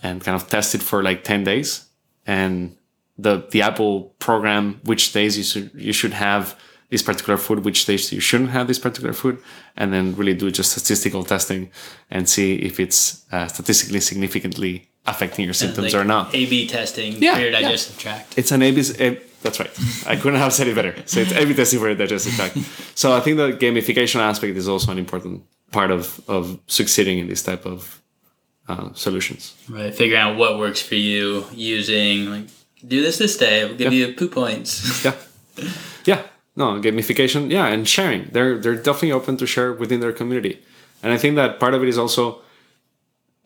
and 0.04 0.24
kind 0.24 0.36
of 0.36 0.48
test 0.48 0.76
it 0.76 0.82
for 0.82 1.02
like 1.02 1.24
10 1.24 1.44
days. 1.44 1.86
And 2.26 2.76
the, 3.18 3.48
the 3.50 3.62
Apple 3.64 4.14
program 4.20 4.80
which 4.84 5.14
days 5.14 5.38
you 5.38 5.44
should, 5.44 5.72
you 5.74 5.94
should 5.94 6.14
have 6.14 6.56
this 6.90 7.02
particular 7.02 7.38
food, 7.38 7.66
which 7.66 7.86
days 7.86 8.12
you 8.14 8.20
shouldn't 8.20 8.52
have 8.52 8.68
this 8.68 8.80
particular 8.80 9.12
food, 9.14 9.40
and 9.76 9.92
then 9.92 10.16
really 10.16 10.34
do 10.34 10.50
just 10.52 10.72
statistical 10.72 11.24
testing 11.24 11.70
and 12.10 12.30
see 12.30 12.56
if 12.56 12.80
it's 12.80 13.26
uh, 13.32 13.48
statistically 13.48 14.00
significantly 14.00 14.88
affecting 15.06 15.46
your 15.46 15.54
symptoms 15.54 15.94
like 15.94 16.02
or 16.02 16.06
not. 16.06 16.34
A/B 16.34 16.68
testing 16.68 17.14
Yeah, 17.22 17.40
your 17.40 17.50
yeah. 17.50 17.62
digestive 17.62 17.98
tract. 17.98 18.38
It's 18.38 18.52
an 18.52 18.62
A/B. 18.62 18.82
That's 19.44 19.60
right. 19.60 19.70
I 20.08 20.16
couldn't 20.16 20.40
have 20.40 20.54
said 20.54 20.68
it 20.68 20.76
better. 20.76 20.96
So 21.06 21.20
it's 21.22 21.74
for 21.74 21.88
your 21.88 21.96
digestive 21.96 22.34
tract. 22.34 22.58
So 22.96 23.14
I 23.16 23.20
think 23.20 23.38
the 23.38 23.52
gamification 23.54 24.20
aspect 24.20 24.58
is 24.58 24.68
also 24.68 24.92
an 24.92 24.98
important 24.98 25.44
part 25.72 25.92
of 25.92 26.22
of 26.28 26.60
succeeding 26.68 27.20
in 27.20 27.28
this 27.28 27.44
type 27.44 27.66
of 27.66 28.02
uh, 28.68 28.94
solutions. 28.94 29.56
Right, 29.70 29.94
figuring 29.94 30.22
out 30.22 30.38
what 30.38 30.58
works 30.58 30.82
for 30.82 30.96
you 30.96 31.46
using 31.54 32.30
like 32.30 32.48
do 32.86 33.02
this 33.02 33.18
this 33.18 33.38
day. 33.38 33.66
We'll 33.66 33.78
give 33.78 33.94
you 33.94 34.14
poo 34.14 34.30
points. 34.30 35.06
Yeah, 35.06 35.16
yeah. 36.06 36.22
No 36.56 36.80
gamification. 36.80 37.50
Yeah, 37.50 37.68
and 37.68 37.88
sharing. 37.88 38.30
They're 38.32 38.58
they're 38.58 38.76
definitely 38.76 39.12
open 39.12 39.38
to 39.38 39.48
share 39.48 39.74
within 39.74 40.00
their 40.00 40.14
community, 40.14 40.60
and 41.02 41.14
I 41.14 41.18
think 41.18 41.36
that 41.36 41.60
part 41.60 41.74
of 41.74 41.82
it 41.84 41.90
is 41.90 41.98
also 41.98 42.42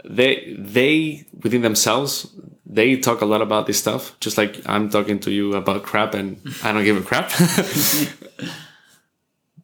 they 0.04 0.56
they 0.58 1.26
within 1.42 1.62
themselves 1.62 2.34
they 2.66 2.96
talk 2.96 3.22
a 3.22 3.26
lot 3.26 3.42
about 3.42 3.68
this 3.68 3.78
stuff 3.78 4.18
just 4.20 4.38
like 4.38 4.62
i'm 4.66 4.90
talking 4.90 5.20
to 5.20 5.32
you 5.32 5.54
about 5.54 5.84
crap 5.84 6.14
and 6.14 6.42
i 6.64 6.72
don't 6.72 6.84
give 6.84 6.98
a 6.98 7.02
crap. 7.02 7.32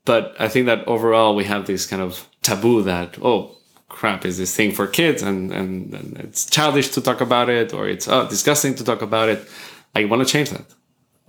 But 0.05 0.39
i 0.39 0.47
think 0.47 0.67
that 0.67 0.87
overall 0.87 1.35
we 1.35 1.43
have 1.43 1.67
this 1.67 1.85
kind 1.85 2.01
of 2.01 2.29
taboo 2.41 2.81
that 2.83 3.17
oh 3.21 3.57
crap 3.89 4.25
is 4.25 4.37
this 4.37 4.55
thing 4.55 4.71
for 4.71 4.87
kids 4.87 5.21
and 5.21 5.51
and, 5.51 5.93
and 5.93 6.17
it's 6.19 6.45
childish 6.45 6.89
to 6.89 7.01
talk 7.01 7.21
about 7.21 7.49
it 7.49 7.73
or 7.73 7.87
it's 7.87 8.07
oh, 8.07 8.27
disgusting 8.27 8.75
to 8.75 8.83
talk 8.83 9.01
about 9.01 9.29
it. 9.29 9.47
I 9.95 10.05
want 10.05 10.25
to 10.25 10.31
change 10.31 10.49
that. 10.51 10.65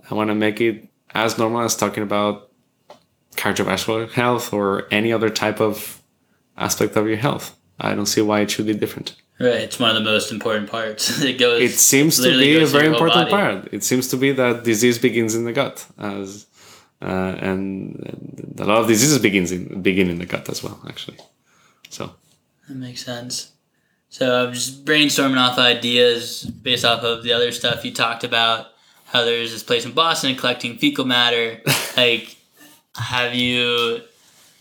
I 0.09 0.13
want 0.13 0.29
to 0.29 0.35
make 0.35 0.61
it 0.61 0.87
as 1.11 1.37
normal 1.37 1.61
as 1.61 1.75
talking 1.75 2.03
about 2.03 2.51
cardiovascular 3.35 4.11
health 4.11 4.53
or 4.53 4.87
any 4.91 5.11
other 5.13 5.29
type 5.29 5.59
of 5.59 6.01
aspect 6.57 6.95
of 6.95 7.07
your 7.07 7.17
health 7.17 7.55
I 7.79 7.95
don't 7.95 8.05
see 8.05 8.21
why 8.21 8.41
it 8.41 8.51
should 8.51 8.65
be 8.65 8.73
different. 8.73 9.15
Right, 9.39 9.61
it's 9.61 9.79
one 9.79 9.91
of 9.91 9.95
the 9.95 10.09
most 10.09 10.31
important 10.31 10.69
parts. 10.69 11.21
it 11.23 11.39
goes. 11.39 11.61
It 11.61 11.77
seems 11.77 12.17
to 12.17 12.37
be 12.37 12.61
a 12.61 12.65
very 12.65 12.87
important 12.87 13.29
body. 13.29 13.31
part. 13.31 13.73
It 13.73 13.83
seems 13.83 14.09
to 14.09 14.17
be 14.17 14.33
that 14.33 14.63
disease 14.63 14.99
begins 14.99 15.33
in 15.33 15.45
the 15.45 15.53
gut, 15.53 15.85
as 15.97 16.45
uh, 17.01 17.35
and 17.39 18.55
a 18.59 18.65
lot 18.65 18.79
of 18.79 18.87
diseases 18.87 19.19
begins 19.19 19.53
in 19.53 19.81
begin 19.81 20.09
in 20.09 20.19
the 20.19 20.25
gut 20.25 20.49
as 20.49 20.61
well, 20.61 20.81
actually. 20.87 21.17
So 21.89 22.11
That 22.67 22.75
makes 22.75 23.05
sense. 23.05 23.51
So 24.09 24.47
I'm 24.47 24.53
just 24.53 24.83
brainstorming 24.85 25.37
off 25.37 25.57
ideas 25.57 26.43
based 26.43 26.83
off 26.83 27.03
of 27.03 27.23
the 27.23 27.31
other 27.31 27.51
stuff 27.51 27.85
you 27.85 27.93
talked 27.93 28.23
about. 28.23 28.67
How 29.05 29.23
there's 29.23 29.51
this 29.51 29.63
place 29.63 29.85
in 29.85 29.93
Boston 29.93 30.35
collecting 30.35 30.77
fecal 30.77 31.05
matter. 31.05 31.61
like, 31.97 32.35
have 32.95 33.33
you 33.33 34.01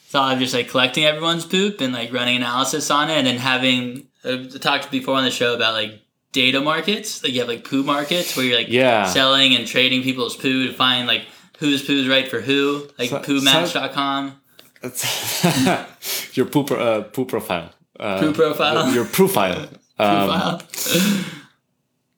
thought 0.09 0.35
of 0.35 0.39
just 0.41 0.55
like 0.55 0.69
collecting 0.69 1.05
everyone's 1.05 1.45
poop 1.45 1.81
and 1.81 1.93
like 1.93 2.13
running 2.13 2.37
analysis 2.37 2.91
on 2.91 3.11
it, 3.11 3.15
and 3.19 3.27
then 3.27 3.37
having 3.39 4.09
uh, 4.25 4.39
I 4.55 4.59
talked 4.59 4.91
before 4.91 5.15
on 5.17 5.25
the 5.25 5.31
show 5.31 5.55
about 5.55 5.75
like 5.75 6.01
data 6.33 6.61
markets. 6.61 7.23
Like 7.23 7.33
you 7.33 7.41
have 7.41 7.49
like 7.49 7.65
poo 7.65 7.83
markets 7.83 8.37
where 8.37 8.45
you're 8.47 8.57
like 8.59 8.69
Yeah. 8.69 9.07
selling 9.07 9.55
and 9.55 9.67
trading 9.67 10.03
people's 10.03 10.37
poo 10.37 10.67
to 10.69 10.73
find 10.73 11.07
like 11.07 11.23
whose 11.59 11.85
poo 11.85 11.95
is 12.01 12.09
right 12.09 12.27
for 12.29 12.41
who. 12.41 12.89
Like 12.99 13.11
So- 13.11 13.21
poomatch.com. 13.21 14.41
that's 14.83 16.37
your 16.37 16.47
poo 16.47 16.65
pro, 16.65 16.77
uh, 16.79 17.03
poo 17.03 17.25
profile. 17.25 17.71
Uh, 17.99 18.21
Poo 18.21 18.33
profile? 18.33 18.93
Your 18.95 19.05
profile. 19.05 19.69
Um, 20.01 20.29
Wow. 20.29 20.61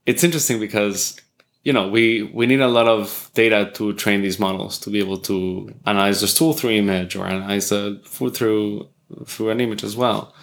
it's 0.05 0.23
interesting 0.23 0.61
because 0.61 1.17
you 1.63 1.73
know 1.73 1.89
we 1.89 2.23
we 2.35 2.47
need 2.47 2.61
a 2.61 2.69
lot 2.69 2.89
of 2.89 3.31
data 3.35 3.71
to 3.75 3.93
train 3.95 4.23
these 4.23 4.39
models 4.39 4.79
to 4.79 4.91
be 4.91 4.99
able 4.99 5.19
to 5.19 5.73
analyze 5.87 6.21
the 6.21 6.29
stool 6.29 6.53
through 6.53 6.71
image 6.71 7.17
or 7.17 7.27
analyze 7.27 7.69
the 7.69 8.01
food 8.05 8.35
through 8.35 8.89
through 9.27 9.51
an 9.51 9.61
image 9.61 9.85
as 9.85 9.97
well. 9.97 10.35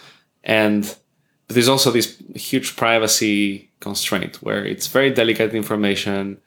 And 0.44 0.84
but 1.48 1.54
there's 1.54 1.70
also 1.70 1.92
this 1.92 2.22
huge 2.36 2.76
privacy 2.76 3.72
constraint 3.80 4.38
where 4.42 4.66
it's 4.66 4.88
very 4.88 5.12
delicate 5.12 5.54
information 5.54 6.40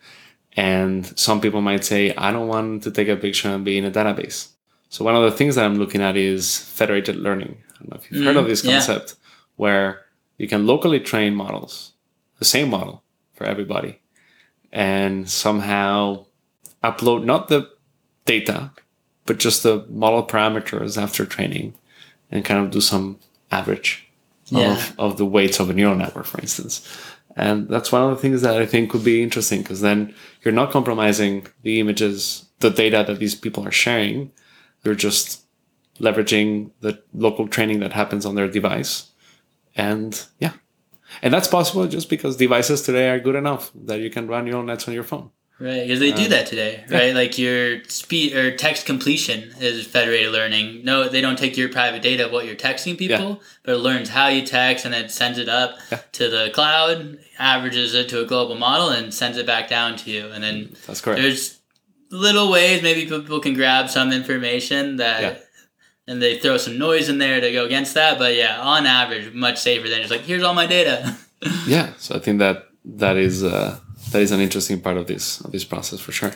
and 0.57 1.19
some 1.19 1.41
people 1.41 1.61
might 1.61 1.85
say 1.85 2.13
i 2.17 2.33
don't 2.33 2.49
want 2.49 2.83
to 2.83 2.91
take 2.91 3.07
a 3.07 3.17
picture 3.17 3.49
and 3.49 3.65
be 3.65 3.79
in 3.79 3.85
a 3.85 3.91
database. 3.91 4.49
So 4.89 5.05
one 5.05 5.15
of 5.15 5.23
the 5.23 5.31
things 5.31 5.55
that 5.55 5.65
i'm 5.65 5.77
looking 5.77 6.03
at 6.03 6.17
is 6.17 6.59
federated 6.59 7.17
learning. 7.17 7.57
I 7.75 7.79
don't 7.79 7.91
know 7.91 7.97
if 7.97 8.11
you've 8.11 8.25
heard 8.25 8.37
of 8.37 8.43
mm-hmm. 8.43 8.51
this 8.51 8.65
yeah. 8.65 8.73
concept 8.73 9.17
where 9.57 10.03
you 10.39 10.49
can 10.49 10.67
locally 10.67 11.01
train 11.01 11.35
models 11.35 11.93
the 12.39 12.45
same 12.45 12.71
model 12.71 13.03
for 13.33 13.45
everybody 13.45 14.01
and 14.73 15.29
somehow 15.29 16.25
upload 16.83 17.25
not 17.25 17.49
the 17.49 17.69
data 18.25 18.71
but 19.27 19.39
just 19.39 19.63
the 19.63 19.85
model 19.89 20.27
parameters 20.27 21.01
after 21.01 21.25
training 21.25 21.75
and 22.31 22.45
kind 22.45 22.65
of 22.65 22.71
do 22.71 22.81
some 22.81 23.19
average 23.51 24.07
Yeah. 24.47 24.73
of, 24.73 24.95
of 24.99 25.17
the 25.19 25.27
weights 25.27 25.61
of 25.61 25.71
a 25.71 25.73
neural 25.73 25.97
network 25.97 26.27
for 26.27 26.41
instance. 26.41 26.87
And 27.37 27.69
that's 27.69 27.93
one 27.93 28.03
of 28.03 28.11
the 28.11 28.17
things 28.23 28.43
that 28.43 28.61
i 28.61 28.67
think 28.67 28.91
could 28.91 29.05
be 29.05 29.23
interesting 29.23 29.63
because 29.63 29.81
then 29.81 30.15
you're 30.43 30.55
not 30.61 30.73
compromising 30.73 31.47
the 31.63 31.79
images 31.81 32.47
the 32.59 32.71
data 32.71 33.05
that 33.07 33.19
these 33.19 33.35
people 33.35 33.67
are 33.67 33.71
sharing. 33.85 34.33
You're 34.85 34.95
just 35.09 35.45
leveraging 35.99 36.71
the 36.81 37.01
local 37.15 37.47
training 37.49 37.81
that 37.81 37.93
happens 37.93 38.27
on 38.27 38.35
their 38.35 38.49
device. 38.49 39.11
And 39.77 40.11
yeah 40.39 40.53
and 41.23 41.33
that's 41.35 41.49
possible 41.49 41.87
just 41.87 42.09
because 42.09 42.37
devices 42.37 42.83
today 42.83 43.09
are 43.11 43.21
good 43.21 43.35
enough 43.37 43.71
that 43.75 44.01
you 44.01 44.11
can 44.11 44.27
run 44.27 44.45
neural 44.45 44.63
nets 44.63 44.87
on 44.89 44.95
your 44.95 45.05
phone 45.05 45.31
Right, 45.63 45.83
because 45.83 46.01
they 46.01 46.11
do 46.13 46.23
Um, 46.25 46.31
that 46.31 46.47
today, 46.47 46.85
right? 46.89 47.15
Like 47.15 47.37
your 47.37 47.85
speed 47.85 48.35
or 48.35 48.57
text 48.57 48.87
completion 48.87 49.55
is 49.61 49.87
federated 49.87 50.33
learning. 50.33 50.87
No, 50.87 51.07
they 51.07 51.21
don't 51.21 51.39
take 51.39 51.55
your 51.59 51.69
private 51.69 52.01
data 52.01 52.25
of 52.25 52.33
what 52.33 52.47
you're 52.47 52.57
texting 52.57 52.97
people, 52.97 53.43
but 53.63 53.75
it 53.75 53.79
learns 53.79 54.09
how 54.09 54.29
you 54.29 54.41
text 54.41 54.87
and 54.87 54.95
then 54.95 55.11
sends 55.11 55.37
it 55.39 55.51
up 55.51 55.77
Yeah. 55.93 55.99
to 56.13 56.31
the 56.31 56.49
cloud, 56.55 57.19
averages 57.39 57.95
it 57.95 58.09
to 58.09 58.23
a 58.23 58.25
global 58.25 58.55
model, 58.55 58.89
and 58.89 59.13
sends 59.13 59.37
it 59.37 59.45
back 59.45 59.69
down 59.69 59.97
to 59.99 60.11
you. 60.11 60.29
And 60.33 60.43
then 60.43 60.75
that's 60.87 61.03
correct 61.03 61.21
there's 61.21 61.59
little 62.11 62.51
ways 62.51 62.83
maybe 62.83 63.03
people 63.05 63.41
can 63.41 63.53
grab 63.53 63.91
some 63.91 64.13
information 64.15 64.97
that. 64.97 65.45
And 66.11 66.21
they 66.21 66.39
throw 66.43 66.57
some 66.57 66.77
noise 66.77 67.09
in 67.09 67.19
there 67.19 67.41
to 67.41 67.53
go 67.53 67.65
against 67.65 67.95
that, 67.95 68.19
but 68.19 68.35
yeah, 68.35 68.61
on 68.61 68.85
average, 68.85 69.33
much 69.33 69.59
safer 69.59 69.89
than 69.89 69.99
just 70.01 70.11
like 70.11 70.23
here's 70.31 70.43
all 70.43 70.55
my 70.55 70.67
data. 70.67 70.97
yeah 71.67 71.89
so 71.97 72.15
i 72.15 72.19
think 72.19 72.39
that 72.39 72.57
that 72.85 73.17
is 73.17 73.43
uh 73.43 73.79
that 74.13 74.21
is 74.21 74.31
an 74.31 74.41
interesting 74.41 74.79
part 74.81 74.97
of 74.97 75.07
this 75.07 75.41
of 75.41 75.53
this 75.53 75.65
process 75.65 75.99
for 76.01 76.13
sure 76.13 76.33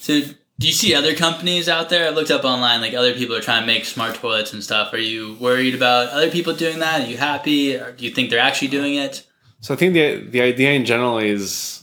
So, 0.00 0.20
do 0.58 0.66
you 0.66 0.72
see 0.72 0.94
other 0.94 1.14
companies 1.14 1.68
out 1.68 1.88
there? 1.90 2.06
I 2.06 2.10
looked 2.10 2.30
up 2.30 2.44
online, 2.44 2.80
like 2.80 2.94
other 2.94 3.14
people 3.14 3.34
are 3.36 3.40
trying 3.40 3.62
to 3.62 3.66
make 3.66 3.84
smart 3.84 4.14
toilets 4.16 4.52
and 4.52 4.62
stuff. 4.62 4.92
Are 4.92 4.98
you 4.98 5.36
worried 5.40 5.74
about 5.74 6.08
other 6.10 6.30
people 6.30 6.54
doing 6.54 6.78
that? 6.80 7.02
Are 7.02 7.10
you 7.10 7.16
happy? 7.18 7.76
Or 7.76 7.92
do 7.92 8.04
you 8.04 8.10
think 8.10 8.30
they're 8.30 8.46
actually 8.50 8.68
doing 8.68 8.94
it? 8.94 9.26
So 9.60 9.74
I 9.74 9.76
think 9.76 9.94
the 9.94 10.06
the 10.34 10.40
idea 10.40 10.72
in 10.72 10.84
general 10.84 11.18
is 11.18 11.81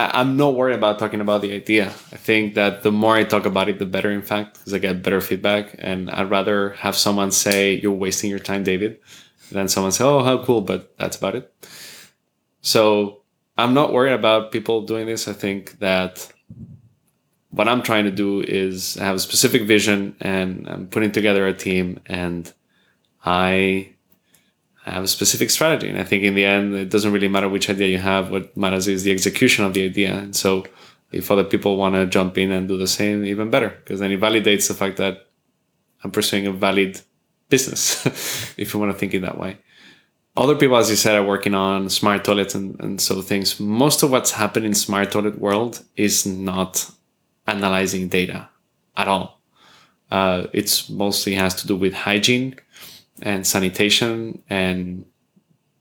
I, 0.00 0.20
I'm 0.20 0.36
not 0.36 0.54
worried 0.54 0.74
about 0.74 0.98
talking 0.98 1.20
about 1.20 1.42
the 1.42 1.52
idea. 1.52 1.88
I 1.88 2.16
think 2.16 2.54
that 2.54 2.82
the 2.82 2.92
more 2.92 3.16
I 3.16 3.24
talk 3.24 3.44
about 3.44 3.68
it, 3.68 3.78
the 3.78 3.86
better. 3.86 4.10
In 4.10 4.22
fact, 4.22 4.58
because 4.58 4.72
I 4.72 4.78
get 4.78 5.02
better 5.02 5.20
feedback, 5.20 5.74
and 5.78 6.10
I'd 6.10 6.30
rather 6.30 6.70
have 6.84 6.96
someone 6.96 7.30
say 7.30 7.74
you're 7.74 7.92
wasting 7.92 8.30
your 8.30 8.38
time, 8.38 8.64
David, 8.64 8.98
than 9.52 9.68
someone 9.68 9.92
say, 9.92 10.04
"Oh, 10.04 10.22
how 10.22 10.42
cool," 10.44 10.62
but 10.62 10.96
that's 10.96 11.16
about 11.16 11.34
it. 11.34 11.52
So 12.62 13.22
I'm 13.58 13.74
not 13.74 13.92
worried 13.92 14.14
about 14.14 14.52
people 14.52 14.82
doing 14.82 15.06
this. 15.06 15.28
I 15.28 15.32
think 15.34 15.78
that 15.80 16.32
what 17.50 17.68
I'm 17.68 17.82
trying 17.82 18.04
to 18.04 18.10
do 18.10 18.40
is 18.40 18.94
have 18.94 19.16
a 19.16 19.18
specific 19.18 19.62
vision, 19.62 20.16
and 20.20 20.66
I'm 20.68 20.86
putting 20.86 21.12
together 21.12 21.46
a 21.46 21.52
team, 21.52 22.00
and 22.06 22.52
I 23.24 23.94
have 24.92 25.04
a 25.04 25.08
specific 25.08 25.50
strategy. 25.50 25.88
And 25.88 25.98
I 25.98 26.04
think 26.04 26.22
in 26.24 26.34
the 26.34 26.44
end, 26.44 26.74
it 26.74 26.90
doesn't 26.90 27.12
really 27.12 27.28
matter 27.28 27.48
which 27.48 27.70
idea 27.70 27.88
you 27.88 27.98
have. 27.98 28.30
What 28.30 28.56
matters 28.56 28.88
is 28.88 29.04
the 29.04 29.12
execution 29.12 29.64
of 29.64 29.74
the 29.74 29.84
idea. 29.84 30.14
And 30.14 30.34
so 30.34 30.64
if 31.12 31.30
other 31.30 31.44
people 31.44 31.76
want 31.76 31.94
to 31.94 32.06
jump 32.06 32.38
in 32.38 32.50
and 32.50 32.68
do 32.68 32.76
the 32.76 32.86
same, 32.86 33.24
even 33.24 33.50
better, 33.50 33.70
because 33.70 34.00
then 34.00 34.12
it 34.12 34.20
validates 34.20 34.68
the 34.68 34.74
fact 34.74 34.96
that 34.98 35.26
I'm 36.02 36.10
pursuing 36.10 36.46
a 36.46 36.52
valid 36.52 37.00
business, 37.48 38.06
if 38.56 38.72
you 38.72 38.80
want 38.80 38.92
to 38.92 38.98
think 38.98 39.14
in 39.14 39.22
that 39.22 39.38
way. 39.38 39.58
Other 40.36 40.54
people, 40.54 40.76
as 40.76 40.88
you 40.88 40.96
said, 40.96 41.16
are 41.16 41.24
working 41.24 41.54
on 41.54 41.90
smart 41.90 42.24
toilets 42.24 42.54
and, 42.54 42.78
and 42.80 43.00
so 43.00 43.20
things. 43.20 43.58
Most 43.58 44.02
of 44.02 44.10
what's 44.10 44.30
happening 44.30 44.68
in 44.68 44.74
smart 44.74 45.10
toilet 45.10 45.38
world 45.38 45.84
is 45.96 46.24
not 46.24 46.90
analyzing 47.46 48.08
data 48.08 48.48
at 48.96 49.08
all. 49.08 49.40
Uh, 50.10 50.46
it's 50.52 50.88
mostly 50.88 51.34
has 51.34 51.54
to 51.56 51.66
do 51.66 51.76
with 51.76 51.94
hygiene 51.94 52.56
and 53.22 53.46
sanitation 53.46 54.42
and 54.48 55.04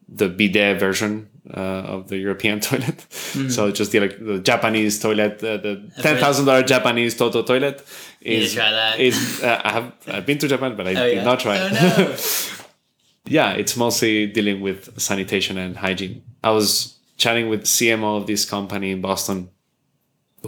the 0.07 0.27
bidet 0.27 0.79
version 0.79 1.29
uh, 1.53 1.59
of 1.59 2.07
the 2.09 2.17
European 2.17 2.59
toilet. 2.67 2.97
Mm-hmm. 2.97 3.49
So 3.49 3.71
just 3.71 3.91
the, 3.91 3.99
like, 3.99 4.19
the 4.19 4.39
Japanese 4.39 4.99
toilet, 4.99 5.43
uh, 5.43 5.57
the 5.57 5.91
ten 6.01 6.17
thousand 6.17 6.45
dollar 6.45 6.63
Japanese 6.63 7.15
Toto 7.15 7.43
toilet. 7.43 7.85
Is, 8.21 8.53
try 8.53 8.71
that. 8.71 8.99
Is, 8.99 9.41
uh, 9.43 9.61
I 9.63 9.71
have 9.71 9.93
I've 10.07 10.25
been 10.25 10.37
to 10.39 10.47
Japan, 10.47 10.75
but 10.75 10.87
I 10.87 10.91
oh, 10.91 11.05
did 11.05 11.15
yeah. 11.17 11.23
not 11.23 11.39
try 11.39 11.57
oh, 11.57 11.69
No. 11.69 12.15
yeah, 13.25 13.51
it's 13.51 13.77
mostly 13.77 14.27
dealing 14.27 14.61
with 14.61 14.99
sanitation 14.99 15.57
and 15.57 15.77
hygiene. 15.77 16.23
I 16.43 16.51
was 16.51 16.97
chatting 17.17 17.49
with 17.49 17.63
CMO 17.63 18.17
of 18.17 18.27
this 18.27 18.45
company 18.45 18.91
in 18.91 19.01
Boston, 19.01 19.49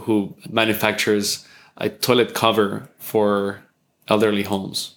who 0.02 0.36
manufactures 0.48 1.46
a 1.76 1.88
toilet 1.88 2.34
cover 2.34 2.88
for 2.98 3.62
elderly 4.08 4.42
homes. 4.42 4.96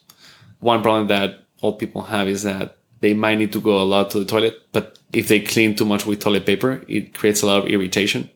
One 0.59 0.81
problem 0.81 1.07
that 1.07 1.44
old 1.61 1.79
people 1.79 2.03
have 2.03 2.27
is 2.27 2.43
that 2.43 2.77
they 2.99 3.13
might 3.13 3.37
need 3.37 3.53
to 3.53 3.61
go 3.61 3.81
a 3.81 3.83
lot 3.83 4.09
to 4.11 4.19
the 4.19 4.25
toilet, 4.25 4.55
but 4.71 4.97
if 5.13 5.27
they 5.27 5.39
clean 5.39 5.75
too 5.75 5.85
much 5.85 6.05
with 6.05 6.19
toilet 6.19 6.45
paper, 6.45 6.83
it 6.87 7.13
creates 7.13 7.41
a 7.41 7.45
lot 7.45 7.63
of 7.63 7.67
irritation. 7.67 8.29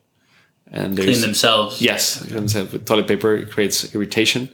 And 0.70 0.96
clean 0.96 1.20
themselves. 1.20 1.82
Yes, 1.82 2.20
themselves 2.20 2.72
with 2.72 2.86
toilet 2.86 3.08
paper, 3.08 3.34
it 3.34 3.50
creates 3.50 3.92
irritation, 3.94 4.48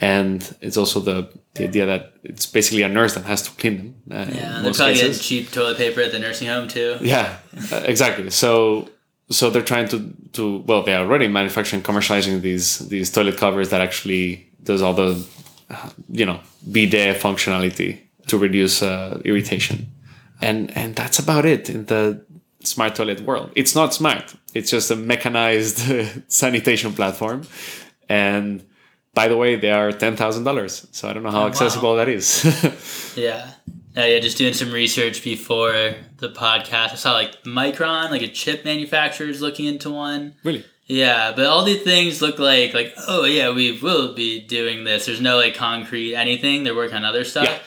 and 0.00 0.54
it's 0.60 0.76
also 0.76 1.00
the, 1.00 1.30
the 1.54 1.64
idea 1.64 1.86
that 1.86 2.12
it's 2.24 2.44
basically 2.44 2.82
a 2.82 2.88
nurse 2.88 3.14
that 3.14 3.24
has 3.24 3.42
to 3.42 3.50
clean 3.52 3.76
them. 3.78 3.94
Uh, 4.10 4.30
yeah, 4.30 4.60
they're 4.60 4.74
probably 4.74 4.94
getting 4.94 5.14
cheap 5.14 5.50
toilet 5.50 5.78
paper 5.78 6.02
at 6.02 6.12
the 6.12 6.18
nursing 6.18 6.48
home 6.48 6.68
too. 6.68 6.98
Yeah, 7.00 7.38
uh, 7.72 7.82
exactly. 7.86 8.28
So 8.28 8.90
so 9.30 9.50
they're 9.50 9.62
trying 9.62 9.88
to 9.88 10.12
to 10.34 10.58
well, 10.66 10.82
they 10.82 10.94
are 10.94 11.04
already 11.04 11.28
manufacturing, 11.28 11.82
commercializing 11.82 12.42
these 12.42 12.80
these 12.88 13.10
toilet 13.10 13.38
covers 13.38 13.70
that 13.70 13.80
actually 13.80 14.46
does 14.62 14.82
all 14.82 14.92
the 14.92 15.26
you 16.08 16.24
know 16.24 16.40
bidet 16.70 17.20
functionality 17.20 18.00
to 18.28 18.38
reduce 18.38 18.82
uh, 18.82 19.20
irritation, 19.24 19.88
and 20.40 20.76
and 20.76 20.94
that's 20.94 21.18
about 21.18 21.44
it 21.44 21.70
in 21.70 21.86
the 21.86 22.24
smart 22.60 22.94
toilet 22.94 23.20
world. 23.20 23.50
It's 23.54 23.74
not 23.74 23.94
smart. 23.94 24.34
It's 24.54 24.70
just 24.70 24.90
a 24.90 24.96
mechanized 24.96 25.78
sanitation 26.28 26.92
platform, 26.92 27.42
and 28.08 28.64
by 29.14 29.28
the 29.28 29.36
way, 29.36 29.56
they 29.56 29.70
are 29.70 29.92
ten 29.92 30.16
thousand 30.16 30.44
dollars. 30.44 30.86
So 30.92 31.08
I 31.08 31.12
don't 31.12 31.22
know 31.22 31.30
how 31.30 31.44
oh, 31.44 31.48
accessible 31.48 31.92
wow. 31.92 31.96
that 31.96 32.08
is. 32.08 33.14
yeah. 33.16 33.52
Uh, 33.96 34.02
yeah, 34.02 34.18
just 34.18 34.36
doing 34.36 34.52
some 34.52 34.70
research 34.72 35.24
before 35.24 35.94
the 36.18 36.28
podcast. 36.28 36.92
I 36.92 36.94
saw 36.96 37.12
like 37.14 37.42
Micron, 37.44 38.10
like 38.10 38.20
a 38.20 38.28
chip 38.28 38.62
manufacturer, 38.62 39.26
is 39.26 39.40
looking 39.40 39.64
into 39.64 39.90
one. 39.90 40.34
Really? 40.44 40.66
Yeah, 40.86 41.32
but 41.34 41.46
all 41.46 41.64
these 41.64 41.82
things 41.82 42.22
look 42.22 42.38
like 42.38 42.72
like 42.72 42.94
oh 43.08 43.24
yeah, 43.24 43.52
we 43.52 43.78
will 43.80 44.14
be 44.14 44.40
doing 44.40 44.84
this. 44.84 45.06
There's 45.06 45.20
no 45.20 45.36
like 45.36 45.54
concrete 45.54 46.14
anything. 46.14 46.62
They're 46.62 46.76
working 46.76 46.96
on 46.96 47.04
other 47.04 47.24
stuff. 47.24 47.44
Yeah. 47.44 47.58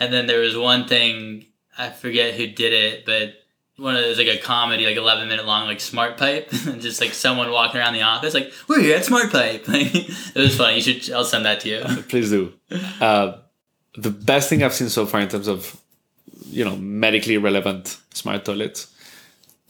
And 0.00 0.12
then 0.12 0.26
there 0.26 0.40
was 0.40 0.56
one 0.56 0.88
thing 0.88 1.46
I 1.76 1.90
forget 1.90 2.34
who 2.34 2.46
did 2.46 2.72
it, 2.72 3.04
but 3.04 3.34
one 3.76 3.96
of 3.96 4.02
those 4.02 4.18
like 4.18 4.28
a 4.28 4.38
comedy, 4.38 4.86
like 4.86 4.96
eleven 4.96 5.28
minute 5.28 5.46
long, 5.46 5.66
like 5.66 5.80
Smart 5.80 6.16
Pipe, 6.16 6.50
just 6.78 7.00
like 7.00 7.12
someone 7.12 7.50
walking 7.50 7.80
around 7.80 7.94
the 7.94 8.02
office, 8.02 8.34
like 8.34 8.52
we're 8.68 8.80
here 8.80 8.96
at 8.96 9.04
Smart 9.04 9.30
Pipe. 9.30 9.64
it 9.68 10.34
was 10.34 10.56
funny. 10.56 10.76
You 10.76 10.80
should. 10.82 11.12
I'll 11.12 11.24
send 11.24 11.44
that 11.44 11.60
to 11.60 11.68
you. 11.68 12.02
Please 12.08 12.30
do. 12.30 12.52
Uh, 13.00 13.38
the 13.94 14.10
best 14.10 14.48
thing 14.48 14.62
I've 14.62 14.74
seen 14.74 14.88
so 14.88 15.04
far 15.06 15.20
in 15.20 15.28
terms 15.28 15.48
of 15.48 15.78
you 16.46 16.64
know 16.64 16.76
medically 16.76 17.36
relevant 17.38 17.98
smart 18.14 18.44
toilets. 18.44 18.91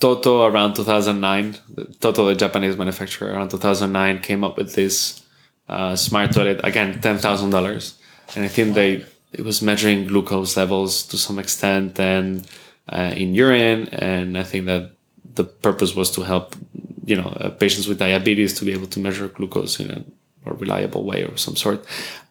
Toto 0.03 0.45
around 0.45 0.75
2009, 0.75 1.57
Toto, 2.01 2.27
the 2.27 2.35
Japanese 2.35 2.77
manufacturer, 2.77 3.33
around 3.33 3.51
2009 3.51 4.19
came 4.19 4.43
up 4.43 4.57
with 4.57 4.75
this 4.75 5.23
uh, 5.69 5.95
smart 5.95 6.33
toilet 6.33 6.61
again, 6.65 7.01
ten 7.01 7.19
thousand 7.19 7.51
dollars, 7.51 7.95
and 8.35 8.45
I 8.45 8.49
think 8.49 8.75
they 8.75 9.07
it 9.33 9.45
was 9.45 9.63
measuring 9.63 10.09
glucose 10.09 10.57
levels 10.57 11.05
to 11.05 11.17
some 11.17 11.39
extent 11.39 12.01
and 12.01 12.45
uh, 12.89 13.13
in 13.17 13.33
urine. 13.33 13.89
And 13.93 14.37
I 14.37 14.43
think 14.43 14.67
that 14.67 14.91
the 15.35 15.45
purpose 15.45 15.95
was 15.95 16.11
to 16.17 16.23
help, 16.23 16.57
you 17.05 17.15
know, 17.15 17.29
uh, 17.41 17.51
patients 17.51 17.87
with 17.87 18.01
diabetes 18.01 18.59
to 18.59 18.65
be 18.65 18.73
able 18.73 18.89
to 18.89 18.99
measure 18.99 19.29
glucose 19.29 19.79
in 19.79 19.91
a 19.93 20.05
more 20.45 20.57
reliable 20.57 21.05
way 21.05 21.25
or 21.25 21.37
some 21.37 21.55
sort. 21.55 21.87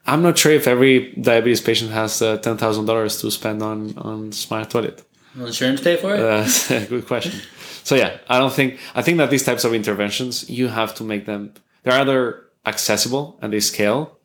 I'm 0.05 0.21
not 0.21 0.37
sure 0.37 0.51
if 0.51 0.67
every 0.67 1.13
diabetes 1.13 1.61
patient 1.61 1.91
has 1.91 2.21
uh, 2.21 2.35
ten 2.37 2.57
thousand 2.57 2.85
dollars 2.85 3.21
to 3.21 3.31
spend 3.31 3.63
on 3.63 3.97
on 3.97 4.33
smart 4.33 4.69
toilet. 4.69 5.05
Will 5.37 5.45
insurance 5.45 5.79
pay 5.79 5.95
for 5.95 6.13
it? 6.13 6.19
Uh, 6.19 6.85
good 6.89 7.07
question. 7.07 7.39
So 7.83 7.95
yeah, 7.95 8.17
I 8.27 8.39
don't 8.39 8.53
think 8.53 8.79
I 8.95 9.01
think 9.01 9.17
that 9.17 9.29
these 9.29 9.43
types 9.43 9.63
of 9.63 9.73
interventions 9.73 10.49
you 10.49 10.67
have 10.67 10.93
to 10.95 11.03
make 11.03 11.25
them. 11.25 11.53
They're 11.83 11.99
either 11.99 12.45
accessible 12.65 13.39
and 13.41 13.51
they 13.51 13.59
scale, 13.59 14.19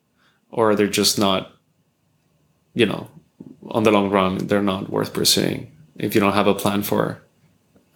or 0.51 0.75
they're 0.75 0.87
just 0.87 1.17
not 1.17 1.57
you 2.77 2.85
know, 2.85 3.09
on 3.69 3.83
the 3.83 3.91
long 3.91 4.11
run, 4.11 4.37
they're 4.37 4.61
not 4.61 4.89
worth 4.89 5.11
pursuing 5.11 5.71
if 5.95 6.13
you 6.13 6.21
don't 6.21 6.33
have 6.33 6.47
a 6.47 6.53
plan 6.53 6.83
for 6.83 7.19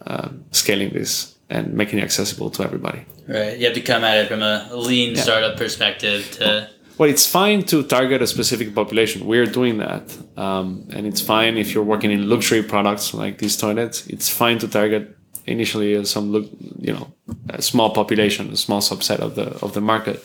uh, 0.04 0.28
scaling 0.50 0.90
this 0.90 1.38
and 1.48 1.72
making 1.72 2.00
it 2.00 2.02
accessible 2.02 2.50
to 2.50 2.64
everybody. 2.64 3.04
Right. 3.28 3.56
You 3.58 3.66
have 3.66 3.74
to 3.74 3.80
come 3.80 4.02
at 4.02 4.16
it 4.18 4.28
from 4.28 4.42
a 4.42 4.68
lean 4.74 5.14
yeah. 5.14 5.22
startup 5.22 5.56
perspective 5.56 6.28
to. 6.32 6.68
Well, 6.98 7.08
it's 7.08 7.26
fine 7.26 7.62
to 7.66 7.84
target 7.84 8.22
a 8.22 8.26
specific 8.26 8.74
population. 8.74 9.24
We're 9.24 9.46
doing 9.46 9.78
that. 9.78 10.04
Um, 10.36 10.88
and 10.92 11.06
it's 11.06 11.20
fine 11.20 11.56
if 11.56 11.72
you're 11.72 11.84
working 11.84 12.10
in 12.10 12.28
luxury 12.28 12.62
products 12.62 13.14
like 13.14 13.38
these 13.38 13.56
toilets. 13.56 14.06
It's 14.08 14.28
fine 14.28 14.58
to 14.58 14.68
target 14.68 15.16
initially 15.46 16.04
some, 16.04 16.34
you 16.78 16.92
know, 16.92 17.12
a 17.50 17.62
small 17.62 17.90
population, 17.90 18.50
a 18.50 18.56
small 18.56 18.80
subset 18.80 19.18
of 19.18 19.34
the 19.34 19.58
of 19.62 19.74
the 19.74 19.80
market. 19.80 20.24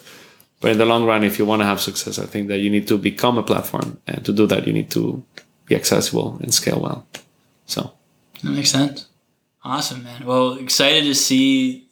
But 0.60 0.72
in 0.72 0.78
the 0.78 0.86
long 0.86 1.06
run, 1.06 1.24
if 1.24 1.38
you 1.38 1.46
want 1.46 1.62
to 1.62 1.66
have 1.66 1.80
success, 1.80 2.18
I 2.18 2.26
think 2.26 2.48
that 2.48 2.58
you 2.58 2.70
need 2.70 2.88
to 2.88 2.98
become 2.98 3.38
a 3.38 3.44
platform. 3.44 4.00
And 4.08 4.26
to 4.26 4.34
do 4.34 4.48
that, 4.48 4.66
you 4.66 4.74
need 4.74 4.90
to 4.92 5.24
be 5.66 5.76
accessible 5.76 6.38
and 6.42 6.54
scale 6.54 6.80
well. 6.80 7.06
So 7.68 7.94
that 8.44 8.52
makes 8.52 8.72
sense. 8.72 9.08
Awesome, 9.64 10.04
man. 10.04 10.26
Well, 10.26 10.54
excited 10.54 11.04
to 11.04 11.14
see 11.14 11.88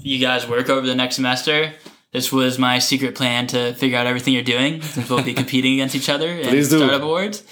you 0.00 0.18
guys 0.18 0.48
work 0.48 0.68
over 0.68 0.86
the 0.86 0.94
next 0.94 1.16
semester. 1.16 1.72
This 2.12 2.32
was 2.32 2.58
my 2.58 2.80
secret 2.80 3.14
plan 3.14 3.46
to 3.48 3.72
figure 3.74 3.96
out 3.96 4.06
everything 4.06 4.34
you're 4.34 4.42
doing 4.42 4.82
since 4.82 5.08
we'll 5.08 5.22
be 5.22 5.34
competing 5.42 5.74
against 5.74 5.94
each 5.94 6.08
other 6.08 6.28
in 6.28 6.64
startup 6.64 7.02
awards. 7.02 7.44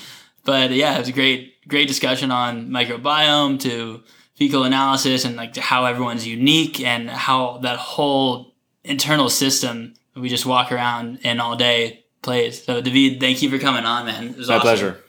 But 0.44 0.72
yeah, 0.72 0.96
it 0.96 1.00
was 1.00 1.08
a 1.08 1.12
great, 1.12 1.66
great 1.68 1.86
discussion 1.86 2.30
on 2.30 2.68
microbiome 2.70 3.60
to 3.60 4.02
fecal 4.38 4.62
analysis 4.62 5.24
and 5.24 5.34
like 5.34 5.56
how 5.56 5.84
everyone's 5.84 6.24
unique 6.26 6.80
and 6.80 7.10
how 7.10 7.58
that 7.58 7.76
whole 7.76 8.54
internal 8.84 9.28
system 9.28 9.94
we 10.14 10.28
just 10.28 10.46
walk 10.46 10.70
around 10.70 11.18
and 11.24 11.40
all 11.40 11.56
day 11.56 12.04
plays. 12.22 12.64
So 12.64 12.80
David, 12.80 13.18
thank 13.20 13.42
you 13.42 13.50
for 13.50 13.58
coming 13.58 13.84
on, 13.84 14.06
man. 14.06 14.28
It 14.28 14.36
was 14.36 14.48
My 14.48 14.54
awesome. 14.54 14.62
pleasure. 14.64 15.00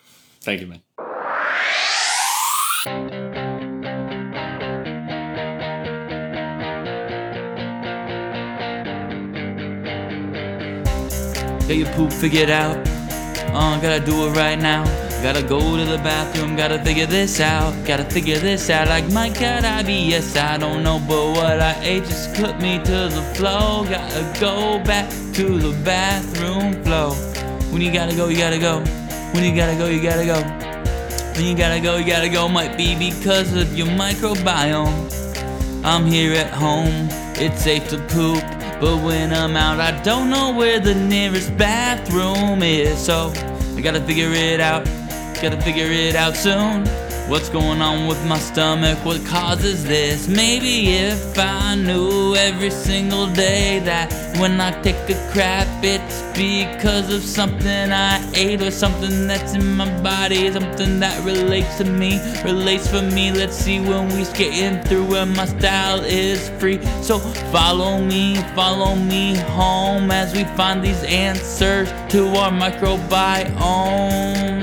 Thank 0.42 0.62
you, 0.62 0.68
man. 0.68 0.82
Get 11.68 11.78
your 11.78 11.94
poop 11.94 12.12
figured 12.12 12.50
out. 12.50 12.78
Oh, 13.54 13.78
gotta 13.80 14.04
do 14.04 14.28
it 14.28 14.36
right 14.36 14.58
now. 14.58 14.84
Gotta 15.22 15.44
go 15.44 15.60
to 15.60 15.84
the 15.84 15.98
bathroom, 15.98 16.56
gotta 16.56 16.82
figure 16.82 17.06
this 17.06 17.42
out. 17.42 17.74
Gotta 17.86 18.06
figure 18.06 18.38
this 18.38 18.70
out. 18.70 18.88
Like 18.88 19.12
my 19.12 19.28
God, 19.28 19.66
I 19.66 19.84
be 19.84 20.16
I 20.16 20.58
don't 20.58 20.82
know, 20.82 20.98
but 20.98 21.32
what 21.32 21.60
I 21.60 21.78
ate 21.84 22.06
just 22.06 22.34
put 22.36 22.58
me 22.62 22.78
to 22.78 23.10
the 23.10 23.22
flow. 23.36 23.84
Gotta 23.84 24.40
go 24.40 24.82
back 24.86 25.10
to 25.34 25.60
the 25.60 25.78
bathroom 25.84 26.82
flow. 26.86 27.12
When 27.72 27.82
you 27.82 27.92
gotta 27.92 28.16
go, 28.16 28.30
you 28.30 28.38
gotta 28.38 28.60
go. 28.60 28.80
When 29.34 29.44
you 29.44 29.54
gotta 29.54 29.78
go, 29.78 29.88
you 29.88 30.02
gotta 30.02 30.26
go. 30.26 30.42
When 31.36 31.46
you 31.46 31.56
gotta 31.56 31.82
go, 31.82 31.98
you 31.98 32.06
gotta 32.06 32.30
go. 32.30 32.48
Might 32.48 32.78
be 32.78 32.98
because 32.98 33.54
of 33.56 33.78
your 33.78 33.88
microbiome. 33.88 35.84
I'm 35.84 36.06
here 36.06 36.34
at 36.34 36.50
home, 36.50 37.10
it's 37.36 37.62
safe 37.62 37.90
to 37.90 37.98
poop. 38.08 38.42
But 38.80 39.04
when 39.04 39.34
I'm 39.34 39.58
out, 39.58 39.82
I 39.82 40.02
don't 40.02 40.30
know 40.30 40.54
where 40.56 40.80
the 40.80 40.96
nearest 40.96 41.58
bathroom 41.58 42.64
is. 42.64 42.98
So 42.98 43.34
I 43.76 43.82
gotta 43.82 44.00
figure 44.00 44.32
it 44.32 44.62
out. 44.62 44.88
Gotta 45.42 45.62
figure 45.62 45.90
it 45.90 46.18
out 46.18 46.36
soon. 46.36 46.86
What's 47.30 47.48
going 47.48 47.82
on 47.82 48.08
with 48.08 48.22
my 48.26 48.38
stomach? 48.38 48.98
What 49.06 49.26
causes 49.26 49.86
this? 49.86 50.28
Maybe 50.28 50.90
if 50.90 51.40
I 51.40 51.76
knew 51.76 52.36
every 52.36 52.70
single 52.70 53.26
day 53.28 53.80
that 53.86 54.12
when 54.38 54.60
I 54.60 54.72
take 54.82 54.98
a 55.10 55.32
crap, 55.32 55.66
it's 55.82 56.22
because 56.38 57.14
of 57.14 57.22
something 57.22 57.94
I 57.94 58.20
ate 58.34 58.62
or 58.62 58.72
something 58.72 59.28
that's 59.28 59.54
in 59.54 59.78
my 59.78 59.88
body, 60.02 60.52
something 60.52 61.00
that 61.00 61.24
relates 61.24 61.78
to 61.78 61.86
me, 61.86 62.20
relates 62.44 62.90
for 62.90 63.02
me. 63.02 63.32
Let's 63.32 63.56
see 63.56 63.80
when 63.80 64.10
we 64.10 64.26
skating 64.26 64.84
through 64.84 65.16
and 65.16 65.34
my 65.38 65.46
style 65.46 66.02
is 66.02 66.50
free. 66.60 66.84
So 67.02 67.18
follow 67.54 68.02
me, 68.02 68.36
follow 68.56 68.96
me 68.96 69.38
home 69.56 70.12
as 70.12 70.34
we 70.34 70.44
find 70.58 70.84
these 70.84 71.02
answers 71.06 71.90
to 72.12 72.28
our 72.36 72.52
microbiomes. 72.52 74.59